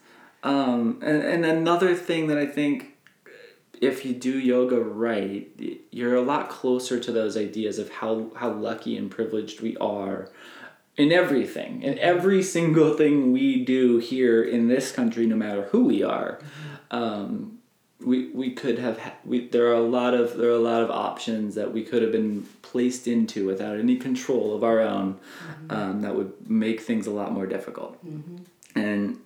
Um, 0.44 1.00
and, 1.02 1.22
and 1.32 1.44
another 1.44 1.94
thing 2.08 2.26
that 2.28 2.38
I 2.38 2.46
think 2.58 2.74
if 3.80 4.04
you 4.04 4.12
do 4.14 4.38
yoga 4.38 4.78
right, 4.80 5.48
you're 5.90 6.14
a 6.14 6.26
lot 6.32 6.48
closer 6.50 7.00
to 7.00 7.10
those 7.10 7.36
ideas 7.36 7.78
of 7.78 7.90
how, 7.90 8.30
how 8.36 8.50
lucky 8.52 8.96
and 8.96 9.10
privileged 9.10 9.60
we 9.60 9.76
are 9.78 10.28
in 10.96 11.12
everything. 11.12 11.82
In 11.82 11.98
every 11.98 12.42
single 12.42 12.96
thing 12.96 13.32
we 13.32 13.64
do 13.64 13.98
here 13.98 14.42
in 14.42 14.68
this 14.68 14.92
country, 14.92 15.26
no 15.26 15.36
matter 15.36 15.62
who 15.64 15.84
we 15.84 16.02
are. 16.02 16.40
Um, 16.90 17.58
we, 18.00 18.28
we 18.30 18.52
could 18.52 18.78
have 18.78 18.98
ha- 18.98 19.14
we, 19.24 19.48
there 19.48 19.66
are 19.68 19.74
a 19.74 19.80
lot 19.80 20.12
of 20.12 20.36
there 20.36 20.50
are 20.50 20.54
a 20.54 20.58
lot 20.58 20.82
of 20.82 20.90
options 20.90 21.54
that 21.54 21.72
we 21.72 21.82
could 21.82 22.02
have 22.02 22.12
been 22.12 22.46
placed 22.60 23.06
into 23.06 23.46
without 23.46 23.78
any 23.78 23.96
control 23.96 24.54
of 24.54 24.62
our 24.62 24.80
own 24.80 25.18
um, 25.70 26.02
that 26.02 26.14
would 26.14 26.32
make 26.48 26.80
things 26.82 27.06
a 27.06 27.10
lot 27.10 27.32
more 27.32 27.46
difficult 27.46 27.98
and 28.74 29.18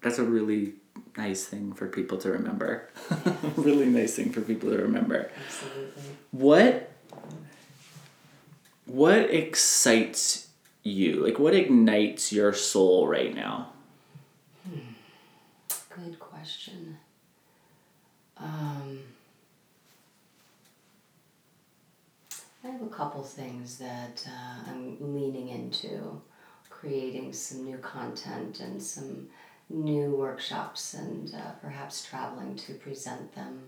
that's 0.00 0.18
a 0.18 0.24
really 0.24 0.74
nice 1.16 1.44
thing 1.44 1.72
for 1.72 1.86
people 1.88 2.18
to 2.18 2.30
remember. 2.30 2.88
really 3.56 3.86
nice 3.86 4.14
thing 4.14 4.30
for 4.30 4.40
people 4.40 4.70
to 4.70 4.78
remember. 4.78 5.30
Absolutely. 5.46 6.02
What 6.30 6.90
what 8.86 9.30
excites 9.30 10.43
you? 10.84 11.24
Like 11.24 11.38
what 11.38 11.54
ignites 11.54 12.32
your 12.32 12.52
soul 12.52 13.08
right 13.08 13.34
now? 13.34 13.70
Good 15.68 16.18
question. 16.18 16.98
Um, 18.36 18.98
I 22.64 22.68
have 22.68 22.82
a 22.82 22.88
couple 22.88 23.22
things 23.22 23.78
that 23.78 24.26
uh, 24.26 24.70
I'm 24.70 24.96
leaning 25.00 25.48
into, 25.48 26.20
creating 26.68 27.32
some 27.32 27.64
new 27.64 27.78
content 27.78 28.60
and 28.60 28.82
some 28.82 29.28
new 29.70 30.16
workshops, 30.16 30.94
and 30.94 31.32
uh, 31.34 31.52
perhaps 31.62 32.04
traveling 32.04 32.56
to 32.56 32.74
present 32.74 33.34
them. 33.34 33.62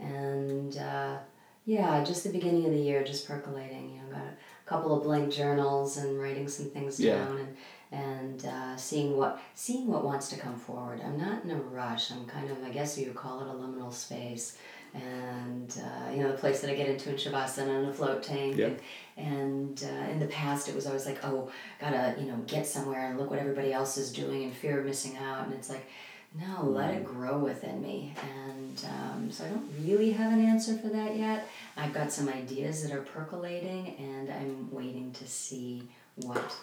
And 0.00 0.76
uh, 0.76 1.18
yeah, 1.64 2.02
just 2.02 2.24
the 2.24 2.30
beginning 2.30 2.64
of 2.64 2.72
the 2.72 2.80
year, 2.80 3.04
just 3.04 3.28
percolating. 3.28 3.90
You 3.90 4.00
know, 4.02 4.18
got 4.18 4.34
couple 4.68 4.94
of 4.96 5.02
blank 5.02 5.32
journals 5.32 5.96
and 5.96 6.20
writing 6.20 6.46
some 6.48 6.66
things 6.66 7.00
Yeah. 7.00 7.16
down 7.24 7.38
and 7.38 7.56
and 7.90 8.44
uh, 8.44 8.76
seeing 8.76 9.16
what 9.16 9.40
seeing 9.54 9.86
what 9.86 10.04
wants 10.04 10.28
to 10.28 10.36
come 10.38 10.56
forward. 10.58 11.00
I'm 11.02 11.18
not 11.18 11.42
in 11.44 11.50
a 11.50 11.56
rush. 11.56 12.10
I'm 12.12 12.26
kind 12.26 12.50
of 12.50 12.62
I 12.62 12.70
guess 12.70 12.98
you 12.98 13.06
would 13.06 13.16
call 13.16 13.40
it 13.40 13.48
a 13.48 13.54
liminal 13.54 13.90
space, 13.92 14.58
and 14.94 15.70
uh, 15.82 16.10
you 16.12 16.18
know 16.22 16.30
the 16.32 16.36
place 16.38 16.60
that 16.60 16.70
I 16.70 16.74
get 16.74 16.88
into 16.88 17.08
in 17.10 17.16
shavasana 17.16 17.78
and 17.78 17.88
a 17.88 17.92
float 17.92 18.22
tank. 18.22 18.56
Yeah. 18.56 18.66
And, 18.66 18.78
and 19.16 19.84
uh, 19.84 20.10
in 20.12 20.18
the 20.20 20.26
past, 20.26 20.68
it 20.68 20.74
was 20.74 20.86
always 20.86 21.06
like, 21.06 21.24
oh, 21.24 21.50
gotta 21.80 22.14
you 22.20 22.26
know 22.26 22.36
get 22.46 22.66
somewhere 22.66 23.08
and 23.08 23.18
look 23.18 23.30
what 23.30 23.38
everybody 23.38 23.72
else 23.72 23.96
is 23.96 24.12
doing 24.12 24.44
and 24.44 24.52
fear 24.54 24.80
of 24.80 24.86
missing 24.86 25.16
out. 25.16 25.46
And 25.46 25.54
it's 25.54 25.70
like 25.70 25.86
No, 26.34 26.64
let 26.64 26.94
it 26.94 27.04
grow 27.04 27.38
within 27.38 27.80
me. 27.82 28.14
And 28.22 28.84
um, 28.86 29.30
so 29.30 29.44
I 29.44 29.48
don't 29.48 29.68
really 29.80 30.12
have 30.12 30.32
an 30.32 30.44
answer 30.44 30.76
for 30.76 30.88
that 30.88 31.16
yet. 31.16 31.48
I've 31.76 31.92
got 31.92 32.12
some 32.12 32.28
ideas 32.28 32.82
that 32.82 32.92
are 32.92 33.00
percolating, 33.02 33.96
and 33.98 34.30
I'm 34.30 34.70
waiting 34.70 35.12
to 35.12 35.26
see 35.26 35.88
what 36.16 36.54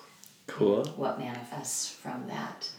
Cool. 0.47 0.85
what 0.95 1.17
manifests 1.19 1.89
from 1.89 2.27
that. 2.27 2.69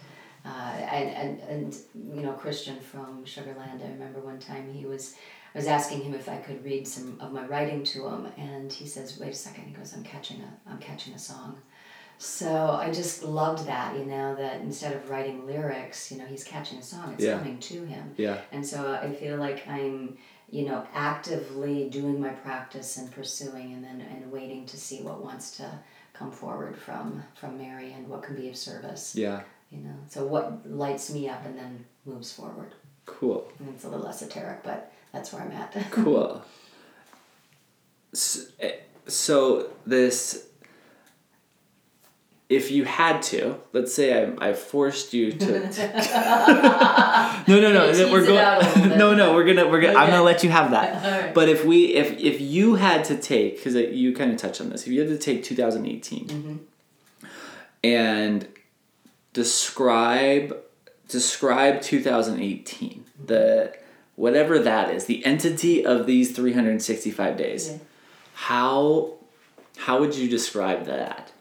Uh, 0.44 0.48
and, 0.48 1.10
and, 1.10 1.40
and 1.40 1.76
you 2.14 2.22
know 2.22 2.32
Kristian 2.32 2.80
from 2.80 3.24
Sugarland, 3.24 3.84
I 3.84 3.88
remember 3.90 4.20
one 4.20 4.38
time 4.38 4.72
he 4.72 4.86
was 4.86 5.16
I 5.54 5.58
was 5.58 5.66
asking 5.66 6.02
him 6.02 6.14
if 6.14 6.28
I 6.28 6.36
could 6.36 6.62
read 6.64 6.86
some 6.86 7.18
of 7.20 7.32
my 7.32 7.44
writing 7.46 7.82
to 7.84 8.06
him, 8.06 8.26
and 8.38 8.72
he 8.72 8.86
says, 8.86 9.18
"Wait 9.18 9.30
a 9.30 9.34
second. 9.34 9.64
He 9.64 9.74
goes, 9.74 9.92
"I'm 9.94 10.04
catching 10.04 10.40
a 10.42 10.70
I'm 10.70 10.78
catching 10.78 11.14
a 11.14 11.18
song." 11.18 11.58
So 12.18 12.70
I 12.70 12.90
just 12.90 13.22
loved 13.22 13.66
that, 13.66 13.96
you 13.96 14.04
know, 14.06 14.34
that 14.36 14.60
instead 14.62 14.94
of 14.94 15.10
writing 15.10 15.46
lyrics, 15.46 16.10
you 16.10 16.18
know, 16.18 16.24
he's 16.24 16.44
catching 16.44 16.78
a 16.78 16.82
song. 16.82 17.12
It's 17.14 17.24
Yeah. 17.24 17.38
coming 17.38 17.58
to 17.58 17.84
him. 17.84 18.14
Yeah. 18.16 18.40
And 18.52 18.66
so 18.66 18.94
I 18.94 19.12
feel 19.14 19.36
like 19.36 19.66
I'm, 19.68 20.16
you 20.50 20.64
know, 20.64 20.86
actively 20.94 21.90
doing 21.90 22.18
my 22.20 22.30
practice 22.30 22.96
and 22.96 23.10
pursuing 23.12 23.74
and 23.74 23.84
then 23.84 24.00
and 24.00 24.32
waiting 24.32 24.64
to 24.66 24.76
see 24.78 25.02
what 25.02 25.22
wants 25.22 25.56
to 25.58 25.70
come 26.14 26.30
forward 26.32 26.78
from 26.78 27.22
from 27.34 27.58
Mary 27.58 27.92
and 27.92 28.08
what 28.08 28.22
can 28.22 28.34
be 28.36 28.48
of 28.48 28.56
service. 28.56 29.14
Yeah. 29.14 29.42
You 29.70 29.78
know, 29.78 29.96
so 30.08 30.24
what 30.24 30.66
lights 30.70 31.10
me 31.12 31.28
up 31.28 31.44
and 31.44 31.58
then 31.58 31.84
moves 32.06 32.32
forward. 32.32 32.72
Cool. 33.04 33.46
And 33.58 33.68
it's 33.68 33.84
a 33.84 33.88
little 33.88 34.06
esoteric, 34.08 34.62
but 34.62 34.90
that's 35.12 35.32
where 35.32 35.42
I'm 35.42 35.52
at. 35.52 35.74
Cool. 35.90 36.42
S- 38.12 38.46
eh, 38.60 38.76
So 39.06 39.70
this, 39.84 40.46
if 42.48 42.70
you 42.70 42.84
had 42.84 43.22
to, 43.22 43.56
let's 43.72 43.92
say 43.92 44.24
I, 44.38 44.50
I 44.50 44.52
forced 44.52 45.12
you 45.12 45.32
to. 45.32 45.52
no, 47.48 47.60
no, 47.60 47.72
no. 47.72 47.92
Tease 47.92 48.10
We're 48.10 48.24
going. 48.24 48.38
out 48.38 48.62
a 48.62 48.66
little 48.66 48.88
bit. 48.90 48.98
no, 49.02 49.14
no. 49.14 49.34
We're 49.34 49.44
gonna. 49.44 49.68
We're 49.68 49.80
gonna. 49.80 49.98
I'm 49.98 50.10
gonna 50.10 50.22
let 50.22 50.44
you 50.44 50.50
have 50.50 50.70
that. 50.70 51.04
Alright. 51.04 51.34
But 51.34 51.48
if 51.48 51.64
we, 51.64 51.86
if 51.94 52.18
if 52.20 52.40
you 52.40 52.76
had 52.76 53.04
to 53.06 53.16
take, 53.16 53.56
because 53.56 53.74
you 53.74 54.14
kind 54.14 54.30
of 54.30 54.36
touched 54.38 54.60
on 54.60 54.70
this, 54.70 54.82
if 54.82 54.88
you 54.92 55.00
had 55.00 55.08
to 55.08 55.18
take 55.18 55.42
2018 55.44 56.26
Mm-hmm. 56.28 57.26
and 57.84 58.46
describe 59.32 60.56
describe 61.08 61.80
2018 61.82 63.04
the 63.26 63.72
whatever 64.16 64.58
that 64.58 64.92
is 64.92 65.04
the 65.04 65.24
entity 65.24 65.84
of 65.84 66.06
these 66.06 66.34
365 66.34 67.36
days 67.36 67.68
Yeah. 67.70 67.78
how 68.34 69.12
how 69.76 70.00
would 70.00 70.14
you 70.16 70.28
describe 70.28 70.84
that 70.86 71.20
Okay. 71.20 71.32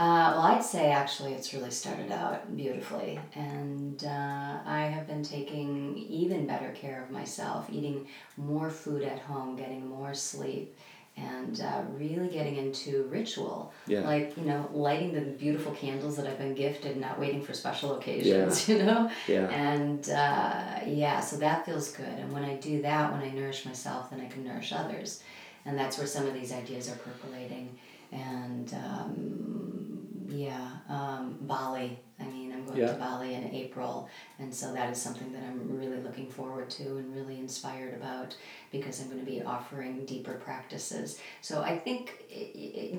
Uh, 0.00 0.32
well, 0.34 0.40
I'd 0.40 0.64
say 0.64 0.92
actually 0.92 1.34
it's 1.34 1.52
really 1.52 1.70
started 1.70 2.10
out 2.10 2.56
beautifully, 2.56 3.20
and 3.34 4.02
uh, 4.02 4.56
I 4.64 4.84
have 4.84 5.06
been 5.06 5.22
taking 5.22 5.94
even 5.98 6.46
better 6.46 6.70
care 6.70 7.02
of 7.02 7.10
myself, 7.10 7.68
eating 7.70 8.06
more 8.38 8.70
food 8.70 9.02
at 9.02 9.18
home, 9.18 9.56
getting 9.56 9.86
more 9.86 10.14
sleep, 10.14 10.74
and 11.18 11.60
uh, 11.60 11.82
really 11.92 12.28
getting 12.28 12.56
into 12.56 13.02
ritual. 13.10 13.74
Yeah. 13.86 14.00
Like, 14.00 14.38
you 14.38 14.44
know, 14.44 14.70
lighting 14.72 15.12
the 15.12 15.20
beautiful 15.20 15.72
candles 15.72 16.16
that 16.16 16.26
I've 16.26 16.38
been 16.38 16.54
gifted, 16.54 16.96
not 16.96 17.20
waiting 17.20 17.42
for 17.42 17.52
special 17.52 17.98
occasions, 17.98 18.70
yeah. 18.70 18.76
you 18.78 18.82
know? 18.84 19.10
Yeah. 19.28 19.48
And 19.50 20.08
uh, 20.08 20.80
yeah, 20.86 21.20
so 21.20 21.36
that 21.36 21.66
feels 21.66 21.92
good. 21.92 22.06
And 22.06 22.32
when 22.32 22.44
I 22.44 22.54
do 22.54 22.80
that, 22.80 23.12
when 23.12 23.20
I 23.20 23.32
nourish 23.32 23.66
myself, 23.66 24.08
then 24.08 24.22
I 24.22 24.28
can 24.28 24.44
nourish 24.44 24.72
others. 24.72 25.22
And 25.66 25.78
that's 25.78 25.98
where 25.98 26.06
some 26.06 26.26
of 26.26 26.32
these 26.32 26.52
ideas 26.52 26.88
are 26.88 26.96
percolating. 26.96 27.78
And 28.12 28.72
um, 28.74 29.89
yeah, 30.30 30.68
um, 30.88 31.38
Bali. 31.42 31.98
I 32.18 32.24
mean, 32.24 32.52
I'm 32.52 32.64
going 32.66 32.78
Yeah. 32.78 32.92
to 32.92 32.98
Bali 32.98 33.34
in 33.34 33.50
April. 33.54 34.08
And 34.38 34.54
so 34.54 34.72
that 34.72 34.90
is 34.90 35.00
something 35.00 35.32
that 35.32 35.42
I'm 35.42 35.76
really 35.78 36.00
looking 36.00 36.30
forward 36.30 36.70
to 36.70 36.98
and 36.98 37.14
really 37.14 37.38
inspired 37.38 37.94
about 37.94 38.36
because 38.70 39.00
I'm 39.00 39.06
going 39.08 39.20
to 39.24 39.30
be 39.30 39.42
offering 39.42 40.04
deeper 40.06 40.34
practices. 40.34 41.18
So 41.40 41.62
I 41.62 41.78
think 41.78 42.24
i 42.30 42.52
i 42.94 42.98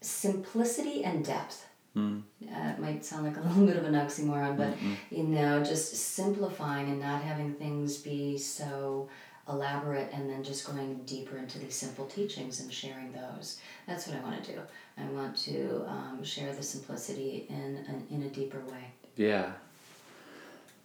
simplicity 0.00 1.04
and 1.04 1.24
depth. 1.24 1.66
Uh, 1.96 2.68
it 2.70 2.78
might 2.78 3.04
sound 3.04 3.24
like 3.26 3.36
a 3.36 3.40
little 3.48 3.66
bit 3.66 3.76
of 3.76 3.84
an 3.84 3.94
oxymoron, 3.94 4.56
but 4.56 4.74
you 5.10 5.24
know, 5.24 5.64
just 5.64 5.94
simplifying 5.96 6.88
and 6.90 7.00
not 7.00 7.22
having 7.22 7.54
things 7.54 7.96
be 7.96 8.38
so 8.38 9.08
elaborate 9.48 10.08
and 10.12 10.28
then 10.30 10.44
just 10.44 10.66
going 10.66 11.00
deeper 11.06 11.38
into 11.38 11.58
these 11.58 11.74
simple 11.74 12.06
teachings 12.06 12.60
and 12.60 12.72
sharing 12.72 13.10
those. 13.12 13.58
That's 13.86 14.06
what 14.06 14.16
I 14.16 14.20
want 14.20 14.44
to 14.44 14.52
do. 14.52 14.60
I 15.00 15.06
want 15.12 15.36
to 15.38 15.84
um, 15.88 16.22
share 16.24 16.52
the 16.52 16.62
simplicity 16.62 17.46
in, 17.48 17.84
in, 17.88 18.06
in 18.10 18.22
a 18.24 18.30
deeper 18.30 18.60
way. 18.60 18.84
yeah 19.16 19.52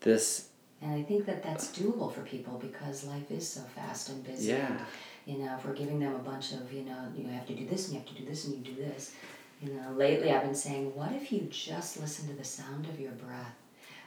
this 0.02 0.50
And 0.82 0.94
I 0.94 1.02
think 1.02 1.26
that 1.26 1.42
that's 1.44 1.68
doable 1.78 2.14
for 2.14 2.22
people 2.22 2.60
because 2.60 3.06
life 3.06 3.32
is 3.32 3.48
so 3.48 3.62
fast 3.62 4.10
and 4.10 4.24
busy. 4.24 4.50
Yeah. 4.50 4.68
And, 4.68 4.80
you 5.26 5.38
know, 5.44 5.56
if 5.58 5.66
we're 5.66 5.74
giving 5.74 6.00
them 6.00 6.14
a 6.14 6.20
bunch 6.20 6.52
of, 6.52 6.72
you 6.74 6.84
know, 6.84 6.98
you 7.16 7.26
have 7.28 7.48
to 7.48 7.54
do 7.56 7.66
this 7.66 7.86
and 7.86 7.94
you 7.94 8.00
have 8.02 8.10
to 8.10 8.22
do 8.22 8.26
this 8.26 8.46
and 8.46 8.54
you 8.56 8.74
do 8.74 8.76
this. 8.82 9.14
You 9.62 9.74
know, 9.74 9.94
lately 9.94 10.30
I've 10.32 10.44
been 10.44 10.56
saying, 10.56 10.94
what 10.94 11.14
if 11.14 11.32
you 11.32 11.48
just 11.50 12.00
listen 12.02 12.28
to 12.28 12.34
the 12.34 12.44
sound 12.44 12.86
of 12.88 13.00
your 13.00 13.14
breath? 13.14 13.56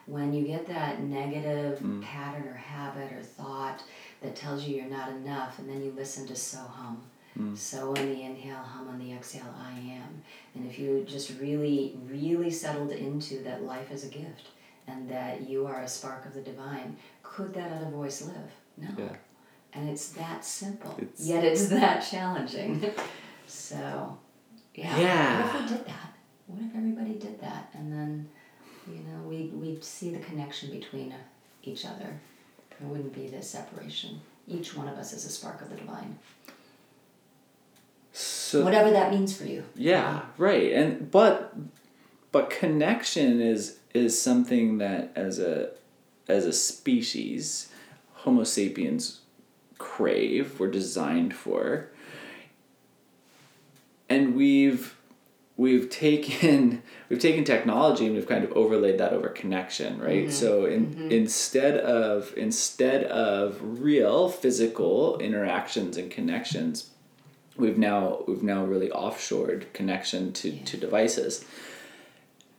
When 0.05 0.35
you 0.35 0.47
get 0.47 0.67
that 0.67 1.03
negative 1.03 1.83
pattern 2.03 2.47
or 2.47 2.55
habit 2.55 3.11
or 3.13 3.23
thought 3.23 3.83
that 4.21 4.37
tells 4.37 4.65
you 4.65 4.77
you're 4.77 4.87
not 4.87 5.09
enough, 5.09 5.59
and 5.59 5.69
then 5.69 5.83
you 5.83 5.93
listen 5.97 6.27
to 6.29 6.37
so 6.37 6.59
hum. 6.59 7.03
Mm. 7.39 7.57
So 7.57 7.89
on 7.91 7.95
the 7.95 8.23
inhale, 8.23 8.57
hum 8.57 8.89
on 8.89 8.99
the 8.99 9.13
exhale, 9.13 9.55
I 9.61 9.73
am. 9.79 10.23
And 10.55 10.67
if 10.71 10.79
you 10.79 11.05
just 11.07 11.39
really, 11.41 11.97
really 12.09 12.51
settled 12.51 12.91
into 12.93 13.43
that 13.43 13.63
life 13.63 13.91
is 13.91 14.05
a 14.05 14.09
gift 14.09 14.49
and 14.87 15.09
that 15.11 15.49
you 15.49 15.67
are 15.67 15.83
a 15.83 15.89
spark 15.89 16.25
of 16.27 16.35
the 16.35 16.41
divine, 16.41 16.97
could 17.23 17.53
that 17.55 17.73
other 17.73 17.91
voice 17.91 18.23
live? 18.23 18.51
No. 18.79 18.89
Yeah. 19.05 19.17
And 19.75 19.91
it's 19.91 20.09
that 20.11 20.45
simple. 20.45 20.93
It's- 20.99 21.21
Yet 21.27 21.45
it's 21.45 21.67
that 21.81 22.01
challenging. 22.01 22.91
so, 23.47 24.17
yeah. 24.75 24.99
Yeah. 24.99 25.47
What 25.47 25.55
if 25.57 25.71
we 25.71 25.77
did 25.77 25.87
that? 25.87 26.13
What 26.47 26.61
if 26.63 26.75
everybody 26.77 27.15
did 27.15 27.41
that? 27.41 27.71
And 27.75 27.93
then, 27.93 28.29
you 28.87 29.01
know, 29.01 29.23
we, 29.29 29.47
we'd 29.53 29.85
see 29.85 30.11
the 30.11 30.21
connection 30.21 30.71
between 30.71 31.13
each 31.65 31.85
other. 31.85 32.19
There 32.79 32.89
wouldn't 32.89 33.15
be 33.15 33.27
this 33.29 33.51
separation. 33.51 34.21
Each 34.49 34.75
one 34.77 34.87
of 34.89 34.97
us 34.97 35.13
is 35.13 35.25
a 35.27 35.31
spark 35.31 35.61
of 35.61 35.71
the 35.71 35.77
divine. 35.77 36.19
So 38.19 38.65
Whatever 38.65 38.91
that 38.93 39.13
means 39.13 39.37
for 39.37 39.45
you. 39.45 39.63
Yeah, 39.75 40.23
right. 40.39 40.73
And 40.73 41.11
but 41.11 41.55
but 42.33 42.49
connection 42.49 43.43
is 43.43 43.79
is 43.93 44.19
something 44.21 44.79
that 44.79 45.13
as 45.15 45.39
a 45.39 45.73
as 46.27 46.47
a 46.47 46.53
species, 46.55 47.69
Homo 48.15 48.45
sapiens 48.45 49.21
crave, 49.77 50.59
we're 50.59 50.71
designed 50.71 51.35
for. 51.35 51.91
And 54.09 54.35
we've 54.35 54.97
we've 55.59 55.91
taken 55.91 56.83
we've 57.11 57.19
taken 57.19 57.45
technology 57.45 58.07
and 58.07 58.15
we've 58.15 58.27
kind 58.27 58.45
of 58.45 58.53
overlaid 58.53 58.97
that 58.97 59.13
over 59.13 59.29
connection, 59.29 59.99
right? 60.01 60.25
Mm-hmm. 60.25 60.31
So 60.31 60.65
in, 60.65 60.87
mm-hmm. 60.87 61.11
instead 61.11 61.77
of 61.77 62.33
instead 62.35 63.05
of 63.05 63.59
real 63.61 64.31
physical 64.31 65.19
interactions 65.19 65.99
and 65.99 66.11
connections, 66.11 66.93
we've 67.57 67.79
now 67.79 68.25
we've 68.27 68.43
now 68.43 68.65
really 68.65 68.89
offshored 68.89 69.73
connection 69.73 70.33
to, 70.35 70.53
to 70.65 70.77
devices. 70.77 71.45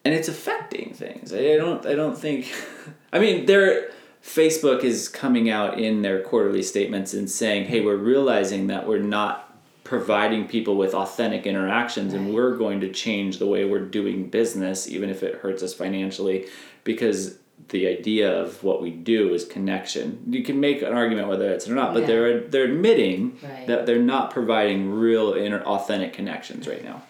And 0.06 0.14
it's 0.14 0.28
affecting 0.28 0.94
things. 0.94 1.34
I 1.34 1.58
don't 1.58 1.86
i 1.86 1.94
don't 1.94 2.18
think 2.18 2.54
i 3.14 3.20
mean 3.20 3.46
there 3.46 3.92
facebook 4.24 4.84
is 4.84 5.08
coming 5.08 5.50
out 5.50 5.80
in 5.80 6.02
their 6.02 6.22
quarterly 6.22 6.64
statements 6.64 7.14
and 7.14 7.30
saying 7.30 7.66
hey 7.66 7.82
we're 7.82 7.96
realizing 7.96 8.68
that 8.68 8.88
we're 8.88 9.00
not 9.00 9.48
providing 9.84 10.46
people 10.46 10.76
with 10.76 10.94
authentic 10.94 11.46
interactions 11.46 12.14
and 12.14 12.34
we're 12.34 12.58
going 12.58 12.82
to 12.82 12.92
change 12.92 13.38
the 13.38 13.48
way 13.48 13.64
we're 13.64 13.86
doing 13.86 14.30
business 14.30 14.90
even 14.90 15.10
if 15.10 15.24
it 15.24 15.36
hurts 15.36 15.64
us 15.64 15.74
financially 15.74 16.46
because 16.84 17.38
the 17.70 17.88
idea 17.88 18.32
of 18.42 18.64
what 18.64 18.82
we 18.82 18.92
do 18.92 19.34
is 19.34 19.44
connection 19.44 20.24
you 20.30 20.44
can 20.44 20.60
make 20.60 20.82
an 20.82 20.94
argument 20.94 21.28
whether 21.28 21.52
it's 21.52 21.68
or 21.68 21.76
not 21.76 21.94
but 21.94 22.02
Yeah. 22.02 22.08
they're 22.08 22.40
they're 22.42 22.64
admitting 22.66 23.38
Right. 23.44 23.68
that 23.68 23.86
they're 23.86 24.00
not 24.16 24.32
providing 24.32 24.92
real 24.92 25.34
inner 25.34 25.62
authentic 25.62 26.14
connections 26.14 26.68
right 26.68 26.84
now 26.84 27.02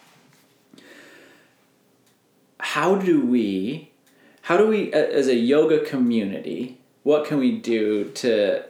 how 2.60 2.95
do 2.95 3.22
we 3.26 3.91
how 4.43 4.58
do 4.58 4.68
we 4.68 4.91
as 4.93 5.28
a 5.28 5.36
yoga 5.36 5.80
community 5.86 6.80
what 7.04 7.26
can 7.26 7.38
we 7.38 7.52
do 7.52 8.06
to 8.12 8.64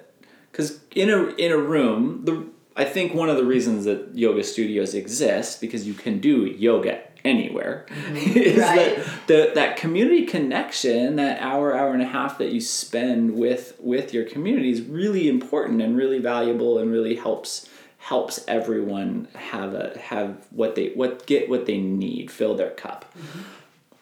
because 0.52 0.80
in 0.94 1.10
a 1.10 1.28
in 1.36 1.52
a 1.52 1.58
room 1.58 2.22
the 2.26 2.46
i 2.76 2.84
think 2.84 3.14
one 3.14 3.30
of 3.30 3.38
the 3.38 3.46
reasons 3.46 3.86
that 3.86 4.10
yoga 4.14 4.44
studios 4.44 4.94
exist 4.94 5.62
because 5.62 5.88
you 5.88 5.94
can 5.94 6.20
do 6.20 6.46
yoga 6.46 7.02
anywhere 7.26 7.86
mm-hmm. 7.90 8.16
is 8.38 8.58
Right. 8.60 8.96
that 8.96 9.28
the, 9.28 9.52
that 9.56 9.78
community 9.78 10.26
connection 10.26 11.16
that 11.18 11.42
hour 11.42 11.76
hour 11.76 11.94
and 11.94 12.02
a 12.02 12.08
half 12.08 12.38
that 12.38 12.52
you 12.52 12.62
spend 12.62 13.36
with 13.36 13.74
with 13.80 14.14
your 14.14 14.26
community 14.26 14.72
is 14.72 14.82
really 14.82 15.28
important 15.30 15.82
and 15.82 15.98
really 15.98 16.20
valuable 16.20 16.78
and 16.80 16.92
really 16.92 17.16
helps 17.16 17.70
helps 18.00 18.44
everyone 18.48 19.28
have 19.36 19.74
a 19.74 19.98
have 20.00 20.46
what 20.52 20.76
they 20.76 20.90
what 20.90 21.26
get 21.26 21.50
what 21.50 21.66
they 21.66 21.78
need 21.78 22.32
fill 22.32 22.56
their 22.56 22.72
cup 22.72 23.06
mm-hmm. 23.18 23.40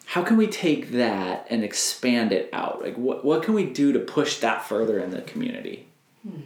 how 0.06 0.22
can 0.22 0.36
we 0.36 0.46
take 0.46 0.92
that 0.92 1.46
and 1.50 1.64
expand 1.64 2.30
it 2.32 2.48
out? 2.52 2.80
Like, 2.80 2.96
what, 2.96 3.24
what 3.24 3.42
can 3.42 3.54
we 3.54 3.64
do 3.66 3.92
to 3.92 3.98
push 3.98 4.38
that 4.38 4.64
further 4.64 5.00
in 5.00 5.10
the 5.10 5.22
community? 5.22 5.86
Hmm. 6.22 6.42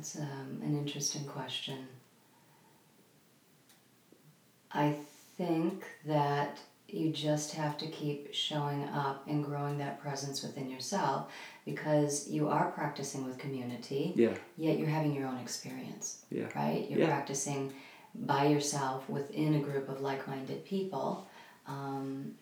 That's 0.00 0.16
um, 0.16 0.62
an 0.62 0.78
interesting 0.78 1.24
question. 1.24 1.86
I 4.72 4.96
think 5.36 5.84
that 6.06 6.56
you 6.88 7.10
just 7.10 7.52
have 7.52 7.76
to 7.76 7.86
keep 7.86 8.32
showing 8.32 8.84
up 8.84 9.26
and 9.28 9.44
growing 9.44 9.76
that 9.76 10.00
presence 10.00 10.42
within 10.42 10.70
yourself 10.70 11.30
because 11.66 12.30
you 12.30 12.48
are 12.48 12.70
practicing 12.70 13.26
with 13.26 13.36
community, 13.36 14.14
Yeah. 14.16 14.32
yet 14.56 14.78
you're 14.78 14.88
having 14.88 15.14
your 15.14 15.26
own 15.26 15.36
experience, 15.36 16.24
Yeah. 16.30 16.48
right? 16.56 16.88
You're 16.88 17.00
Yeah. 17.00 17.08
practicing 17.08 17.74
by 18.14 18.46
yourself 18.46 19.06
within 19.06 19.52
a 19.52 19.60
group 19.60 19.90
of 19.90 20.00
like 20.00 20.26
minded 20.26 20.64
people. 20.64 21.28
Um, 21.66 22.36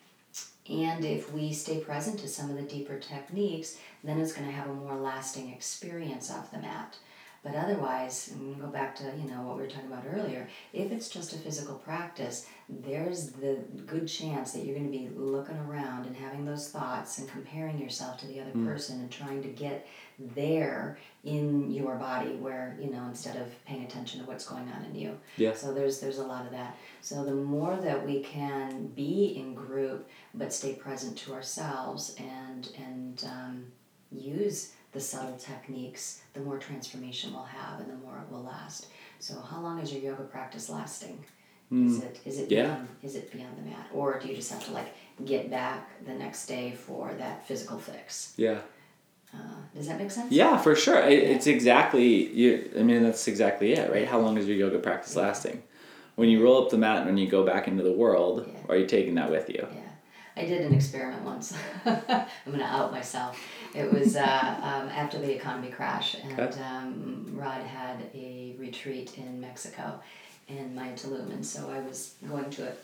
and 0.70 1.04
if 1.04 1.32
we 1.32 1.52
stay 1.52 1.80
present 1.80 2.20
to 2.20 2.28
some 2.28 2.50
of 2.50 2.56
the 2.56 2.62
deeper 2.62 3.00
techniques, 3.00 3.78
then 4.04 4.20
it's 4.20 4.32
going 4.32 4.46
to 4.46 4.54
have 4.54 4.70
a 4.70 4.74
more 4.74 4.94
lasting 4.94 5.50
experience 5.50 6.30
off 6.30 6.52
the 6.52 6.58
mat. 6.58 6.96
But 7.44 7.54
otherwise, 7.54 8.30
and 8.32 8.60
go 8.60 8.66
back 8.66 8.96
to 8.96 9.04
you 9.04 9.30
know 9.30 9.42
what 9.42 9.56
we 9.56 9.62
were 9.62 9.68
talking 9.68 9.86
about 9.86 10.04
earlier. 10.12 10.48
If 10.72 10.90
it's 10.90 11.08
just 11.08 11.32
a 11.32 11.38
physical 11.38 11.76
practice, 11.76 12.46
there's 12.68 13.30
the 13.30 13.58
good 13.86 14.08
chance 14.08 14.52
that 14.52 14.64
you're 14.64 14.74
going 14.74 14.90
to 14.90 14.98
be 14.98 15.08
looking 15.14 15.56
around 15.56 16.06
and 16.06 16.16
having 16.16 16.44
those 16.44 16.68
thoughts 16.68 17.18
and 17.18 17.28
comparing 17.28 17.78
yourself 17.78 18.18
to 18.18 18.26
the 18.26 18.40
other 18.40 18.50
person 18.64 19.00
and 19.00 19.10
trying 19.10 19.42
to 19.42 19.48
get 19.48 19.86
there 20.34 20.98
in 21.24 21.70
your 21.70 21.94
body 21.94 22.30
where 22.36 22.76
you 22.80 22.90
know 22.90 23.04
instead 23.08 23.36
of 23.36 23.64
paying 23.64 23.84
attention 23.84 24.20
to 24.20 24.26
what's 24.26 24.46
going 24.46 24.68
on 24.70 24.84
in 24.86 24.94
you. 24.94 25.16
Yeah. 25.36 25.54
So 25.54 25.72
there's 25.72 26.00
there's 26.00 26.18
a 26.18 26.26
lot 26.26 26.44
of 26.44 26.52
that. 26.52 26.76
So 27.02 27.24
the 27.24 27.34
more 27.34 27.76
that 27.76 28.04
we 28.04 28.20
can 28.20 28.88
be 28.88 29.36
in 29.36 29.54
group 29.54 30.08
but 30.34 30.52
stay 30.52 30.74
present 30.74 31.16
to 31.18 31.34
ourselves 31.34 32.16
and 32.18 32.68
and 32.76 33.24
um, 33.24 33.66
use 34.10 34.72
the 34.92 35.00
subtle 35.00 35.36
techniques, 35.36 36.22
the 36.34 36.40
more 36.40 36.58
transformation 36.58 37.32
we'll 37.32 37.44
have 37.44 37.80
and 37.80 37.90
the 37.90 37.96
more 37.96 38.18
it 38.18 38.32
will 38.32 38.42
last. 38.42 38.86
So 39.20 39.40
how 39.40 39.60
long 39.60 39.78
is 39.80 39.92
your 39.92 40.02
yoga 40.02 40.22
practice 40.24 40.68
lasting? 40.68 41.24
Is 41.70 41.98
it 42.02 42.20
is 42.24 42.38
it 42.38 42.50
Yeah. 42.50 42.62
beyond 42.64 42.88
is 43.02 43.14
it 43.14 43.30
beyond 43.30 43.58
the 43.58 43.68
mat, 43.70 43.88
or 43.92 44.18
do 44.18 44.26
you 44.28 44.34
just 44.34 44.50
have 44.50 44.64
to 44.66 44.72
like 44.72 44.88
get 45.26 45.50
back 45.50 46.02
the 46.06 46.14
next 46.14 46.46
day 46.46 46.72
for 46.72 47.12
that 47.18 47.46
physical 47.46 47.78
fix? 47.78 48.32
Yeah. 48.38 48.60
Uh, 49.34 49.38
does 49.76 49.86
that 49.88 49.98
make 49.98 50.10
sense? 50.10 50.32
Yeah, 50.32 50.56
for 50.56 50.74
sure. 50.74 50.98
It, 51.02 51.18
it's 51.24 51.46
exactly 51.46 52.26
you. 52.32 52.70
I 52.78 52.82
mean, 52.82 53.02
that's 53.02 53.28
exactly 53.28 53.74
it, 53.74 53.90
right? 53.92 54.08
How 54.08 54.18
long 54.18 54.38
is 54.38 54.46
your 54.48 54.56
yoga 54.56 54.78
practice 54.78 55.14
lasting? 55.14 55.62
When 56.14 56.30
you 56.30 56.42
roll 56.42 56.64
up 56.64 56.70
the 56.70 56.78
mat 56.78 56.98
and 56.98 57.06
when 57.06 57.18
you 57.18 57.28
go 57.28 57.44
back 57.44 57.68
into 57.68 57.82
the 57.82 57.92
world, 57.92 58.46
Yeah. 58.50 58.60
are 58.70 58.76
you 58.78 58.86
taking 58.86 59.16
that 59.16 59.30
with 59.30 59.50
you? 59.50 59.68
I 60.38 60.44
did 60.44 60.60
an 60.60 60.72
experiment 60.72 61.22
once. 61.24 61.52
I'm 61.84 62.26
gonna 62.46 62.62
out 62.64 62.92
myself. 62.92 63.40
It 63.74 63.90
was 63.92 64.16
uh, 64.16 64.20
um, 64.62 64.88
after 64.88 65.18
the 65.18 65.34
economy 65.34 65.70
crash, 65.70 66.14
and 66.22 66.38
Okay. 66.40 66.60
um, 66.60 67.26
Rod 67.34 67.62
had 67.62 68.08
a 68.14 68.54
retreat 68.58 69.18
in 69.18 69.40
Mexico, 69.40 70.00
in 70.46 70.74
my 70.74 70.88
Tulum, 70.90 71.32
and 71.32 71.44
so 71.44 71.68
I 71.70 71.80
was 71.80 72.14
going 72.28 72.50
to 72.50 72.64
it. 72.64 72.82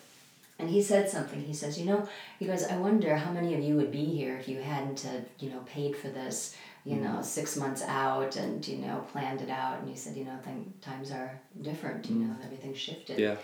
And 0.58 0.68
he 0.68 0.82
said 0.82 1.08
something. 1.08 1.40
He 1.40 1.54
says, 1.54 1.78
"You 1.78 1.86
know," 1.86 2.08
he 2.38 2.46
goes, 2.46 2.64
"I 2.64 2.76
wonder 2.76 3.14
how 3.16 3.30
many 3.30 3.54
of 3.54 3.60
you 3.60 3.76
would 3.76 3.92
be 3.92 4.04
here 4.04 4.36
if 4.36 4.48
you 4.48 4.58
hadn't, 4.58 5.04
uh, 5.06 5.20
you 5.38 5.50
know, 5.50 5.60
paid 5.66 5.96
for 5.96 6.08
this, 6.08 6.56
you 6.84 6.96
know, 6.96 7.22
six 7.22 7.56
months 7.56 7.82
out, 7.82 8.36
and 8.36 8.66
you 8.66 8.78
know, 8.78 9.04
planned 9.12 9.42
it 9.42 9.50
out." 9.50 9.78
And 9.78 9.88
he 9.88 9.96
said, 9.96 10.16
"You 10.16 10.24
know, 10.24 10.38
thing, 10.44 10.72
times 10.80 11.10
are 11.12 11.38
different. 11.62 12.08
You 12.10 12.16
know, 12.16 12.34
everything's 12.44 12.78
shifted." 12.78 13.18
Yeah. 13.18 13.36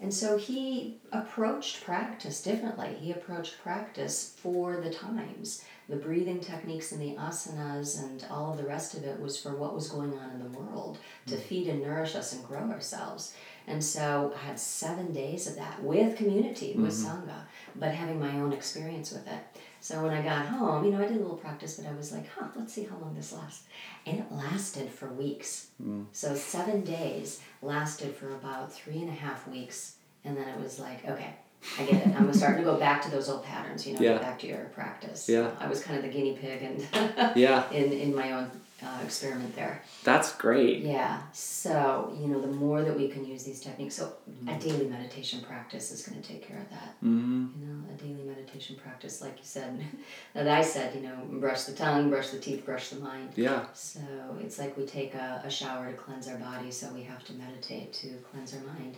And 0.00 0.12
so 0.12 0.36
he 0.36 0.98
approached 1.12 1.84
practice 1.84 2.42
differently. 2.42 2.96
He 3.00 3.12
approached 3.12 3.62
practice 3.62 4.34
for 4.36 4.80
the 4.80 4.90
times. 4.90 5.64
The 5.88 5.96
breathing 5.96 6.40
techniques 6.40 6.92
and 6.92 7.00
the 7.00 7.14
asanas 7.14 8.02
and 8.02 8.24
all 8.30 8.52
of 8.52 8.58
the 8.58 8.66
rest 8.66 8.94
of 8.94 9.04
it 9.04 9.20
was 9.20 9.40
for 9.40 9.54
what 9.54 9.74
was 9.74 9.88
going 9.88 10.18
on 10.18 10.30
in 10.32 10.42
the 10.42 10.58
world 10.58 10.98
to 11.26 11.36
hmm. 11.36 11.42
feed 11.42 11.68
and 11.68 11.82
nourish 11.82 12.14
us 12.14 12.32
and 12.32 12.44
grow 12.44 12.70
ourselves. 12.70 13.34
And 13.66 13.82
so 13.82 14.34
I 14.36 14.46
had 14.46 14.58
seven 14.58 15.12
days 15.12 15.46
of 15.46 15.56
that 15.56 15.82
with 15.82 16.16
community, 16.16 16.74
with 16.76 16.92
mm-hmm. 16.92 17.28
Sangha, 17.28 17.42
but 17.76 17.92
having 17.92 18.20
my 18.20 18.40
own 18.40 18.52
experience 18.52 19.10
with 19.10 19.26
it. 19.26 19.40
So 19.84 20.02
when 20.02 20.14
I 20.14 20.22
got 20.22 20.46
home, 20.46 20.82
you 20.86 20.92
know, 20.92 20.98
I 20.98 21.06
did 21.06 21.18
a 21.18 21.20
little 21.20 21.36
practice, 21.36 21.74
but 21.74 21.86
I 21.86 21.94
was 21.94 22.10
like, 22.10 22.26
huh, 22.34 22.46
let's 22.56 22.72
see 22.72 22.84
how 22.84 22.96
long 22.96 23.14
this 23.14 23.34
lasts. 23.34 23.64
And 24.06 24.18
it 24.18 24.32
lasted 24.32 24.88
for 24.90 25.08
weeks. 25.12 25.66
Hmm. 25.76 26.04
So 26.10 26.34
seven 26.34 26.80
days 26.84 27.42
lasted 27.60 28.14
for 28.16 28.30
about 28.30 28.72
three 28.72 28.96
and 29.02 29.10
a 29.10 29.12
half 29.12 29.46
weeks. 29.46 29.96
And 30.24 30.38
then 30.38 30.48
it 30.48 30.58
was 30.58 30.78
like, 30.78 31.06
okay, 31.06 31.34
I 31.78 31.84
get 31.84 32.06
it. 32.06 32.14
I'm 32.18 32.32
starting 32.32 32.64
to 32.64 32.70
go 32.70 32.78
back 32.78 33.02
to 33.02 33.10
those 33.10 33.28
old 33.28 33.44
patterns, 33.44 33.86
you 33.86 33.92
know, 33.92 34.00
Yeah. 34.00 34.16
back 34.16 34.38
to 34.38 34.46
your 34.46 34.64
practice. 34.74 35.28
Yeah. 35.28 35.50
I 35.60 35.66
was 35.68 35.82
kind 35.82 35.98
of 35.98 36.02
the 36.02 36.10
guinea 36.10 36.38
pig 36.40 36.62
and 36.62 37.36
Yeah. 37.36 37.70
in, 37.70 37.92
in 37.92 38.14
my 38.16 38.32
own 38.32 38.50
uh, 38.84 39.02
experiment 39.02 39.54
there. 39.56 39.82
That's 40.02 40.34
great. 40.36 40.82
Yeah. 40.82 41.22
So, 41.32 42.16
you 42.20 42.28
know, 42.28 42.40
the 42.40 42.48
more 42.48 42.82
that 42.82 42.96
we 42.96 43.08
can 43.08 43.24
use 43.24 43.44
these 43.44 43.60
techniques, 43.60 43.94
so 43.94 44.12
a 44.46 44.58
daily 44.58 44.86
meditation 44.86 45.40
practice 45.40 45.90
is 45.90 46.06
going 46.06 46.20
to 46.20 46.28
take 46.28 46.46
care 46.46 46.58
of 46.58 46.68
that. 46.70 46.96
Mm-hmm. 47.02 47.46
You 47.60 47.66
know, 47.66 47.84
a 47.92 47.96
daily 47.96 48.22
meditation 48.24 48.76
practice, 48.76 49.20
like 49.20 49.38
you 49.38 49.44
said, 49.44 49.82
that 50.34 50.48
I 50.48 50.62
said, 50.62 50.94
you 50.94 51.02
know, 51.02 51.16
brush 51.40 51.62
the 51.62 51.72
tongue, 51.72 52.10
brush 52.10 52.30
the 52.30 52.38
teeth, 52.38 52.64
brush 52.64 52.90
the 52.90 53.00
mind. 53.00 53.30
Yeah. 53.36 53.66
So 53.72 54.00
it's 54.40 54.58
like 54.58 54.76
we 54.76 54.84
take 54.84 55.14
a, 55.14 55.42
a 55.44 55.50
shower 55.50 55.90
to 55.90 55.96
cleanse 55.96 56.28
our 56.28 56.36
body, 56.36 56.70
so 56.70 56.88
we 56.92 57.02
have 57.04 57.24
to 57.24 57.32
meditate 57.34 57.92
to 57.94 58.08
cleanse 58.30 58.54
our 58.54 58.62
mind, 58.74 58.96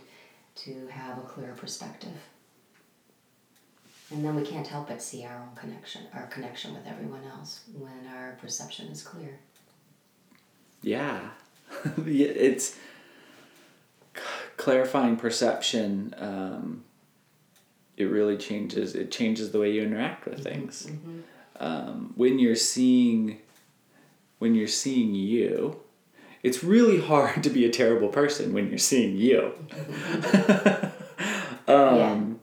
to 0.55 0.87
have 0.87 1.17
a 1.17 1.21
clearer 1.21 1.53
perspective. 1.53 2.17
And 4.09 4.23
then 4.23 4.35
we 4.35 4.43
can't 4.43 4.65
help 4.65 4.87
but 4.87 5.01
see 5.01 5.25
our 5.25 5.35
own 5.35 5.55
connection, 5.55 6.03
our 6.13 6.27
connection 6.27 6.73
with 6.73 6.87
everyone 6.87 7.25
else 7.25 7.61
when 7.77 8.07
our 8.15 8.37
perception 8.39 8.87
is 8.87 9.03
clear. 9.03 9.39
Yeah. 10.81 11.19
It's 12.05 12.75
clarifying 14.57 15.15
perception. 15.15 16.13
Um, 16.17 16.83
it 17.95 18.05
really 18.05 18.37
changes. 18.37 18.95
It 18.95 19.11
changes 19.11 19.51
the 19.51 19.59
way 19.59 19.71
you 19.71 19.83
interact 19.83 20.25
with 20.25 20.43
things. 20.43 20.89
Um, 21.59 22.13
when 22.15 22.39
you're 22.39 22.55
seeing, 22.55 23.39
when 24.39 24.55
you're 24.55 24.67
seeing 24.67 25.15
you, 25.15 25.79
it's 26.43 26.63
really 26.63 26.99
hard 27.01 27.43
to 27.43 27.49
be 27.49 27.65
a 27.65 27.69
terrible 27.69 28.09
person 28.09 28.53
when 28.53 28.69
you're 28.69 28.77
seeing 28.77 29.17
you. 29.17 29.53
um, 31.67 32.39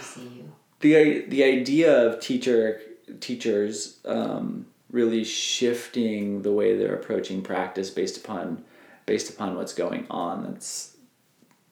see 0.00 0.22
you. 0.22 0.52
the 0.80 1.24
the 1.26 1.44
idea 1.44 2.06
of 2.06 2.20
teacher 2.20 2.80
teachers 3.20 3.98
um, 4.04 4.66
really 4.92 5.24
shifting 5.24 6.42
the 6.42 6.52
way 6.52 6.76
they're 6.76 6.94
approaching 6.94 7.42
practice 7.42 7.90
based 7.90 8.16
upon 8.18 8.62
based 9.06 9.30
upon 9.30 9.56
what's 9.56 9.74
going 9.74 10.06
on. 10.10 10.44
That's 10.44 10.90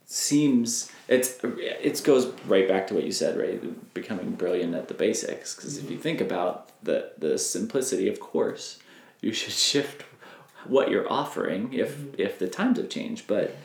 seems 0.06 0.90
it's 1.06 1.38
it 1.44 2.02
goes 2.02 2.32
right 2.46 2.66
back 2.66 2.88
to 2.88 2.94
what 2.94 3.04
you 3.04 3.12
said 3.12 3.38
right? 3.38 3.94
Becoming 3.94 4.32
brilliant 4.32 4.74
at 4.74 4.88
the 4.88 4.94
basics. 4.94 5.54
Because 5.54 5.78
if 5.78 5.90
you 5.90 5.98
think 5.98 6.20
about 6.20 6.70
the 6.82 7.12
the 7.18 7.38
simplicity 7.38 8.08
of 8.08 8.18
course 8.18 8.80
you 9.20 9.32
should 9.32 9.52
shift 9.70 10.02
what 10.66 10.90
you're 10.90 11.10
offering 11.10 11.72
if 11.72 12.18
if 12.18 12.38
the 12.38 12.48
times 12.48 12.78
have 12.78 12.88
changed. 12.88 13.26
But 13.28 13.56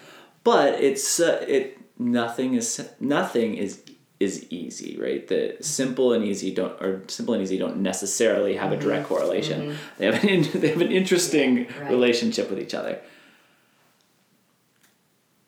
but 0.44 0.76
it's 0.76 1.20
uh, 1.20 1.44
it 1.48 1.80
nothing 1.98 2.54
is 2.54 2.90
nothing 3.00 3.56
is 3.56 3.82
is 4.20 4.46
easy 4.50 4.98
right? 5.00 5.28
The 5.28 5.58
simple 5.62 6.14
and 6.14 6.24
easy 6.24 6.54
don't 6.54 6.80
or 6.82 7.02
simple 7.08 7.34
and 7.34 7.44
easy 7.44 7.58
don't 7.58 7.78
necessarily 7.78 8.56
have 8.56 8.72
a 8.72 8.78
direct 8.78 9.08
correlation. 9.08 9.78
They 9.98 10.06
have 10.06 10.24
an 10.24 10.30
in, 10.30 10.42
they 10.62 10.70
have 10.70 10.82
an 10.82 10.92
interesting 10.92 11.58
Yeah, 11.58 11.80
right. 11.82 11.90
relationship 11.92 12.50
with 12.50 12.60
each 12.60 12.74
other. 12.74 13.02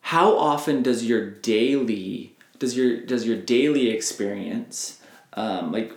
How 0.01 0.37
often 0.37 0.83
does 0.83 1.05
your 1.05 1.29
daily 1.29 2.35
does 2.59 2.75
your 2.77 3.01
does 3.01 3.25
your 3.27 3.37
daily 3.37 3.89
experience 3.89 5.01
um, 5.33 5.71
like 5.71 5.93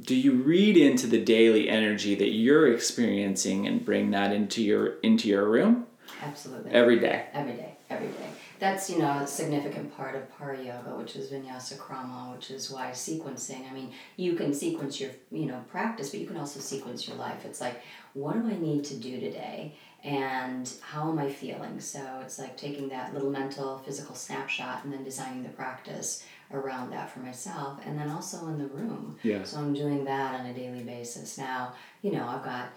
do 0.00 0.14
you 0.16 0.32
read 0.32 0.76
into 0.76 1.06
the 1.06 1.20
daily 1.22 1.68
energy 1.68 2.14
that 2.14 2.30
you're 2.30 2.72
experiencing 2.72 3.66
and 3.66 3.84
bring 3.84 4.12
that 4.12 4.32
into 4.32 4.62
your 4.62 4.98
into 5.02 5.28
your 5.28 5.48
room? 5.48 5.86
Absolutely. 6.22 6.70
every 6.72 6.98
day. 6.98 7.26
Every 7.32 7.52
day, 7.54 7.74
every 7.88 8.08
day. 8.08 8.30
That's, 8.60 8.90
you 8.90 8.98
know, 8.98 9.10
a 9.10 9.26
significant 9.26 9.96
part 9.96 10.14
of 10.14 10.30
Para 10.36 10.58
Yoga, 10.58 10.94
which 10.96 11.16
is 11.16 11.30
Vinyasa 11.30 11.78
Krama, 11.78 12.32
which 12.34 12.50
is 12.50 12.70
why 12.70 12.90
sequencing. 12.90 13.68
I 13.68 13.72
mean, 13.72 13.92
you 14.16 14.34
can 14.34 14.52
sequence 14.52 15.00
your, 15.00 15.10
you 15.32 15.46
know, 15.46 15.64
practice, 15.70 16.10
but 16.10 16.20
you 16.20 16.26
can 16.26 16.36
also 16.36 16.60
sequence 16.60 17.08
your 17.08 17.16
life. 17.16 17.46
It's 17.46 17.60
like, 17.60 17.80
what 18.12 18.34
do 18.34 18.46
I 18.46 18.58
need 18.58 18.84
to 18.84 18.94
do 18.96 19.18
today? 19.18 19.74
And 20.04 20.70
how 20.82 21.08
am 21.10 21.18
I 21.18 21.32
feeling? 21.32 21.80
So 21.80 22.00
it's 22.22 22.38
like 22.38 22.56
taking 22.58 22.90
that 22.90 23.14
little 23.14 23.30
mental, 23.30 23.78
physical 23.78 24.14
snapshot 24.14 24.84
and 24.84 24.92
then 24.92 25.04
designing 25.04 25.42
the 25.42 25.48
practice 25.50 26.22
around 26.52 26.90
that 26.90 27.10
for 27.10 27.20
myself. 27.20 27.80
And 27.86 27.98
then 27.98 28.10
also 28.10 28.46
in 28.48 28.58
the 28.58 28.66
room. 28.66 29.16
Yeah. 29.22 29.42
So 29.44 29.58
I'm 29.58 29.72
doing 29.72 30.04
that 30.04 30.38
on 30.38 30.46
a 30.46 30.52
daily 30.52 30.82
basis. 30.82 31.38
Now, 31.38 31.74
you 32.02 32.12
know, 32.12 32.26
I've 32.26 32.44
got 32.44 32.72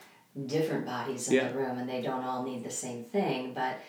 different 0.47 0.85
bodies 0.85 1.27
in 1.27 1.35
Yeah. 1.35 1.49
the 1.49 1.57
room 1.57 1.77
and 1.77 1.89
they 1.89 2.01
don't 2.01 2.23
all 2.23 2.43
need 2.43 2.63
the 2.63 2.71
same 2.71 3.03
thing, 3.03 3.53
but 3.53 3.79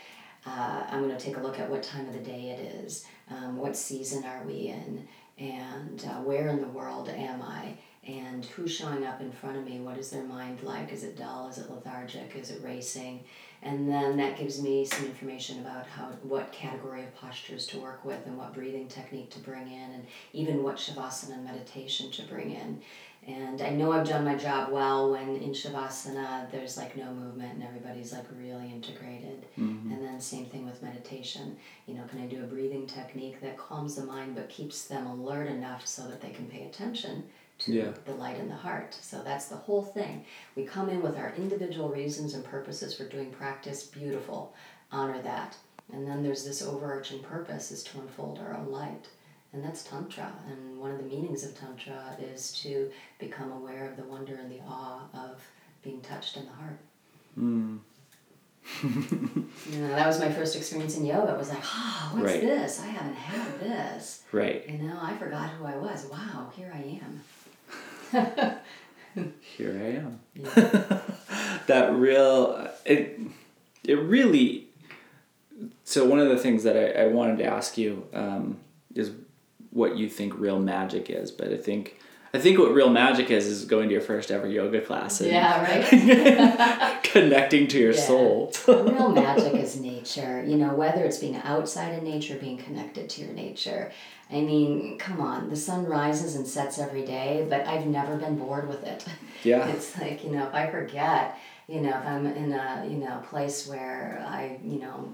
uh, 0.47 0.85
I'm 0.91 1.05
going 1.07 1.17
to 1.17 1.23
take 1.23 1.37
a 1.37 1.41
look 1.41 1.59
at 1.59 1.71
what 1.71 1.83
time 1.83 2.07
of 2.07 2.13
the 2.13 2.21
day 2.21 2.51
it 2.51 2.85
is, 2.85 3.05
um, 3.31 3.57
what 3.57 3.77
season 3.77 4.25
are 4.25 4.43
we 4.45 4.69
in, 4.69 5.07
and 5.39 6.05
uh, 6.05 6.21
where 6.21 6.49
in 6.49 6.61
the 6.61 6.69
world 6.69 7.09
am 7.09 7.43
I, 7.43 7.77
and 8.07 8.45
who's 8.45 8.75
showing 8.75 9.07
up 9.07 9.21
in 9.21 9.33
front 9.33 9.57
of 9.57 9.65
me. 9.65 9.81
What 9.81 9.97
is 9.97 10.11
their 10.11 10.25
mind 10.25 10.63
like? 10.63 10.93
Is 10.93 11.05
it 11.05 11.17
dull? 11.17 11.49
Is 11.49 11.59
it 11.59 11.71
lethargic? 11.71 12.37
Is 12.37 12.51
it 12.51 12.63
racing? 12.63 13.25
And 13.63 13.89
then 13.91 14.19
that 14.19 14.37
gives 14.37 14.61
me 14.61 14.85
some 14.85 15.07
information 15.07 15.61
about 15.61 15.87
how 15.87 16.09
what 16.23 16.53
category 16.53 17.03
of 17.03 17.15
postures 17.17 17.67
to 17.69 17.81
work 17.81 18.05
with 18.05 18.27
and 18.27 18.37
what 18.37 18.53
breathing 18.53 18.89
technique 18.89 19.31
to 19.31 19.39
bring 19.39 19.67
in, 19.73 19.91
and 19.93 20.07
even 20.35 20.63
what 20.63 20.77
shavasana 20.77 21.43
meditation 21.43 22.11
to 22.11 22.23
bring 22.25 22.51
in. 22.51 22.83
And 23.27 23.63
I 23.63 23.71
know 23.71 23.93
I've 23.93 24.07
done 24.07 24.25
my 24.25 24.35
job 24.35 24.71
well 24.71 25.13
when 25.13 25.37
in 25.37 25.51
Shavasana 25.53 26.51
there's 26.51 26.77
like 26.77 26.95
no 26.97 27.11
movement 27.13 27.55
and 27.55 27.63
everybody's 27.63 28.13
like 28.13 28.27
really 28.39 28.71
integrated. 28.71 29.47
Mm-hmm. 29.59 29.93
And 29.93 30.05
then 30.05 30.21
same 30.21 30.45
thing 30.47 30.67
with 30.67 30.83
meditation. 30.83 31.57
You 31.87 31.95
know, 31.95 32.05
can 32.05 32.21
I 32.21 32.27
do 32.27 32.45
a 32.45 32.47
breathing 32.47 32.87
technique 32.87 33.41
that 33.41 33.57
calms 33.57 33.95
the 33.95 34.05
mind 34.05 34.35
but 34.35 34.51
keeps 34.51 34.85
them 34.85 35.07
alert 35.07 35.47
enough 35.47 35.87
so 35.87 36.07
that 36.09 36.21
they 36.21 36.31
can 36.31 36.47
pay 36.47 36.65
attention 36.65 37.25
to 37.61 37.73
Yeah. 37.73 37.93
the 38.05 38.15
light 38.15 38.39
in 38.39 38.49
the 38.49 38.55
heart? 38.57 38.95
So 39.01 39.23
that's 39.23 39.47
the 39.47 39.57
whole 39.57 39.83
thing. 39.83 40.27
We 40.55 40.65
come 40.65 40.91
in 40.91 41.01
with 41.01 41.17
our 41.17 41.33
individual 41.39 41.89
reasons 41.89 42.35
and 42.35 42.45
purposes 42.45 42.95
for 42.95 43.09
doing 43.09 43.31
practice, 43.31 43.85
beautiful. 43.85 44.55
Honor 44.93 45.23
that. 45.23 45.57
And 45.93 46.07
then 46.07 46.23
there's 46.23 46.45
this 46.45 46.63
overarching 46.63 47.21
purpose 47.23 47.71
is 47.71 47.83
to 47.85 48.01
unfold 48.01 48.39
our 48.39 48.55
own 48.55 48.71
light. 48.71 49.07
And 49.55 49.65
that's 49.65 49.85
Tantra. 49.85 50.33
And 50.51 50.79
one 50.81 50.91
of 50.91 50.99
the 50.99 51.05
meanings 51.05 51.45
of 51.45 51.57
Tantra 51.59 52.17
is 52.21 52.53
to 52.63 52.91
become 53.21 53.53
aware 53.53 53.89
of 53.89 53.97
the 53.97 54.03
wonder 54.03 54.35
and 54.35 54.51
the 54.51 54.59
awe 54.69 55.03
of 55.15 55.41
being 55.83 56.01
touched 56.01 56.37
in 56.37 56.45
the 56.45 56.53
heart. 56.53 56.79
Mm. 57.39 57.79
You 59.71 59.79
know, 59.79 59.89
that 59.89 60.07
was 60.07 60.19
my 60.19 60.31
first 60.33 60.57
experience 60.57 60.97
in 60.97 61.05
yoga. 61.05 61.35
It 61.35 61.39
was 61.39 61.51
like, 61.51 61.63
oh, 61.63 62.11
what's 62.15 62.33
Right. 62.33 62.41
this? 62.41 62.81
I 62.81 62.87
haven't 62.87 63.15
had 63.15 63.61
this. 63.61 64.23
Right. 64.33 64.69
You 64.69 64.79
know, 64.79 64.99
I 65.01 65.15
forgot 65.17 65.51
who 65.51 65.67
I 65.67 65.77
was. 65.77 66.07
Wow, 66.11 66.51
here 66.57 66.73
I 66.75 67.01
am. 67.03 68.59
Here 69.57 69.81
I 69.81 69.91
am. 69.99 70.21
Yeah. 70.35 71.01
that 71.67 71.93
real 71.95 72.69
it 72.85 73.21
it 73.85 73.95
really 73.95 74.67
so 75.85 76.05
one 76.05 76.19
of 76.19 76.29
the 76.29 76.39
things 76.39 76.65
that 76.65 76.77
I, 76.77 77.05
I 77.05 77.07
wanted 77.07 77.39
to 77.39 77.45
ask 77.45 77.79
you 77.79 78.07
um, 78.13 78.59
is 78.95 79.13
what 79.75 79.97
you 79.99 80.09
think 80.09 80.33
real 80.39 80.59
magic 80.59 81.11
is 81.11 81.31
but 81.31 81.49
i 81.53 81.57
think 81.57 81.99
i 82.33 82.39
think 82.39 82.59
what 82.59 82.73
real 82.73 82.91
magic 82.91 83.31
is 83.31 83.47
is 83.47 83.65
going 83.67 83.87
to 83.89 83.93
your 83.93 84.01
first 84.13 84.31
ever 84.31 84.49
yoga 84.49 84.81
class 84.81 85.21
and 85.21 85.31
yeah, 85.31 85.63
right? 85.63 87.03
connecting 87.15 87.67
to 87.69 87.79
your 87.79 87.93
Yeah. 87.93 88.01
soul 88.01 88.53
Real 88.67 89.11
magic 89.25 89.55
is 89.55 89.77
nature. 89.81 90.43
You 90.51 90.57
know, 90.57 90.75
whether 90.75 91.03
it's 91.05 91.19
being 91.19 91.37
outside 91.37 91.93
in 91.99 92.05
nature, 92.05 92.37
being 92.37 92.59
connected 92.59 93.09
to 93.11 93.23
your 93.23 93.33
nature. 93.33 93.93
I 94.31 94.41
mean, 94.41 94.99
come 94.99 95.21
on, 95.21 95.49
the 95.51 95.57
sun 95.57 95.85
rises 95.87 96.35
and 96.35 96.47
sets 96.47 96.79
every 96.79 97.05
day, 97.05 97.47
but 97.49 97.67
I've 97.67 97.87
never 97.87 98.17
been 98.17 98.37
bored 98.39 98.69
with 98.69 98.83
it. 98.85 99.05
Yeah. 99.45 99.69
It's 99.69 99.97
like, 99.99 100.25
you 100.25 100.31
know, 100.31 100.47
if 100.49 100.55
I 100.55 100.71
forget, 100.71 101.39
you 101.69 101.81
know, 101.83 101.91
if 101.91 102.07
I'm 102.07 102.27
in 102.27 102.53
a, 102.53 102.87
you 102.89 102.97
know, 102.97 103.23
place 103.31 103.67
where 103.67 104.25
I, 104.27 104.59
you 104.65 104.79
know, 104.81 105.13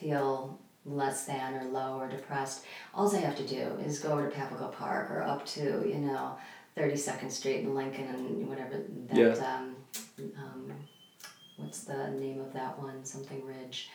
feel 0.00 0.59
less 0.84 1.24
than 1.26 1.54
or 1.54 1.64
low 1.64 1.98
or 2.00 2.08
depressed, 2.08 2.64
all 2.94 3.14
I 3.14 3.20
have 3.20 3.36
to 3.36 3.46
do 3.46 3.78
is 3.84 3.98
go 3.98 4.12
over 4.12 4.28
to 4.28 4.34
Papago 4.36 4.68
Park 4.72 5.10
or 5.10 5.22
up 5.22 5.44
to, 5.46 5.84
you 5.86 5.98
know, 5.98 6.36
32nd 6.76 7.30
Street 7.30 7.60
in 7.60 7.74
Lincoln 7.74 8.06
and 8.08 8.48
whatever 8.48 8.80
that, 9.08 9.16
Yeah. 9.16 9.56
um, 9.58 9.76
um, 10.38 10.72
what's 11.56 11.80
the 11.84 12.10
name 12.10 12.40
of 12.40 12.52
that 12.54 12.78
one? 12.78 13.04
Something 13.04 13.44
Ridge, 13.44 13.90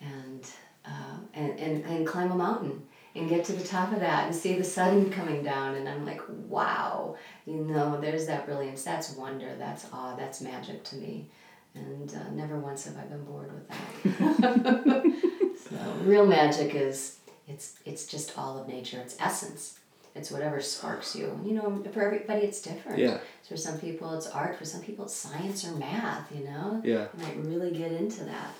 and 0.00 0.48
uh, 0.84 1.16
and, 1.34 1.58
and 1.58 1.84
and 1.84 2.06
climb 2.06 2.30
a 2.30 2.34
mountain 2.36 2.82
and 3.14 3.28
get 3.28 3.44
to 3.46 3.52
the 3.52 3.64
top 3.66 3.92
of 3.92 4.00
that 4.00 4.26
and 4.26 4.34
see 4.34 4.56
the 4.56 4.62
sun 4.64 5.10
coming 5.10 5.42
down, 5.42 5.74
and 5.74 5.88
I'm 5.88 6.06
like, 6.06 6.20
wow, 6.28 7.16
you 7.46 7.56
know, 7.64 8.00
there's 8.00 8.26
that 8.26 8.46
brilliance. 8.46 8.84
That's 8.84 9.16
wonder. 9.16 9.56
That's 9.58 9.86
awe. 9.92 10.14
That's 10.16 10.40
magic 10.40 10.84
to 10.84 10.96
me. 10.96 11.28
And 11.74 12.14
uh, 12.14 12.30
never 12.32 12.58
once 12.58 12.84
have 12.84 12.96
I 12.96 13.02
been 13.02 13.24
bored 13.24 13.50
with 13.52 13.68
that. 13.68 15.12
so 15.70 15.76
real 16.04 16.26
magic 16.26 16.74
is 16.74 17.18
it's 17.46 17.76
it's 17.84 18.06
just 18.06 18.38
all 18.38 18.58
of 18.58 18.68
nature. 18.68 18.98
It's 18.98 19.16
essence. 19.20 19.78
It's 20.14 20.30
whatever 20.30 20.60
sparks 20.60 21.14
you. 21.14 21.38
You 21.44 21.52
know, 21.52 21.82
for 21.92 22.02
everybody 22.02 22.40
it's 22.40 22.60
different. 22.60 22.98
Yeah. 22.98 23.18
For 23.48 23.56
some 23.56 23.78
people 23.78 24.12
it's 24.14 24.26
art. 24.26 24.58
For 24.58 24.64
some 24.64 24.82
people 24.82 25.04
it's 25.04 25.14
science 25.14 25.66
or 25.66 25.72
math. 25.72 26.30
You 26.34 26.44
know. 26.44 26.80
Yeah. 26.84 27.06
You 27.16 27.24
might 27.24 27.36
really 27.36 27.70
get 27.70 27.92
into 27.92 28.24
that. 28.24 28.50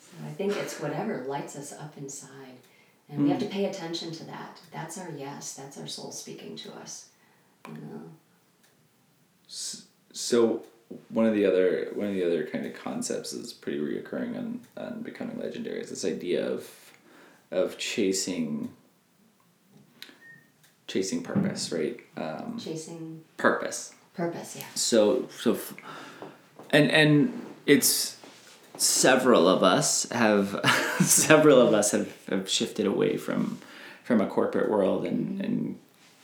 So 0.00 0.26
I 0.26 0.30
think 0.30 0.56
it's 0.56 0.80
whatever 0.80 1.24
lights 1.26 1.56
us 1.56 1.72
up 1.72 1.96
inside, 1.96 2.56
and 3.08 3.22
we 3.22 3.30
have 3.30 3.38
to 3.40 3.46
hmm. 3.46 3.52
pay 3.52 3.64
attention 3.66 4.12
to 4.12 4.24
that. 4.24 4.60
That's 4.72 4.98
our 4.98 5.10
yes. 5.16 5.54
That's 5.54 5.78
our 5.78 5.86
soul 5.86 6.12
speaking 6.12 6.56
to 6.56 6.74
us. 6.74 7.08
You 7.68 7.74
know. 7.74 8.02
so 9.48 10.62
one 11.08 11.26
of 11.26 11.34
the 11.34 11.44
other 11.44 11.88
one 11.94 12.08
of 12.08 12.14
the 12.14 12.24
other 12.24 12.46
kind 12.46 12.64
of 12.66 12.74
concepts 12.74 13.32
that's 13.32 13.52
pretty 13.52 13.78
reoccurring 13.80 14.36
on, 14.36 14.60
on 14.76 15.02
becoming 15.02 15.38
legendary 15.38 15.80
is 15.80 15.90
this 15.90 16.04
idea 16.04 16.46
of 16.48 16.68
of 17.50 17.76
chasing 17.78 18.70
chasing 20.86 21.22
purpose 21.22 21.72
right 21.72 21.98
um, 22.16 22.58
Chasing 22.62 23.22
purpose 23.36 23.92
purpose. 24.14 24.56
Yeah. 24.56 24.64
so 24.74 25.28
so 25.40 25.54
f- 25.54 25.74
and 26.70 26.90
and 26.90 27.46
it's 27.66 28.16
several 28.76 29.48
of 29.48 29.62
us 29.62 30.08
have 30.10 30.60
several 31.00 31.60
of 31.60 31.74
us 31.74 31.90
have, 31.90 32.14
have 32.28 32.48
shifted 32.48 32.86
away 32.86 33.16
from 33.16 33.58
from 34.04 34.20
a 34.20 34.26
corporate 34.26 34.70
world 34.70 35.04
and 35.04 35.40
and 35.40 35.78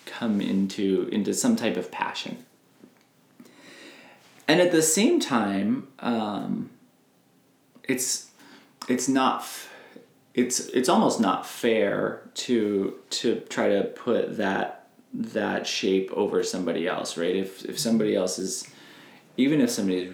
come 0.07 0.41
into 0.41 1.09
into 1.13 1.35
some 1.35 1.57
type 1.57 1.77
of 1.77 1.91
passion 1.91 2.45
and 4.53 4.61
at 4.61 4.71
the 4.71 4.83
same 4.83 5.19
time 5.19 5.89
um, 6.01 6.69
it's 7.85 8.31
it's 8.87 9.09
not 9.09 9.47
it's 10.35 10.61
it's 10.69 10.91
almost 10.91 11.21
not 11.21 11.47
fair 11.47 12.29
to 12.35 12.99
to 13.09 13.41
try 13.49 13.71
to 13.71 13.85
put 13.85 14.37
that 14.37 14.89
that 15.15 15.67
shape 15.67 16.11
over 16.13 16.43
somebody 16.43 16.87
else 16.87 17.17
right? 17.17 17.35
If 17.35 17.65
if 17.65 17.79
somebody 17.79 18.15
else 18.15 18.39
is 18.39 18.71
even 19.39 19.63
if 19.63 19.71
somebody 19.71 20.13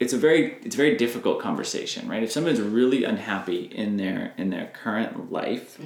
it's 0.00 0.14
a 0.14 0.18
very 0.18 0.56
it's 0.62 0.74
a 0.74 0.78
very 0.78 0.96
difficult 0.96 1.38
conversation 1.38 2.08
right? 2.08 2.22
If 2.22 2.32
someone's 2.32 2.62
really 2.62 3.04
unhappy 3.04 3.64
in 3.64 3.98
their 3.98 4.32
in 4.38 4.48
their 4.48 4.68
current 4.72 5.30
life 5.30 5.78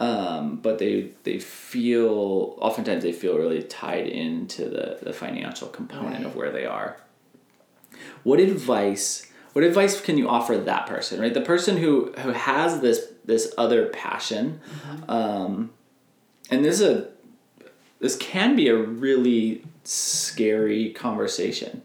um, 0.00 0.56
but 0.56 0.78
they 0.78 1.10
they 1.24 1.38
feel 1.38 2.56
oftentimes 2.58 3.02
they 3.02 3.12
feel 3.12 3.36
really 3.36 3.62
tied 3.62 4.06
into 4.06 4.64
the 4.68 4.98
the 5.02 5.12
financial 5.12 5.68
component 5.68 6.24
of 6.24 6.34
where 6.34 6.50
they 6.50 6.64
are. 6.64 6.96
What 8.22 8.40
advice 8.40 9.26
what 9.52 9.64
advice 9.64 10.00
can 10.00 10.16
you 10.16 10.28
offer 10.28 10.56
that 10.56 10.86
person 10.86 11.20
right? 11.20 11.34
The 11.34 11.42
person 11.42 11.76
who 11.76 12.12
who 12.18 12.30
has 12.30 12.80
this 12.80 13.12
this 13.26 13.52
other 13.58 13.88
passion 13.88 14.60
um, 15.08 15.70
and 16.50 16.64
this 16.64 16.80
is 16.80 16.88
a 16.88 17.08
this 18.00 18.16
can 18.16 18.56
be 18.56 18.68
a 18.68 18.76
really 18.76 19.62
scary 19.84 20.90
conversation. 20.92 21.82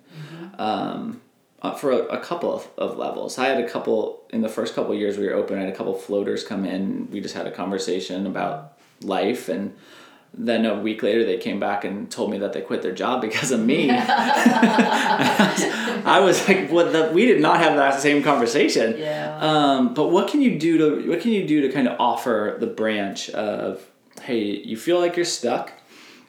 Um, 0.57 1.19
uh, 1.65 1.75
for 1.75 1.91
a, 1.91 1.97
a 2.05 2.19
couple 2.19 2.53
of, 2.53 2.67
of 2.77 2.97
levels 2.97 3.37
i 3.37 3.45
had 3.45 3.63
a 3.63 3.69
couple 3.69 4.23
in 4.29 4.41
the 4.41 4.49
first 4.49 4.75
couple 4.75 4.91
of 4.93 4.99
years 4.99 5.17
we 5.17 5.25
were 5.27 5.33
open 5.33 5.57
i 5.57 5.61
had 5.61 5.69
a 5.69 5.75
couple 5.75 5.93
floaters 5.93 6.43
come 6.43 6.65
in 6.65 7.09
we 7.11 7.19
just 7.19 7.35
had 7.35 7.47
a 7.47 7.51
conversation 7.51 8.27
about 8.27 8.77
life 9.01 9.49
and 9.49 9.75
then 10.37 10.65
a 10.65 10.75
week 10.75 11.01
later 11.01 11.25
they 11.25 11.37
came 11.37 11.59
back 11.59 11.85
and 11.85 12.11
told 12.11 12.29
me 12.29 12.37
that 12.37 12.51
they 12.53 12.61
quit 12.61 12.81
their 12.81 12.91
job 12.91 13.21
because 13.21 13.51
of 13.51 13.59
me 13.59 13.89
I 16.05 16.19
was 16.19 16.47
like, 16.47 16.69
"What? 16.69 16.93
The, 16.93 17.11
we 17.11 17.25
did 17.25 17.41
not 17.41 17.59
have 17.59 17.75
that 17.77 17.99
same 17.99 18.21
conversation." 18.21 18.97
Yeah. 18.97 19.37
Um, 19.39 19.93
but 19.95 20.09
what 20.09 20.27
can 20.27 20.41
you 20.41 20.59
do 20.59 20.77
to 20.77 21.09
what 21.09 21.19
can 21.21 21.31
you 21.31 21.47
do 21.47 21.61
to 21.61 21.69
kind 21.69 21.87
of 21.87 21.99
offer 21.99 22.57
the 22.59 22.67
branch 22.67 23.29
of, 23.31 23.83
hey, 24.21 24.43
you 24.43 24.77
feel 24.77 24.99
like 24.99 25.15
you're 25.15 25.25
stuck. 25.25 25.73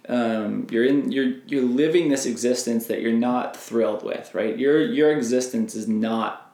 Um, 0.09 0.67
you're 0.71 0.85
in 0.85 1.11
you're 1.11 1.35
you're 1.47 1.65
living 1.65 2.09
this 2.11 2.27
existence 2.27 2.87
that 2.87 3.01
you're 3.03 3.13
not 3.13 3.57
thrilled 3.57 4.05
with, 4.05 4.35
right? 4.35 4.57
Your 4.57 4.81
your 4.85 5.11
existence 5.17 5.75
is 5.75 5.89
not 5.89 6.53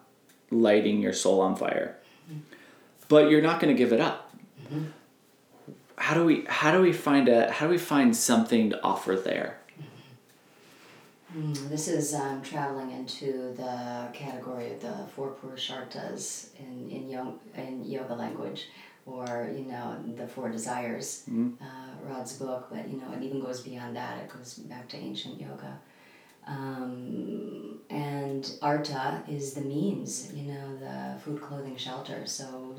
lighting 0.51 1.01
your 1.03 1.13
soul 1.13 1.41
on 1.43 1.57
fire, 1.57 1.97
but 3.09 3.31
you're 3.31 3.43
not 3.43 3.61
going 3.61 3.75
to 3.75 3.79
give 3.79 3.93
it 3.93 4.01
up. 4.01 4.33
How 5.97 6.15
do 6.15 6.25
we 6.25 6.45
how 6.49 6.73
do 6.73 6.81
we 6.81 6.93
find 6.93 7.29
a 7.29 7.51
how 7.51 7.67
do 7.67 7.73
we 7.73 7.79
find 7.79 8.17
something 8.17 8.71
to 8.71 8.83
offer 8.83 9.17
there? 9.17 9.59
Mm, 11.37 11.69
This 11.69 11.89
is 11.89 12.15
um, 12.15 12.43
traveling 12.43 12.91
into 12.93 13.55
the 13.57 14.09
category 14.13 14.73
of 14.73 14.81
the 14.81 14.95
four 15.15 15.33
Purusharthas 15.33 16.49
in 16.59 16.91
in, 16.91 17.09
yo- 17.09 17.39
in 17.55 17.85
yoga 17.85 18.15
language, 18.15 18.67
or 19.07 19.51
you 19.57 19.65
know 19.65 19.97
the 20.17 20.27
four 20.27 20.51
desires. 20.51 21.25
Uh, 21.61 21.65
Rod's 22.09 22.35
book, 22.35 22.69
but 22.71 22.89
you 22.89 22.99
know 22.99 23.13
it 23.17 23.23
even 23.23 23.41
goes 23.41 23.61
beyond 23.61 23.97
that. 23.97 24.19
It 24.19 24.29
goes 24.29 24.55
back 24.55 24.89
to 24.91 24.97
ancient 24.97 25.41
yoga. 25.41 25.79
Um, 26.47 27.79
and 27.89 28.51
Artha 28.63 29.23
is 29.29 29.55
the 29.55 29.61
means, 29.61 30.33
you 30.35 30.53
know, 30.53 30.77
the 30.77 31.21
food, 31.21 31.41
clothing, 31.41 31.77
shelter. 31.77 32.27
So, 32.27 32.75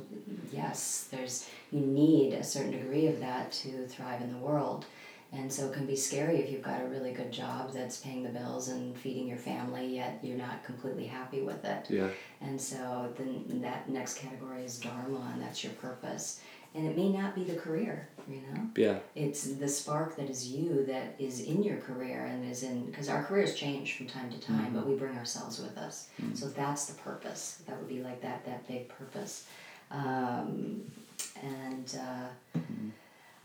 yes, 0.52 1.08
there's 1.12 1.48
you 1.72 1.80
need 1.80 2.34
a 2.34 2.44
certain 2.44 2.72
degree 2.72 3.08
of 3.08 3.20
that 3.22 3.52
to 3.54 3.88
thrive 3.88 4.22
in 4.22 4.34
the 4.34 4.40
world. 4.40 4.86
And 5.34 5.52
so 5.52 5.66
it 5.66 5.74
can 5.74 5.88
be 5.88 5.96
scary 5.96 6.38
if 6.38 6.52
you've 6.52 6.62
got 6.62 6.82
a 6.82 6.86
really 6.86 7.12
good 7.12 7.32
job 7.32 7.74
that's 7.74 7.98
paying 7.98 8.22
the 8.22 8.30
bills 8.30 8.68
and 8.68 8.96
feeding 8.96 9.28
your 9.28 9.40
family, 9.40 9.96
yet 9.96 10.20
you're 10.22 10.38
not 10.38 10.64
completely 10.64 11.08
happy 11.08 11.42
with 11.42 11.66
it. 11.66 11.90
Yeah. 11.90 12.10
And 12.40 12.62
so 12.62 13.12
then 13.18 13.62
that 13.62 13.90
next 13.90 14.20
category 14.20 14.64
is 14.64 14.78
dharma, 14.80 15.32
and 15.34 15.42
that's 15.42 15.64
your 15.64 15.74
purpose. 15.74 16.40
And 16.76 16.88
it 16.88 16.96
may 16.96 17.10
not 17.10 17.36
be 17.36 17.44
the 17.44 17.56
career, 17.56 18.10
you 18.28 18.42
know? 18.42 18.68
Yeah. 18.76 19.00
It's 19.16 19.44
the 19.44 19.68
spark 19.68 20.16
that 20.18 20.30
is 20.30 20.50
you 20.50 20.86
that 20.86 21.16
is 21.20 21.42
in 21.42 21.64
your 21.64 21.78
career 21.78 22.26
and 22.26 22.50
is 22.50 22.64
in, 22.64 22.86
because 22.86 23.10
our 23.10 23.24
careers 23.24 23.56
change 23.56 23.98
from 23.98 24.08
time 24.08 24.32
to 24.32 24.40
time, 24.40 24.74
but 24.74 24.88
we 24.88 24.96
bring 24.96 25.18
ourselves 25.18 25.60
with 25.60 25.78
us. 25.78 26.10
So 26.34 26.48
that's 26.48 26.86
the 26.86 26.96
purpose. 27.02 27.62
That 27.68 27.78
would 27.78 27.90
be 27.90 28.02
like 28.02 28.22
that, 28.22 28.46
that 28.46 28.68
big 28.68 28.90
purpose. 28.90 29.46
Um, 29.92 30.82
and 31.42 32.00
uh, 32.00 32.60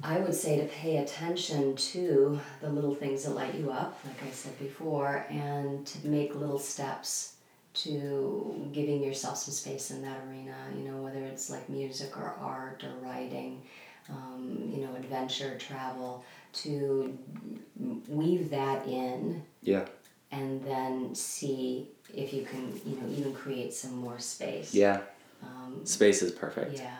I 0.02 0.18
would 0.18 0.34
say 0.34 0.58
to 0.60 0.66
pay 0.66 0.98
attention 0.98 1.74
to 1.76 2.40
the 2.60 2.68
little 2.68 2.94
things 2.94 3.24
that 3.24 3.30
light 3.30 3.54
you 3.54 3.70
up, 3.70 3.98
like 4.06 4.22
I 4.22 4.30
said 4.30 4.56
before, 4.58 5.26
and 5.28 5.84
to 5.86 6.06
make 6.06 6.34
little 6.34 6.58
steps 6.58 7.34
to 7.74 8.68
giving 8.72 9.02
yourself 9.02 9.38
some 9.38 9.52
space 9.54 9.90
in 9.90 10.02
that 10.02 10.20
arena, 10.28 10.54
you 10.76 10.88
know, 10.88 11.02
whether 11.02 11.18
it's 11.24 11.50
like 11.50 11.68
music 11.68 12.16
or 12.16 12.34
art 12.40 12.84
or 12.84 13.06
writing, 13.06 13.62
um, 14.08 14.70
you 14.72 14.84
know, 14.86 14.94
adventure, 14.94 15.58
travel, 15.58 16.24
to 16.52 17.16
weave 18.08 18.50
that 18.50 18.86
in 18.86 19.42
Yeah. 19.62 19.86
and 20.30 20.64
then 20.64 21.14
see 21.14 21.88
if 22.14 22.32
you 22.32 22.44
can, 22.44 22.80
you 22.86 22.96
know, 23.00 23.08
even 23.16 23.34
create 23.34 23.74
some 23.74 23.96
more 23.96 24.18
space. 24.18 24.72
Yeah. 24.74 25.00
Um, 25.42 25.84
Space 25.84 26.22
is 26.22 26.32
perfect. 26.32 26.78
yeah, 26.78 26.96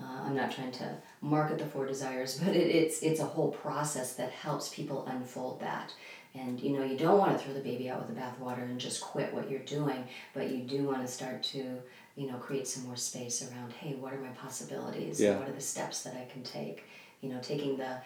uh, 0.00 0.22
I'm 0.24 0.36
not 0.36 0.52
trying 0.52 0.72
to 0.72 0.96
market 1.22 1.58
the 1.58 1.64
four 1.64 1.86
desires, 1.86 2.38
but 2.44 2.54
it, 2.54 2.68
it's 2.68 3.02
it's 3.02 3.20
a 3.20 3.24
whole 3.24 3.50
process 3.50 4.14
that 4.14 4.30
helps 4.30 4.68
people 4.68 5.06
unfold 5.06 5.60
that. 5.60 5.94
And 6.34 6.60
you 6.60 6.76
know, 6.76 6.84
you 6.84 6.96
don't 6.96 7.18
want 7.18 7.38
to 7.38 7.44
throw 7.44 7.54
the 7.54 7.60
baby 7.60 7.88
out 7.88 7.98
with 7.98 8.14
the 8.14 8.20
bathwater 8.20 8.62
and 8.62 8.78
just 8.78 9.00
quit 9.00 9.32
what 9.32 9.50
you're 9.50 9.60
doing, 9.60 10.04
but 10.34 10.50
you 10.50 10.62
do 10.62 10.84
want 10.84 11.06
to 11.06 11.12
start 11.12 11.42
to, 11.44 11.78
you 12.16 12.26
know, 12.26 12.36
create 12.38 12.66
some 12.66 12.84
more 12.84 12.96
space 12.96 13.42
around. 13.42 13.72
Hey, 13.72 13.94
what 13.94 14.12
are 14.14 14.20
my 14.20 14.30
possibilities? 14.30 15.20
Yeah. 15.20 15.38
What 15.38 15.48
are 15.48 15.52
the 15.52 15.60
steps 15.60 16.02
that 16.04 16.14
I 16.14 16.30
can 16.32 16.42
take? 16.42 16.84
You 17.20 17.28
know, 17.28 17.38
taking 17.40 17.76
the, 17.76 17.98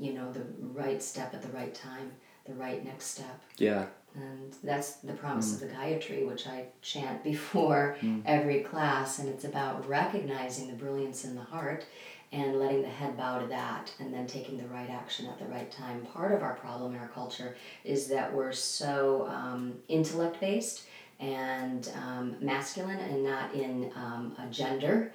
you 0.00 0.14
know, 0.14 0.32
the 0.32 0.44
right 0.72 1.02
step 1.02 1.34
at 1.34 1.42
the 1.42 1.48
right 1.48 1.74
time, 1.74 2.12
the 2.46 2.54
right 2.54 2.82
next 2.84 3.06
step. 3.06 3.42
Yeah. 3.58 3.86
And 4.14 4.54
that's 4.62 4.96
the 4.96 5.14
promise 5.14 5.54
of 5.54 5.68
mm. 5.68 5.70
the 5.70 5.74
Gayatri, 5.74 6.26
which 6.26 6.46
I 6.46 6.66
chant 6.80 7.24
before 7.24 7.96
mm. 8.00 8.22
every 8.24 8.60
class. 8.60 9.18
And 9.18 9.28
it's 9.28 9.44
about 9.44 9.88
recognizing 9.88 10.68
the 10.68 10.74
brilliance 10.74 11.24
in 11.24 11.34
the 11.34 11.42
heart 11.42 11.86
and 12.32 12.58
letting 12.58 12.82
the 12.82 12.88
head 12.88 13.16
bow 13.16 13.38
to 13.38 13.46
that 13.46 13.92
and 14.00 14.12
then 14.12 14.26
taking 14.26 14.56
the 14.56 14.66
right 14.68 14.88
action 14.88 15.26
at 15.26 15.38
the 15.38 15.44
right 15.46 15.70
time. 15.70 16.00
Part 16.06 16.32
of 16.32 16.42
our 16.42 16.54
problem 16.54 16.94
in 16.94 17.00
our 17.00 17.08
culture 17.08 17.56
is 17.84 18.08
that 18.08 18.32
we're 18.32 18.52
so 18.52 19.26
um, 19.28 19.74
intellect 19.88 20.40
based 20.40 20.84
and 21.20 21.90
um, 22.02 22.36
masculine 22.40 22.98
and 22.98 23.22
not 23.22 23.54
in 23.54 23.92
um, 23.94 24.34
a 24.38 24.46
gender, 24.50 25.12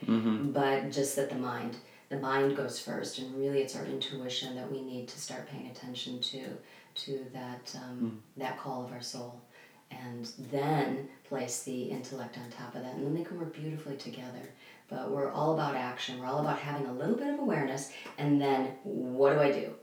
but 0.54 0.92
just 0.92 1.16
that 1.16 1.30
the 1.30 1.36
mind. 1.36 1.76
The 2.10 2.20
mind 2.20 2.56
goes 2.56 2.80
first, 2.80 3.20
and 3.20 3.36
really, 3.38 3.60
it's 3.60 3.76
our 3.76 3.84
intuition 3.86 4.56
that 4.56 4.72
we 4.72 4.82
need 4.82 5.10
to 5.10 5.20
start 5.20 5.50
paying 5.50 5.68
attention 5.68 6.22
to, 6.22 6.44
to 7.04 7.26
that 7.34 7.76
um, 7.84 8.22
that 8.38 8.58
call 8.58 8.86
of 8.86 8.94
our 8.94 9.02
soul, 9.02 9.42
and 9.92 10.32
then 10.50 11.10
place 11.28 11.64
the 11.64 11.84
intellect 11.84 12.38
on 12.38 12.50
top 12.50 12.76
of 12.76 12.84
that, 12.84 12.94
and 12.94 13.06
then 13.06 13.14
they 13.14 13.26
can 13.26 13.38
work 13.38 13.54
beautifully 13.54 13.98
together. 13.98 14.54
But 14.90 15.12
we're 15.12 15.32
all 15.32 15.54
about 15.54 15.76
action. 15.76 16.20
We're 16.20 16.28
all 16.28 16.40
about 16.40 16.60
having 16.60 16.88
a 16.88 16.94
little 16.94 17.16
bit 17.16 17.34
of 17.34 17.40
awareness, 17.40 17.92
and 18.18 18.42
then 18.42 18.72
what 18.84 19.34
do 19.34 19.40
I 19.40 19.52
do? 19.52 19.74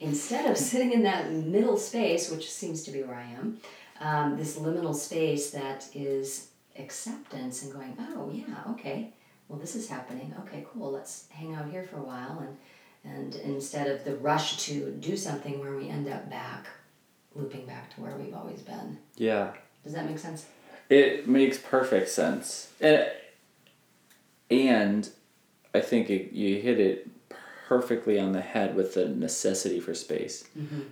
Instead 0.00 0.50
of 0.50 0.56
sitting 0.70 0.92
in 0.92 1.02
that 1.02 1.32
middle 1.32 1.76
space, 1.76 2.30
which 2.30 2.50
seems 2.50 2.84
to 2.84 2.90
be 2.90 3.02
where 3.02 3.16
I 3.16 3.24
am, 3.24 3.58
um, 4.00 4.36
this 4.36 4.56
liminal 4.56 4.94
space 4.94 5.50
that 5.50 5.88
is 5.94 6.48
acceptance 6.76 7.62
and 7.62 7.72
going, 7.72 7.96
oh 7.98 8.30
yeah, 8.32 8.70
okay, 8.70 9.12
well 9.48 9.58
this 9.58 9.74
is 9.74 9.88
happening. 9.88 10.34
Okay, 10.40 10.66
cool. 10.72 10.92
Let's 10.92 11.26
hang 11.30 11.54
out 11.54 11.68
here 11.68 11.84
for 11.84 11.96
a 11.96 12.02
while, 12.02 12.38
and 12.40 12.56
and 13.04 13.34
instead 13.36 13.86
of 13.86 14.04
the 14.04 14.16
rush 14.16 14.56
to 14.66 14.90
do 14.92 15.16
something 15.16 15.60
where 15.60 15.76
we 15.76 15.88
end 15.88 16.08
up 16.08 16.30
back, 16.30 16.68
looping 17.34 17.66
back 17.66 17.94
to 17.94 18.00
where 18.00 18.16
we've 18.16 18.34
always 18.34 18.62
been. 18.62 18.98
Yeah. 19.16 19.52
Does 19.82 19.92
that 19.92 20.06
make 20.06 20.18
sense? 20.18 20.46
It 20.88 21.28
makes 21.28 21.58
perfect 21.58 22.08
sense. 22.08 22.72
And, 22.80 23.06
and 24.50 25.08
I 25.74 25.80
think 25.80 26.10
it, 26.10 26.32
you 26.32 26.60
hit 26.60 26.78
it 26.80 27.08
perfectly 27.66 28.20
on 28.20 28.32
the 28.32 28.40
head 28.40 28.76
with 28.76 28.94
the 28.94 29.08
necessity 29.08 29.80
for 29.80 29.94
space. 29.94 30.44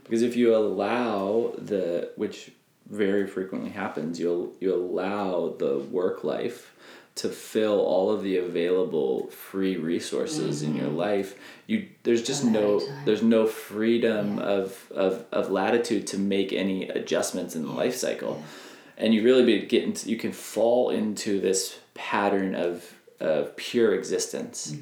Because 0.04 0.22
if 0.22 0.36
you 0.36 0.56
allow 0.56 1.54
the, 1.58 2.10
which 2.16 2.52
very 2.90 3.26
frequently 3.26 3.70
happens, 3.70 4.18
you'll 4.18 4.52
you 4.60 4.74
allow 4.74 5.54
the 5.58 5.78
work 5.78 6.24
life 6.24 6.74
to 7.14 7.28
fill 7.28 7.78
all 7.80 8.10
of 8.10 8.22
the 8.22 8.38
available 8.38 9.28
free 9.28 9.76
resources 9.76 10.62
in 10.62 10.74
your 10.74 10.88
life 10.88 11.38
you 11.66 11.86
there's 12.04 12.22
just 12.22 12.42
One 12.42 12.56
at 12.56 12.62
a 12.62 12.64
no 12.64 13.04
there's 13.04 13.22
no 13.22 13.46
freedom 13.46 14.38
of, 14.38 14.90
of 14.92 15.26
of 15.30 15.50
latitude 15.50 16.06
to 16.08 16.18
make 16.18 16.54
any 16.54 16.88
adjustments 16.88 17.54
in 17.54 17.66
the 17.66 17.72
life 17.72 17.94
cycle. 17.96 18.42
And 18.96 19.12
you 19.12 19.22
really 19.22 19.44
be 19.44 19.66
getting 19.66 19.94
you 20.08 20.16
can 20.16 20.32
fall 20.32 20.90
into 20.90 21.40
this 21.40 21.78
pattern 21.94 22.54
of 22.54 22.94
of 23.20 23.54
pure 23.56 23.94
existence 23.94 24.74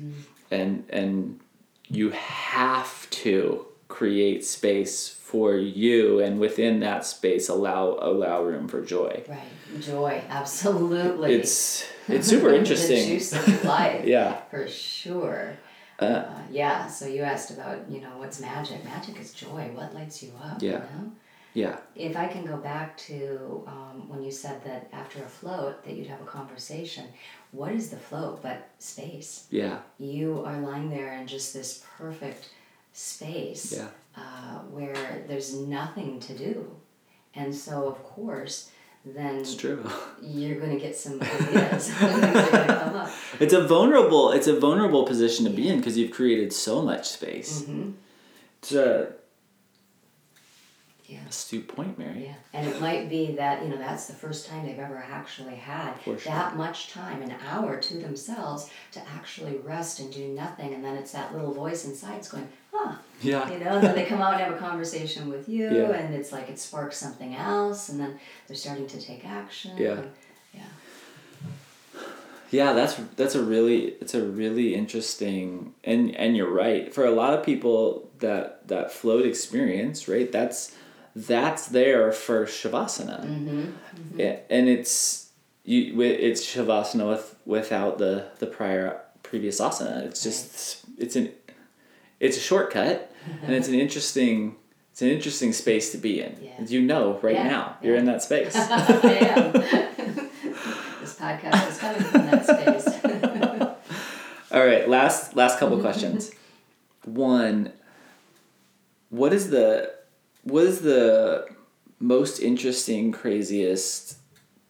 and 0.51 0.85
and 0.91 1.41
you 1.89 2.11
have 2.11 3.09
to 3.11 3.67
create 3.89 4.45
space 4.45 5.09
for 5.09 5.57
you 5.57 6.21
and 6.21 6.39
within 6.41 6.81
that 6.81 7.05
space 7.05 7.49
allow 7.49 7.99
allow 8.01 8.43
room 8.43 8.67
for 8.69 8.81
joy 8.83 9.23
Right. 9.29 9.81
Joy. 9.81 10.23
Absolutely. 10.29 11.35
it's 11.35 11.85
it's 12.09 12.27
super 12.29 12.51
the 12.51 12.59
interesting 12.59 13.07
juice 13.09 13.33
of 13.33 13.65
life. 13.65 14.05
yeah 14.17 14.41
For 14.51 14.67
sure. 14.69 15.57
Uh, 16.01 16.05
Uh, 16.05 16.43
yeah. 16.51 16.87
So 16.89 17.07
you 17.07 17.23
asked 17.23 17.51
about 17.51 17.79
you 17.91 18.01
know 18.01 18.15
what's 18.19 18.41
magic. 18.41 18.83
Magic 18.85 19.21
is 19.21 19.33
joy. 19.35 19.71
What 19.75 19.95
lights 19.95 20.23
you 20.23 20.33
up? 20.43 20.63
Yeah. 20.63 20.71
You 20.71 20.79
know? 20.79 21.13
Yeah 21.55 21.77
If 21.97 22.17
I 22.17 22.27
can 22.29 22.45
go 22.47 22.57
back 22.57 22.97
to 23.09 23.63
um, 23.67 24.09
when 24.09 24.23
you 24.23 24.31
said 24.31 24.63
that 24.65 24.89
after 24.93 25.19
a 25.25 25.29
float 25.29 25.85
that 25.85 25.95
you'd 25.97 26.07
have 26.15 26.21
a 26.21 26.31
conversation, 26.39 27.05
what 27.53 27.73
is 27.73 27.91
the 27.91 27.97
float 28.09 28.43
but 28.43 28.69
space? 28.79 29.47
yeah 29.51 29.79
You 29.99 30.43
are 30.47 30.59
lying 30.61 30.91
there 30.91 31.13
in 31.21 31.27
just 31.27 31.53
this 31.55 31.85
perfect 31.99 32.49
space 32.93 33.73
Yeah. 33.77 33.89
uh, 34.17 34.59
where 34.77 35.25
there's 35.29 35.55
nothing 35.55 36.21
to 36.21 36.33
do. 36.37 36.71
And 37.35 37.55
so, 37.55 37.87
of 37.87 38.03
course, 38.03 38.71
then 39.05 39.37
it's 39.39 39.55
true 39.55 39.83
you're 40.21 40.59
going 40.63 40.73
to 40.79 40.81
get 40.87 40.95
some 40.97 41.21
ideas. 41.35 41.89
Things 41.89 42.13
are 42.13 42.51
going 42.51 42.67
to 42.67 42.77
come 42.85 42.97
up. 42.97 43.11
it's 43.41 43.55
a 43.55 43.67
vulnerable 43.67 44.31
it's 44.33 44.47
a 44.47 44.59
vulnerable 44.59 45.05
position 45.05 45.45
to 45.47 45.51
be 45.51 45.69
in 45.69 45.77
because 45.79 45.97
you've 45.97 46.11
created 46.11 46.53
so 46.53 46.83
much 46.83 47.09
space 47.09 47.63
Mhm. 47.63 47.95
it's 48.59 48.73
a 48.73 49.13
Yeah. 51.11 51.19
astute 51.29 51.67
point 51.67 51.99
mary 51.99 52.25
Yeah, 52.27 52.35
and 52.55 52.69
it 52.69 52.81
might 52.81 53.09
be 53.11 53.33
that, 53.33 53.63
you 53.63 53.69
know, 53.69 53.77
that's 53.77 54.07
the 54.07 54.13
first 54.13 54.47
time 54.47 54.65
they've 54.65 54.79
ever 54.79 54.97
actually 55.11 55.57
had 55.57 55.95
sure. 56.05 56.15
that 56.25 56.57
much 56.57 56.91
time, 56.93 57.21
an 57.23 57.35
hour 57.51 57.81
to 57.81 57.95
themselves 57.99 58.71
to 58.93 59.01
actually 59.19 59.57
rest 59.59 59.99
and 59.99 60.13
do 60.13 60.29
nothing. 60.29 60.73
And 60.73 60.85
then 60.85 60.95
it's 60.97 61.11
that 61.13 61.33
little 61.35 61.53
voice 61.53 61.85
inside 61.85 62.19
it's 62.19 62.31
going, 62.31 62.49
huh, 62.73 62.95
yeah 63.23 63.51
you 63.51 63.59
know, 63.59 63.73
and 63.77 63.83
then 63.85 63.95
they 63.97 64.05
come 64.05 64.23
out 64.23 64.35
and 64.35 64.43
have 64.43 64.55
a 64.55 64.59
conversation 64.59 65.29
with 65.29 65.49
you, 65.49 65.65
Yeah. 65.69 65.91
and 65.91 66.15
it's 66.15 66.31
like 66.31 66.49
it 66.49 66.59
sparks 66.61 66.97
something 66.97 67.35
else, 67.35 67.89
and 67.89 67.99
then 67.99 68.21
they're 68.47 68.57
starting 68.57 68.87
to 68.87 69.01
take 69.01 69.27
action. 69.27 69.73
Yeah. 69.77 69.93
and- 69.99 70.11
yeah. 70.55 70.63
Yeah, 72.51 72.73
that's 72.73 72.95
that's 73.17 73.35
a 73.37 73.43
really 73.43 73.95
it's 74.01 74.15
a 74.15 74.25
really 74.25 74.75
interesting 74.75 75.73
and 75.85 76.15
and 76.17 76.37
you're 76.37 76.53
right. 76.53 76.93
For 76.93 77.05
a 77.05 77.13
lot 77.13 77.33
of 77.33 77.45
people 77.45 78.11
that 78.19 78.67
that 78.69 78.93
float 78.93 79.25
experience, 79.25 80.09
right? 80.09 80.31
That's 80.33 80.75
that's 81.17 81.67
there 81.69 82.13
for 82.13 82.47
shavasana. 82.47 83.25
Mm-hmm. 83.25 83.61
Mm-hmm. 83.61 84.21
Yeah, 84.21 84.37
and 84.49 84.69
it's 84.69 85.31
you 85.65 86.01
it's 86.01 86.45
shavasana 86.45 87.09
with 87.09 87.37
without 87.45 87.99
the 87.99 88.27
the 88.39 88.47
prior 88.47 89.01
previous 89.23 89.61
asana. 89.61 90.03
It's 90.05 90.23
just 90.23 90.85
it's 90.99 91.17
an 91.17 91.33
it's 92.19 92.37
a 92.37 92.41
shortcut 92.41 93.13
and 93.43 93.55
it's 93.55 93.69
an 93.69 93.75
interesting 93.75 94.57
it's 94.93 95.03
an 95.03 95.09
interesting 95.09 95.53
space 95.53 95.93
to 95.93 95.99
be 95.99 96.21
in. 96.21 96.37
Yeah. 96.43 96.65
You 96.67 96.81
know 96.83 97.19
right 97.23 97.35
Yeah, 97.35 97.49
now. 97.49 97.77
You're 97.83 97.97
in 97.97 98.07
that 98.07 98.23
space. 98.23 98.55
This 101.01 101.17
podcast 101.19 101.71
is 101.71 101.79
coming 101.79 102.03
from 102.03 102.27
that 102.27 102.45
space. 102.45 102.87
All 104.53 104.67
right, 104.67 104.89
last 104.89 105.35
last 105.37 105.59
couple 105.59 105.79
questions. 105.81 106.31
One, 107.05 107.73
what 109.09 109.33
is 109.33 109.49
the 109.51 109.95
what 110.45 110.65
is 110.65 110.81
the 110.81 111.49
most 111.99 112.41
interesting, 112.41 113.13
craziest, 113.13 114.17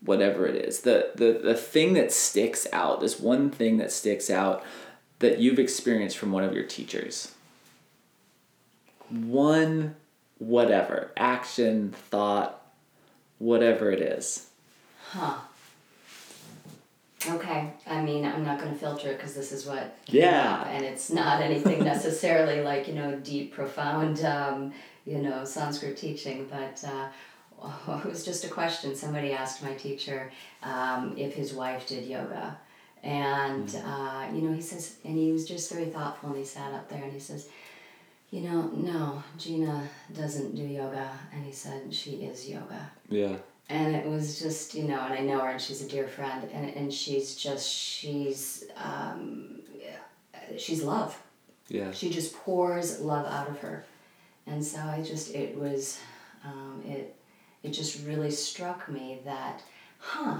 whatever 0.05 0.47
it 0.47 0.57
is, 0.57 0.81
the, 0.81 1.11
the, 1.15 1.41
the 1.43 1.55
thing 1.55 1.93
that 1.95 2.13
sticks 2.13 2.67
out, 2.73 3.01
this 3.01 3.21
one 3.21 3.51
thing 3.51 3.79
that 3.79 3.93
sticks 3.93 4.31
out 4.31 4.65
that 5.21 5.39
you've 5.39 5.59
experienced 5.59 6.19
from 6.19 6.33
one 6.33 6.45
of 6.45 6.55
your 6.55 6.65
teachers? 6.65 7.33
One 9.09 9.97
whatever, 10.41 11.13
action, 11.17 11.95
thought, 12.11 12.61
whatever 13.39 13.93
it 13.93 14.01
is. 14.01 14.49
Huh. 15.11 15.35
Okay, 17.29 17.71
I 17.87 18.01
mean, 18.01 18.25
I'm 18.25 18.43
not 18.45 18.59
going 18.59 18.73
to 18.73 18.79
filter 18.79 19.11
it 19.11 19.19
because 19.19 19.35
this 19.35 19.53
is 19.53 19.67
what 19.67 19.95
Yeah. 20.07 20.63
up, 20.63 20.67
and 20.69 20.85
it's 20.85 21.11
not 21.11 21.43
anything 21.43 21.85
necessarily 21.85 22.63
like 22.63 22.89
you 22.89 22.95
know 22.95 23.17
deep, 23.17 23.53
profound, 23.53 24.25
um, 24.25 24.73
you 25.11 25.19
know, 25.19 25.45
Sanskrit 25.45 25.97
teaching, 25.97 26.49
but 26.49 26.85
uh, 26.89 27.09
it 27.99 28.05
was 28.05 28.25
just 28.25 28.45
a 28.45 28.49
question. 28.49 28.95
Somebody 28.95 29.33
asked 29.33 29.63
my 29.63 29.75
teacher 29.75 30.31
um, 30.63 31.15
if 31.19 31.35
his 31.35 31.53
wife 31.53 31.89
did 31.89 32.05
yoga, 32.07 32.57
and 33.03 33.69
uh, 33.85 34.27
you 34.33 34.43
know, 34.43 34.53
he 34.55 34.61
says, 34.63 34.97
and 35.05 35.17
he 35.19 35.33
was 35.33 35.49
just 35.49 35.73
very 35.73 35.87
thoughtful, 35.87 36.29
and 36.31 36.39
he 36.39 36.45
sat 36.45 36.73
up 36.73 36.89
there 36.89 37.03
and 37.03 37.13
he 37.13 37.19
says, 37.19 37.49
you 38.31 38.43
know, 38.43 38.63
no, 38.75 39.23
Gina 39.37 39.89
doesn't 40.15 40.55
do 40.55 40.63
yoga, 40.63 41.11
and 41.35 41.45
he 41.45 41.51
said 41.53 41.93
she 41.93 42.13
is 42.31 42.49
yoga 42.49 42.89
Yeah. 43.09 43.35
and 43.69 43.97
it 43.97 44.07
was 44.07 44.39
just 44.39 44.75
you 44.75 44.85
know 44.85 45.01
and 45.01 45.15
i 45.15 45.21
know 45.21 45.39
her 45.41 45.51
and 45.51 45.61
she's 45.61 45.81
a 45.83 45.89
dear 45.89 46.09
friend 46.09 46.49
and, 46.53 46.71
and 46.79 46.93
she's 46.93 47.35
just 47.37 47.69
she's 47.69 48.65
um, 48.77 49.61
she's 50.57 50.83
love 50.83 51.17
Yeah. 51.69 51.91
she 51.93 52.11
just 52.11 52.35
pours 52.37 53.01
love 53.01 53.27
out 53.27 53.49
of 53.49 53.59
her 53.61 53.85
and 54.51 54.65
so 54.65 54.79
i 54.81 55.03
just 55.03 55.35
it 55.35 55.57
was 55.57 55.99
um, 56.45 56.83
it 56.87 57.17
it 57.63 57.71
just 57.71 58.05
really 58.07 58.31
struck 58.31 58.89
me 58.89 59.19
that 59.25 59.63
huh 59.99 60.39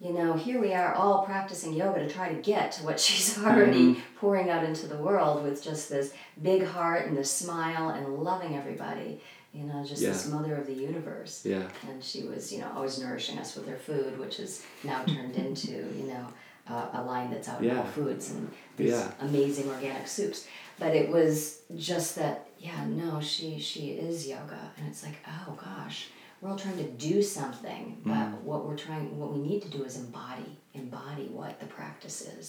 you 0.00 0.12
know 0.12 0.32
here 0.34 0.60
we 0.60 0.72
are 0.74 0.94
all 0.94 1.24
practicing 1.24 1.72
yoga 1.72 2.00
to 2.00 2.08
try 2.12 2.28
to 2.32 2.40
get 2.42 2.72
to 2.72 2.84
what 2.84 2.98
she's 3.04 3.38
already 3.42 4.00
pouring 4.16 4.50
out 4.50 4.64
into 4.64 4.86
the 4.86 4.96
world 4.96 5.42
with 5.44 5.62
just 5.62 5.88
this 5.88 6.12
big 6.42 6.64
heart 6.64 7.06
and 7.06 7.16
this 7.16 7.30
smile 7.30 7.90
and 7.90 8.06
loving 8.18 8.56
everybody 8.56 9.20
you 9.52 9.64
know 9.64 9.84
just 9.84 10.00
this 10.02 10.26
mother 10.28 10.56
of 10.56 10.66
the 10.66 10.72
universe 10.72 11.42
Yeah. 11.44 11.68
and 11.88 12.02
she 12.02 12.24
was 12.24 12.50
you 12.52 12.60
know 12.60 12.70
always 12.74 12.98
nourishing 12.98 13.38
us 13.38 13.54
with 13.54 13.68
her 13.68 13.76
food 13.76 14.18
which 14.18 14.40
is 14.40 14.62
now 14.82 15.04
turned 15.04 15.36
into 15.36 15.70
you 15.72 16.06
know 16.12 16.26
uh, 16.70 16.88
a 16.94 17.02
line 17.02 17.28
that's 17.30 17.48
out 17.48 17.58
in 17.60 17.66
Yeah. 17.66 17.74
Whole 17.82 17.90
Foods 17.92 18.30
and 18.30 18.50
these 18.78 18.90
Yeah. 18.92 19.10
amazing 19.20 19.68
organic 19.68 20.06
soups 20.08 20.46
but 20.78 20.94
it 20.96 21.10
was 21.10 21.60
just 21.76 22.16
that 22.16 22.46
yeah 22.66 22.84
no 22.86 23.20
she 23.20 23.58
she 23.58 23.84
is 24.08 24.26
yoga 24.34 24.62
and 24.76 24.84
it's 24.90 25.02
like 25.02 25.18
oh 25.28 25.52
gosh 25.68 26.08
we're 26.40 26.50
all 26.50 26.56
trying 26.64 26.76
to 26.76 26.88
do 27.10 27.22
something 27.22 27.84
but 28.04 28.12
Mm. 28.12 28.40
what 28.48 28.60
we're 28.66 28.76
trying 28.86 29.06
what 29.20 29.30
we 29.34 29.40
need 29.48 29.60
to 29.62 29.68
do 29.76 29.80
is 29.84 29.94
embody 30.04 30.50
embody 30.74 31.24
what 31.38 31.58
the 31.60 31.66
practice 31.66 32.18
is 32.38 32.46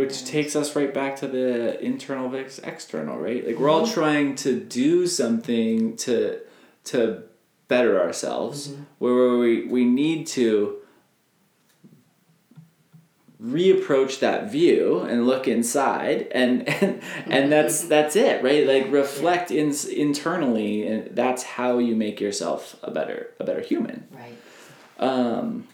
Which 0.00 0.16
takes 0.24 0.52
us 0.60 0.74
right 0.78 0.92
back 1.00 1.12
to 1.22 1.28
the 1.28 1.48
internal 1.90 2.28
versus 2.28 2.58
external, 2.72 3.16
right? 3.26 3.42
Like 3.46 3.58
we're 3.60 3.70
all 3.70 3.86
trying 4.00 4.34
to 4.44 4.50
do 4.82 5.06
something 5.06 5.96
to 6.04 6.40
to 6.90 7.22
better 7.68 7.94
ourselves, 8.04 8.58
where 8.98 9.36
we 9.44 9.52
we 9.76 9.82
need 9.84 10.20
to 10.38 10.78
reapproach 13.44 14.20
that 14.20 14.50
view 14.50 15.00
and 15.00 15.26
look 15.26 15.46
inside 15.46 16.28
and 16.32 16.66
and, 16.82 17.02
and 17.26 17.52
that's 17.52 17.82
that's 17.94 18.16
it 18.16 18.42
right 18.42 18.66
like 18.66 18.90
reflect 18.90 19.50
in, 19.50 19.74
internally 19.94 20.86
and 20.86 21.14
that's 21.14 21.42
how 21.42 21.76
you 21.78 21.94
make 21.94 22.20
yourself 22.20 22.76
a 22.82 22.90
better 22.90 23.30
a 23.38 23.44
better 23.44 23.60
human 23.60 24.06
right 24.12 24.38
um 24.98 25.66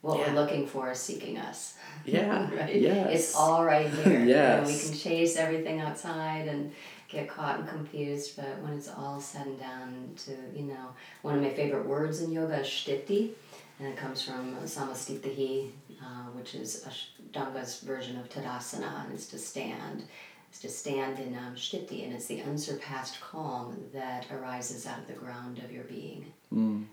what 0.00 0.18
Yeah. 0.18 0.32
we're 0.34 0.40
looking 0.40 0.66
for 0.66 0.90
is 0.90 0.98
seeking 0.98 1.38
us 1.38 1.76
yeah 2.04 2.50
right? 2.58 2.74
yes 2.74 3.08
It's 3.12 3.34
all 3.36 3.64
right 3.64 3.88
here. 3.88 4.12
You 4.12 4.18
know, 4.20 4.24
Yes. 4.26 4.66
we 4.66 4.74
can 4.90 4.98
chase 4.98 5.36
everything 5.36 5.80
outside 5.80 6.48
and 6.48 6.72
get 7.08 7.28
caught 7.28 7.58
and 7.60 7.68
confused, 7.68 8.36
but 8.36 8.58
when 8.62 8.72
it's 8.72 8.88
all 8.88 9.20
said 9.20 9.46
and 9.46 9.58
done, 9.60 10.10
to 10.24 10.30
you 10.58 10.66
know, 10.72 10.86
one 11.22 11.34
of 11.36 11.42
my 11.42 11.50
favorite 11.50 11.84
words 11.86 12.22
in 12.22 12.32
yoga 12.32 12.60
is 12.60 12.68
sthiti, 12.68 13.30
and 13.78 13.88
it 13.88 13.96
comes 13.96 14.22
from 14.22 14.56
samasthitih, 14.64 15.70
uh, 16.02 16.24
which 16.32 16.54
is 16.54 16.86
Ashtanga's 16.88 17.80
version 17.80 18.18
of 18.18 18.28
tadasana, 18.28 19.04
and 19.04 19.12
it's 19.14 19.26
to 19.28 19.38
stand. 19.38 20.04
It's 20.50 20.60
to 20.62 20.68
stand 20.68 21.18
in 21.20 21.36
um, 21.36 21.54
sthiti, 21.54 22.04
and 22.04 22.12
it's 22.12 22.26
the 22.26 22.42
unsurpassed 22.42 23.20
calm 23.20 23.76
that 23.92 24.26
arises 24.32 24.84
out 24.86 24.98
of 24.98 25.06
the 25.06 25.12
ground 25.12 25.58
of 25.58 25.70
your 25.70 25.84
being. 25.84 26.32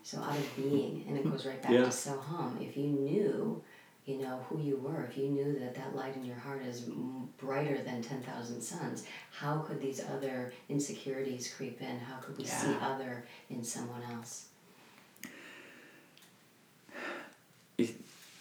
So 0.03 0.19
out 0.19 0.37
of 0.37 0.55
being, 0.55 1.03
and 1.07 1.17
it 1.17 1.23
goes 1.27 1.45
right 1.47 1.59
back 1.61 1.71
Yeah. 1.71 1.85
to 1.85 1.89
Soham. 1.89 2.61
If 2.61 2.77
you 2.77 2.85
knew, 2.85 3.63
you 4.05 4.19
know, 4.19 4.45
who 4.47 4.61
you 4.61 4.77
were, 4.77 5.03
if 5.09 5.17
you 5.17 5.29
knew 5.29 5.57
that 5.59 5.73
that 5.73 5.95
light 5.95 6.15
in 6.15 6.23
your 6.23 6.35
heart 6.35 6.61
is 6.63 6.81
brighter 7.39 7.81
than 7.81 8.03
10,000 8.03 8.61
suns, 8.61 9.05
how 9.31 9.57
could 9.59 9.81
these 9.81 9.99
other 10.15 10.53
insecurities 10.69 11.51
creep 11.51 11.81
in? 11.81 11.97
How 11.99 12.17
could 12.17 12.37
we 12.37 12.45
see 12.45 12.75
other 12.79 13.25
in 13.49 13.63
someone 13.63 14.03
else? 14.13 14.45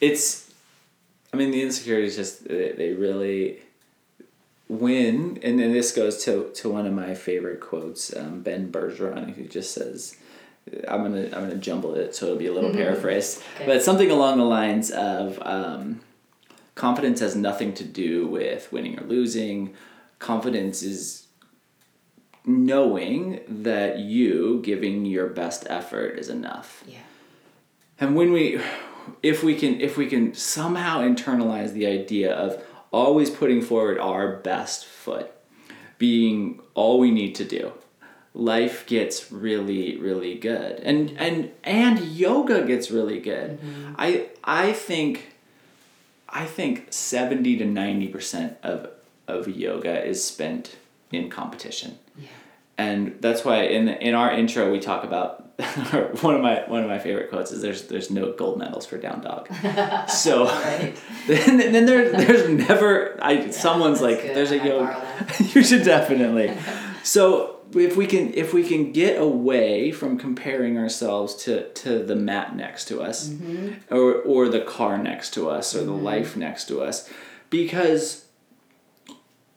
it's 0.00 0.45
i 1.36 1.38
mean 1.38 1.50
the 1.50 1.62
insecurities 1.62 2.16
just 2.16 2.48
they, 2.48 2.72
they 2.72 2.92
really 2.92 3.58
win. 4.68 5.38
And 5.44 5.60
then 5.60 5.72
this 5.72 5.92
goes 5.92 6.24
to, 6.24 6.50
to 6.54 6.68
one 6.68 6.86
of 6.86 6.92
my 6.92 7.14
favorite 7.14 7.60
quotes 7.60 8.14
um, 8.16 8.40
ben 8.42 8.72
bergeron 8.72 9.34
who 9.34 9.44
just 9.44 9.72
says 9.72 10.16
i'm 10.88 11.02
gonna 11.02 11.24
i'm 11.26 11.42
gonna 11.46 11.54
jumble 11.56 11.94
it 11.94 12.16
so 12.16 12.26
it'll 12.26 12.38
be 12.38 12.46
a 12.48 12.52
little 12.52 12.72
paraphrased. 12.72 13.42
Okay. 13.54 13.66
but 13.66 13.82
something 13.82 14.10
along 14.10 14.38
the 14.38 14.44
lines 14.44 14.90
of 14.90 15.38
um, 15.42 16.00
confidence 16.74 17.20
has 17.20 17.36
nothing 17.36 17.74
to 17.74 17.84
do 17.84 18.26
with 18.26 18.72
winning 18.72 18.98
or 18.98 19.04
losing. 19.04 19.74
Confidence 20.18 20.82
is 20.82 21.26
knowing 22.44 23.40
that 23.48 23.98
you 23.98 24.60
giving 24.64 25.04
your 25.04 25.28
best 25.28 25.66
effort 25.68 26.18
is 26.18 26.28
enough. 26.28 26.82
Yeah. 26.88 26.98
and 28.00 28.16
when 28.16 28.32
we 28.32 28.60
if 29.22 29.42
we 29.42 29.54
can 29.54 29.80
if 29.80 29.96
we 29.96 30.06
can 30.06 30.34
somehow 30.34 31.00
internalize 31.00 31.72
the 31.72 31.86
idea 31.86 32.32
of 32.32 32.62
always 32.92 33.30
putting 33.30 33.60
forward 33.62 33.98
our 33.98 34.36
best 34.36 34.86
foot 34.86 35.32
being 35.98 36.60
all 36.74 36.98
we 36.98 37.10
need 37.10 37.34
to 37.34 37.44
do 37.44 37.72
life 38.36 38.86
gets 38.86 39.32
really 39.32 39.96
really 39.96 40.34
good. 40.34 40.78
And 40.80 41.10
and 41.18 41.50
and 41.64 41.98
yoga 42.00 42.64
gets 42.64 42.90
really 42.90 43.18
good. 43.18 43.58
Mm-hmm. 43.60 43.94
I 43.96 44.28
i 44.44 44.72
think 44.72 45.32
i 46.28 46.44
think 46.44 46.86
70 46.90 47.56
to 47.58 47.64
90% 47.64 48.56
of 48.62 48.90
of 49.26 49.48
yoga 49.48 50.04
is 50.04 50.22
spent 50.22 50.76
in 51.10 51.30
competition. 51.30 51.98
Yeah. 52.16 52.28
And 52.78 53.16
that's 53.20 53.44
why 53.44 53.62
in 53.62 53.88
in 53.88 54.14
our 54.14 54.30
intro 54.32 54.70
we 54.70 54.80
talk 54.80 55.04
about 55.04 55.42
one 56.22 56.34
of 56.34 56.42
my 56.42 56.64
one 56.68 56.82
of 56.82 56.88
my 56.88 56.98
favorite 56.98 57.30
quotes 57.30 57.50
is 57.50 57.62
there's 57.62 57.84
there's 57.84 58.10
no 58.10 58.32
gold 58.32 58.58
medals 58.58 58.84
for 58.84 58.98
down 58.98 59.22
dog. 59.22 59.48
so 60.08 60.46
then, 61.26 61.72
then 61.72 61.86
there 61.86 62.12
there's 62.12 62.48
never 62.48 63.18
I 63.22 63.50
someone's 63.50 64.02
like 64.02 64.20
good. 64.20 64.36
there's 64.36 64.52
a 64.52 64.58
that. 64.58 65.54
you 65.54 65.64
should 65.64 65.82
definitely. 65.82 66.54
So 67.02 67.60
if 67.74 67.96
we 67.96 68.06
can 68.06 68.34
if 68.34 68.52
we 68.52 68.62
can 68.62 68.92
get 68.92 69.20
away 69.20 69.92
from 69.92 70.18
comparing 70.18 70.76
ourselves 70.76 71.34
to 71.44 71.70
to 71.70 72.02
the 72.02 72.16
mat 72.16 72.54
next 72.54 72.86
to 72.88 73.00
us 73.00 73.30
mm-hmm. 73.30 73.94
or 73.94 74.14
or 74.22 74.48
the 74.50 74.60
car 74.60 74.98
next 74.98 75.32
to 75.34 75.48
us 75.48 75.74
or 75.74 75.84
the 75.84 75.92
mm-hmm. 75.92 76.04
life 76.04 76.36
next 76.36 76.68
to 76.68 76.82
us 76.82 77.10
because 77.48 78.26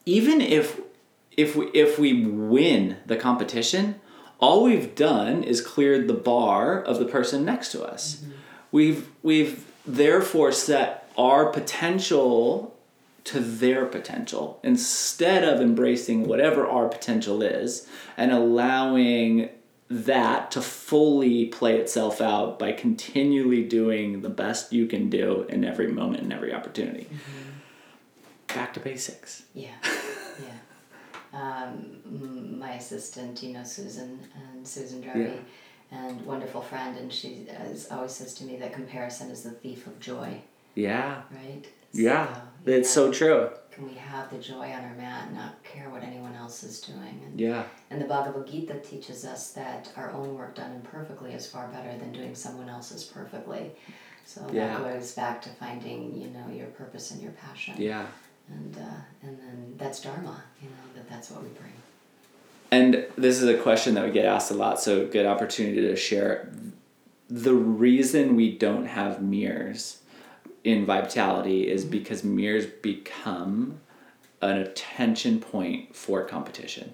even 0.06 0.40
if 0.40 0.80
if 1.42 1.56
we 1.56 1.68
if 1.68 1.98
we 1.98 2.26
win 2.26 2.98
the 3.06 3.16
competition 3.16 3.96
all 4.40 4.64
we've 4.64 4.96
done 4.96 5.44
is 5.44 5.62
cleared 5.62 6.08
the 6.08 6.14
bar 6.14 6.82
of 6.82 6.98
the 6.98 7.06
person 7.06 7.44
next 7.44 7.72
to 7.74 7.84
us. 7.84 8.16
Mm-hmm. 8.16 8.32
We've 8.72 9.10
we've 9.22 9.66
therefore 9.86 10.52
set 10.52 11.12
our 11.18 11.48
potential 11.48 12.76
to 13.26 13.40
their 13.40 13.86
potential. 13.86 14.60
Instead 14.64 15.44
of 15.44 15.60
embracing 15.60 16.26
whatever 16.26 16.66
our 16.66 16.88
potential 16.88 17.42
is 17.42 17.88
and 18.16 18.32
allowing 18.32 19.50
that 19.90 20.52
to 20.52 20.62
fully 20.62 21.46
play 21.48 21.78
itself 21.78 22.22
out 22.22 22.60
by 22.60 22.72
continually 22.72 23.64
doing 23.64 24.22
the 24.22 24.30
best 24.30 24.72
you 24.72 24.86
can 24.86 25.10
do 25.10 25.46
in 25.50 25.66
every 25.66 25.88
moment 25.88 26.24
and 26.24 26.32
every 26.32 26.54
opportunity. 26.54 27.06
Mm-hmm. 27.06 28.56
Back 28.56 28.74
to 28.76 28.80
basics. 28.80 29.44
Yeah, 29.54 29.70
yeah. 29.84 29.92
Um, 31.32 32.58
my 32.60 32.74
assistant, 32.74 33.44
you 33.44 33.54
know, 33.54 33.64
Susan 33.64 34.20
and 34.36 34.68
Susan 34.68 35.02
Darby, 35.02 35.40
and 35.92 36.26
wonderful 36.26 36.62
friend, 36.62 36.98
and 36.98 37.12
she 37.14 37.48
as 37.50 37.88
always 37.92 38.12
says 38.14 38.34
to 38.36 38.44
me 38.46 38.58
that 38.58 38.74
comparison 38.74 39.30
is 39.30 39.44
the 39.44 39.52
thief 39.52 39.86
of 39.88 40.00
joy, 40.00 40.42
yeah 40.76 41.22
right? 41.32 41.66
Yeah, 41.92 42.28
So, 42.66 42.72
it's 42.72 42.90
so 42.90 43.12
true. 43.12 43.50
Can 43.72 43.88
we 43.88 43.94
have 43.96 44.30
the 44.30 44.38
joy 44.38 44.72
on 44.72 44.84
our 44.84 44.94
mat 44.96 45.26
and 45.28 45.36
not 45.36 45.64
care 45.64 45.90
what 45.90 46.04
anyone 46.04 46.36
else 46.36 46.64
is 46.64 46.82
doing? 46.82 47.22
And, 47.26 47.40
Yeah, 47.40 47.64
and 47.92 48.02
the 48.02 48.06
Bhagavad 48.06 48.48
Gita 48.48 48.80
teaches 48.80 49.24
us 49.26 49.52
that 49.52 49.92
our 49.96 50.12
own 50.12 50.36
work 50.36 50.56
done 50.56 50.74
imperfectly 50.76 51.34
is 51.34 51.48
far 51.48 51.68
better 51.68 51.98
than 51.98 52.12
doing 52.12 52.36
someone 52.36 52.70
else's 52.70 53.04
perfectly. 53.04 53.72
So 54.26 54.42
Yeah. 54.52 54.78
that 54.80 54.84
goes 54.94 55.14
back 55.14 55.42
to 55.44 55.50
finding, 55.50 56.16
you 56.20 56.28
know, 56.30 56.48
your 56.54 56.68
purpose 56.68 57.12
and 57.12 57.22
your 57.22 57.32
passion. 57.34 57.76
yeah. 57.78 58.06
And 58.52 58.76
uh, 58.78 58.82
and 59.24 59.38
then 59.40 59.76
that's 59.78 60.02
dharma, 60.02 60.44
you 60.62 60.70
know, 60.70 60.76
that 60.96 61.10
that's 61.10 61.30
what 61.32 61.44
we 61.44 61.50
bring. 61.50 61.72
And 62.72 63.06
this 63.18 63.42
is 63.42 63.48
a 63.48 63.58
question 63.58 63.96
that 63.96 64.06
we 64.06 64.12
get 64.12 64.26
asked 64.26 64.52
a 64.52 64.54
lot, 64.54 64.80
so 64.80 65.08
good 65.08 65.26
opportunity 65.26 65.82
to 65.82 65.96
share. 65.96 66.52
The 67.30 67.54
reason 67.54 68.36
we 68.36 68.52
don't 68.58 68.86
have 68.86 69.22
mirrors 69.22 70.02
in 70.64 70.86
Vitality 70.86 71.68
is 71.70 71.84
because 71.86 72.24
mirrors 72.24 72.66
become 72.68 73.80
an 74.42 74.58
attention 74.58 75.40
point 75.40 75.96
for 75.96 76.24
competition. 76.26 76.94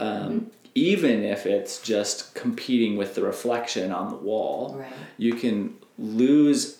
Um, 0.00 0.50
even 0.74 1.22
if 1.24 1.46
it's 1.46 1.80
just 1.80 2.34
competing 2.34 2.96
with 2.96 3.14
the 3.14 3.22
reflection 3.22 3.90
on 3.92 4.10
the 4.10 4.16
wall, 4.16 4.76
Right. 4.78 4.92
you 5.16 5.34
can 5.34 5.76
lose. 5.98 6.78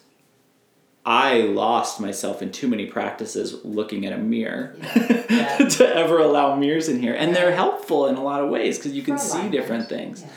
I 1.05 1.41
lost 1.41 2.01
myself 2.01 2.43
in 2.43 2.53
too 2.53 2.69
many 2.69 2.87
practices 2.87 3.65
looking 3.65 4.05
at 4.05 4.13
a 4.13 4.19
mirror 4.19 4.77
Yeah. 5.31 5.57
to 5.71 5.89
ever 5.97 6.19
allow 6.19 6.55
mirrors 6.57 6.89
in 6.89 7.01
here. 7.01 7.15
And 7.15 7.35
they're 7.35 7.55
helpful 7.55 8.07
in 8.09 8.17
a 8.17 8.23
lot 8.23 8.43
of 8.43 8.51
ways 8.51 8.77
because 8.79 8.93
you 8.93 9.03
can 9.03 9.17
For 9.17 9.25
see 9.25 9.49
different 9.49 9.89
things. 9.89 10.23
Yeah. 10.23 10.29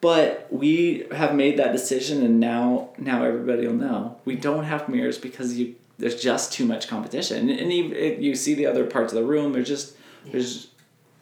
But 0.00 0.46
we 0.50 1.06
have 1.12 1.34
made 1.34 1.58
that 1.58 1.72
decision, 1.72 2.22
and 2.22 2.38
now 2.38 2.90
now 2.98 3.24
everybody 3.24 3.66
will 3.66 3.74
know 3.74 4.18
we 4.26 4.36
don't 4.36 4.64
have 4.64 4.86
mirrors 4.88 5.16
because 5.16 5.56
you 5.58 5.76
there's 5.98 6.20
just 6.20 6.52
too 6.52 6.66
much 6.66 6.88
competition, 6.88 7.48
and 7.48 7.72
even 7.72 7.96
if 7.96 8.20
you 8.20 8.34
see 8.34 8.52
the 8.54 8.66
other 8.66 8.84
parts 8.84 9.12
of 9.14 9.18
the 9.18 9.24
room. 9.24 9.52
There's 9.54 9.66
just 9.68 9.96
there's 10.30 10.68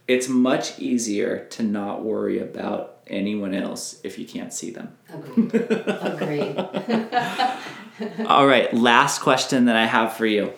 it's 0.08 0.28
much 0.28 0.80
easier 0.80 1.46
to 1.50 1.62
not 1.62 2.02
worry 2.02 2.40
about 2.40 2.98
anyone 3.06 3.54
else 3.54 4.00
if 4.02 4.18
you 4.18 4.26
can't 4.26 4.52
see 4.52 4.70
them. 4.70 4.96
Agreed. 5.12 5.54
Agreed. 5.54 6.56
All 8.26 8.46
right, 8.46 8.72
last 8.72 9.20
question 9.20 9.66
that 9.66 9.76
I 9.76 9.86
have 9.86 10.14
for 10.14 10.26
you. 10.26 10.52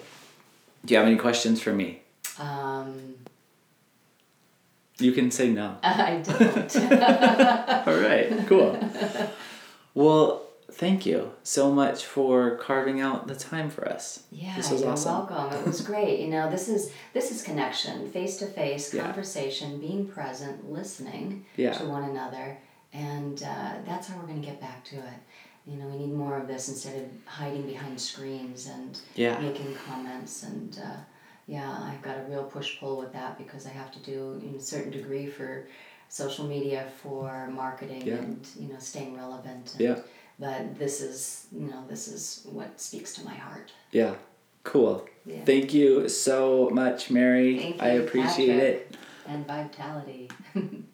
Do 0.85 0.95
you 0.95 0.99
have 0.99 1.07
any 1.07 1.16
questions 1.16 1.61
for 1.62 1.72
me? 1.72 2.01
Um, 2.39 3.14
You 4.99 5.12
can 5.12 5.30
say 5.30 5.51
no. 5.51 5.76
I 5.82 6.22
don't. 6.22 6.76
All 7.89 7.97
right, 8.01 8.47
cool. 8.47 8.78
Well, 9.95 10.43
thank 10.70 11.07
you 11.07 11.32
so 11.43 11.70
much 11.72 12.05
for 12.05 12.57
carving 12.57 13.01
out 13.01 13.26
the 13.26 13.35
time 13.35 13.70
for 13.70 13.89
us. 13.89 14.22
Yeah, 14.30 14.57
this 14.57 14.70
was 14.70 14.82
you're 14.82 14.91
awesome. 14.91 15.12
welcome. 15.28 15.59
It 15.59 15.66
was 15.66 15.80
great. 15.80 16.20
You 16.20 16.28
know, 16.28 16.51
this 16.51 16.68
is 16.68 16.93
this 17.12 17.30
is 17.30 17.43
connection, 17.43 18.11
face 18.11 18.37
to 18.39 18.47
face 18.47 18.95
conversation, 18.95 19.80
being 19.80 20.07
present, 20.07 20.70
listening 20.70 21.45
Yeah. 21.57 21.72
to 21.72 21.85
one 21.87 22.05
another, 22.05 22.59
and 22.93 23.43
uh, 23.43 23.72
that's 23.87 24.09
how 24.09 24.16
we're 24.18 24.26
going 24.28 24.41
to 24.41 24.47
get 24.47 24.61
back 24.61 24.85
to 24.87 24.97
it. 24.97 25.18
You 25.66 25.76
know, 25.76 25.86
we 25.86 25.98
need 25.98 26.12
more 26.12 26.36
of 26.36 26.46
this 26.46 26.68
instead 26.68 26.96
of 27.02 27.08
hiding 27.26 27.62
behind 27.66 27.98
screens 28.00 28.66
and 28.66 28.98
Yeah. 29.14 29.38
making 29.40 29.74
comments. 29.86 30.42
And 30.42 30.78
uh, 30.78 30.96
yeah, 31.46 31.70
I've 31.90 32.02
got 32.02 32.18
a 32.18 32.22
real 32.28 32.44
push 32.44 32.78
pull 32.78 32.98
with 32.98 33.12
that 33.14 33.38
because 33.38 33.66
I 33.66 33.70
have 33.70 33.90
to 33.92 33.98
do 34.00 34.40
in 34.42 34.54
a 34.56 34.60
certain 34.60 34.90
degree 34.90 35.26
for 35.26 35.66
social 36.08 36.46
media 36.46 36.86
for 37.02 37.48
marketing 37.50 38.02
Yeah. 38.06 38.16
and 38.16 38.46
you 38.60 38.68
know 38.68 38.78
staying 38.78 39.16
relevant. 39.16 39.72
And, 39.72 39.80
Yeah. 39.80 39.96
But 40.38 40.78
this 40.78 41.00
is 41.00 41.46
you 41.52 41.68
know 41.70 41.84
this 41.88 42.08
is 42.08 42.46
what 42.50 42.80
speaks 42.80 43.14
to 43.14 43.24
my 43.24 43.34
heart. 43.34 43.72
Yeah, 43.92 44.14
cool. 44.64 45.06
Yeah. 45.24 45.44
Thank 45.44 45.72
you 45.72 46.08
so 46.08 46.68
much, 46.70 47.08
Mary. 47.10 47.56
Thank 47.58 47.82
I 47.82 47.88
appreciate 48.02 48.48
Patrick. 48.58 48.90
it. 48.90 48.96
and 49.26 49.46
vitality. 49.46 50.28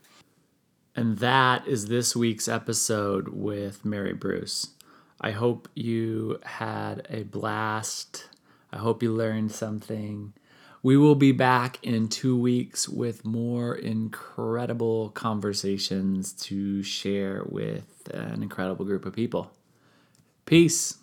And 1.00 1.16
that 1.20 1.66
is 1.66 1.86
this 1.86 2.14
week's 2.14 2.46
episode 2.46 3.28
with 3.28 3.86
Mary 3.86 4.12
Bruce. 4.12 4.74
I 5.18 5.30
hope 5.30 5.66
you 5.74 6.38
had 6.44 7.06
a 7.08 7.22
blast. 7.22 8.28
I 8.70 8.76
hope 8.76 9.02
you 9.02 9.10
learned 9.10 9.50
something. 9.50 10.34
We 10.82 10.98
will 10.98 11.14
be 11.14 11.32
back 11.32 11.78
in 11.82 12.08
two 12.10 12.38
weeks 12.38 12.86
with 12.86 13.24
more 13.24 13.74
incredible 13.74 15.08
conversations 15.12 16.34
to 16.34 16.82
share 16.82 17.44
with 17.46 18.10
an 18.12 18.42
incredible 18.42 18.84
group 18.84 19.06
of 19.06 19.14
people. 19.14 19.52
Peace. 20.44 20.98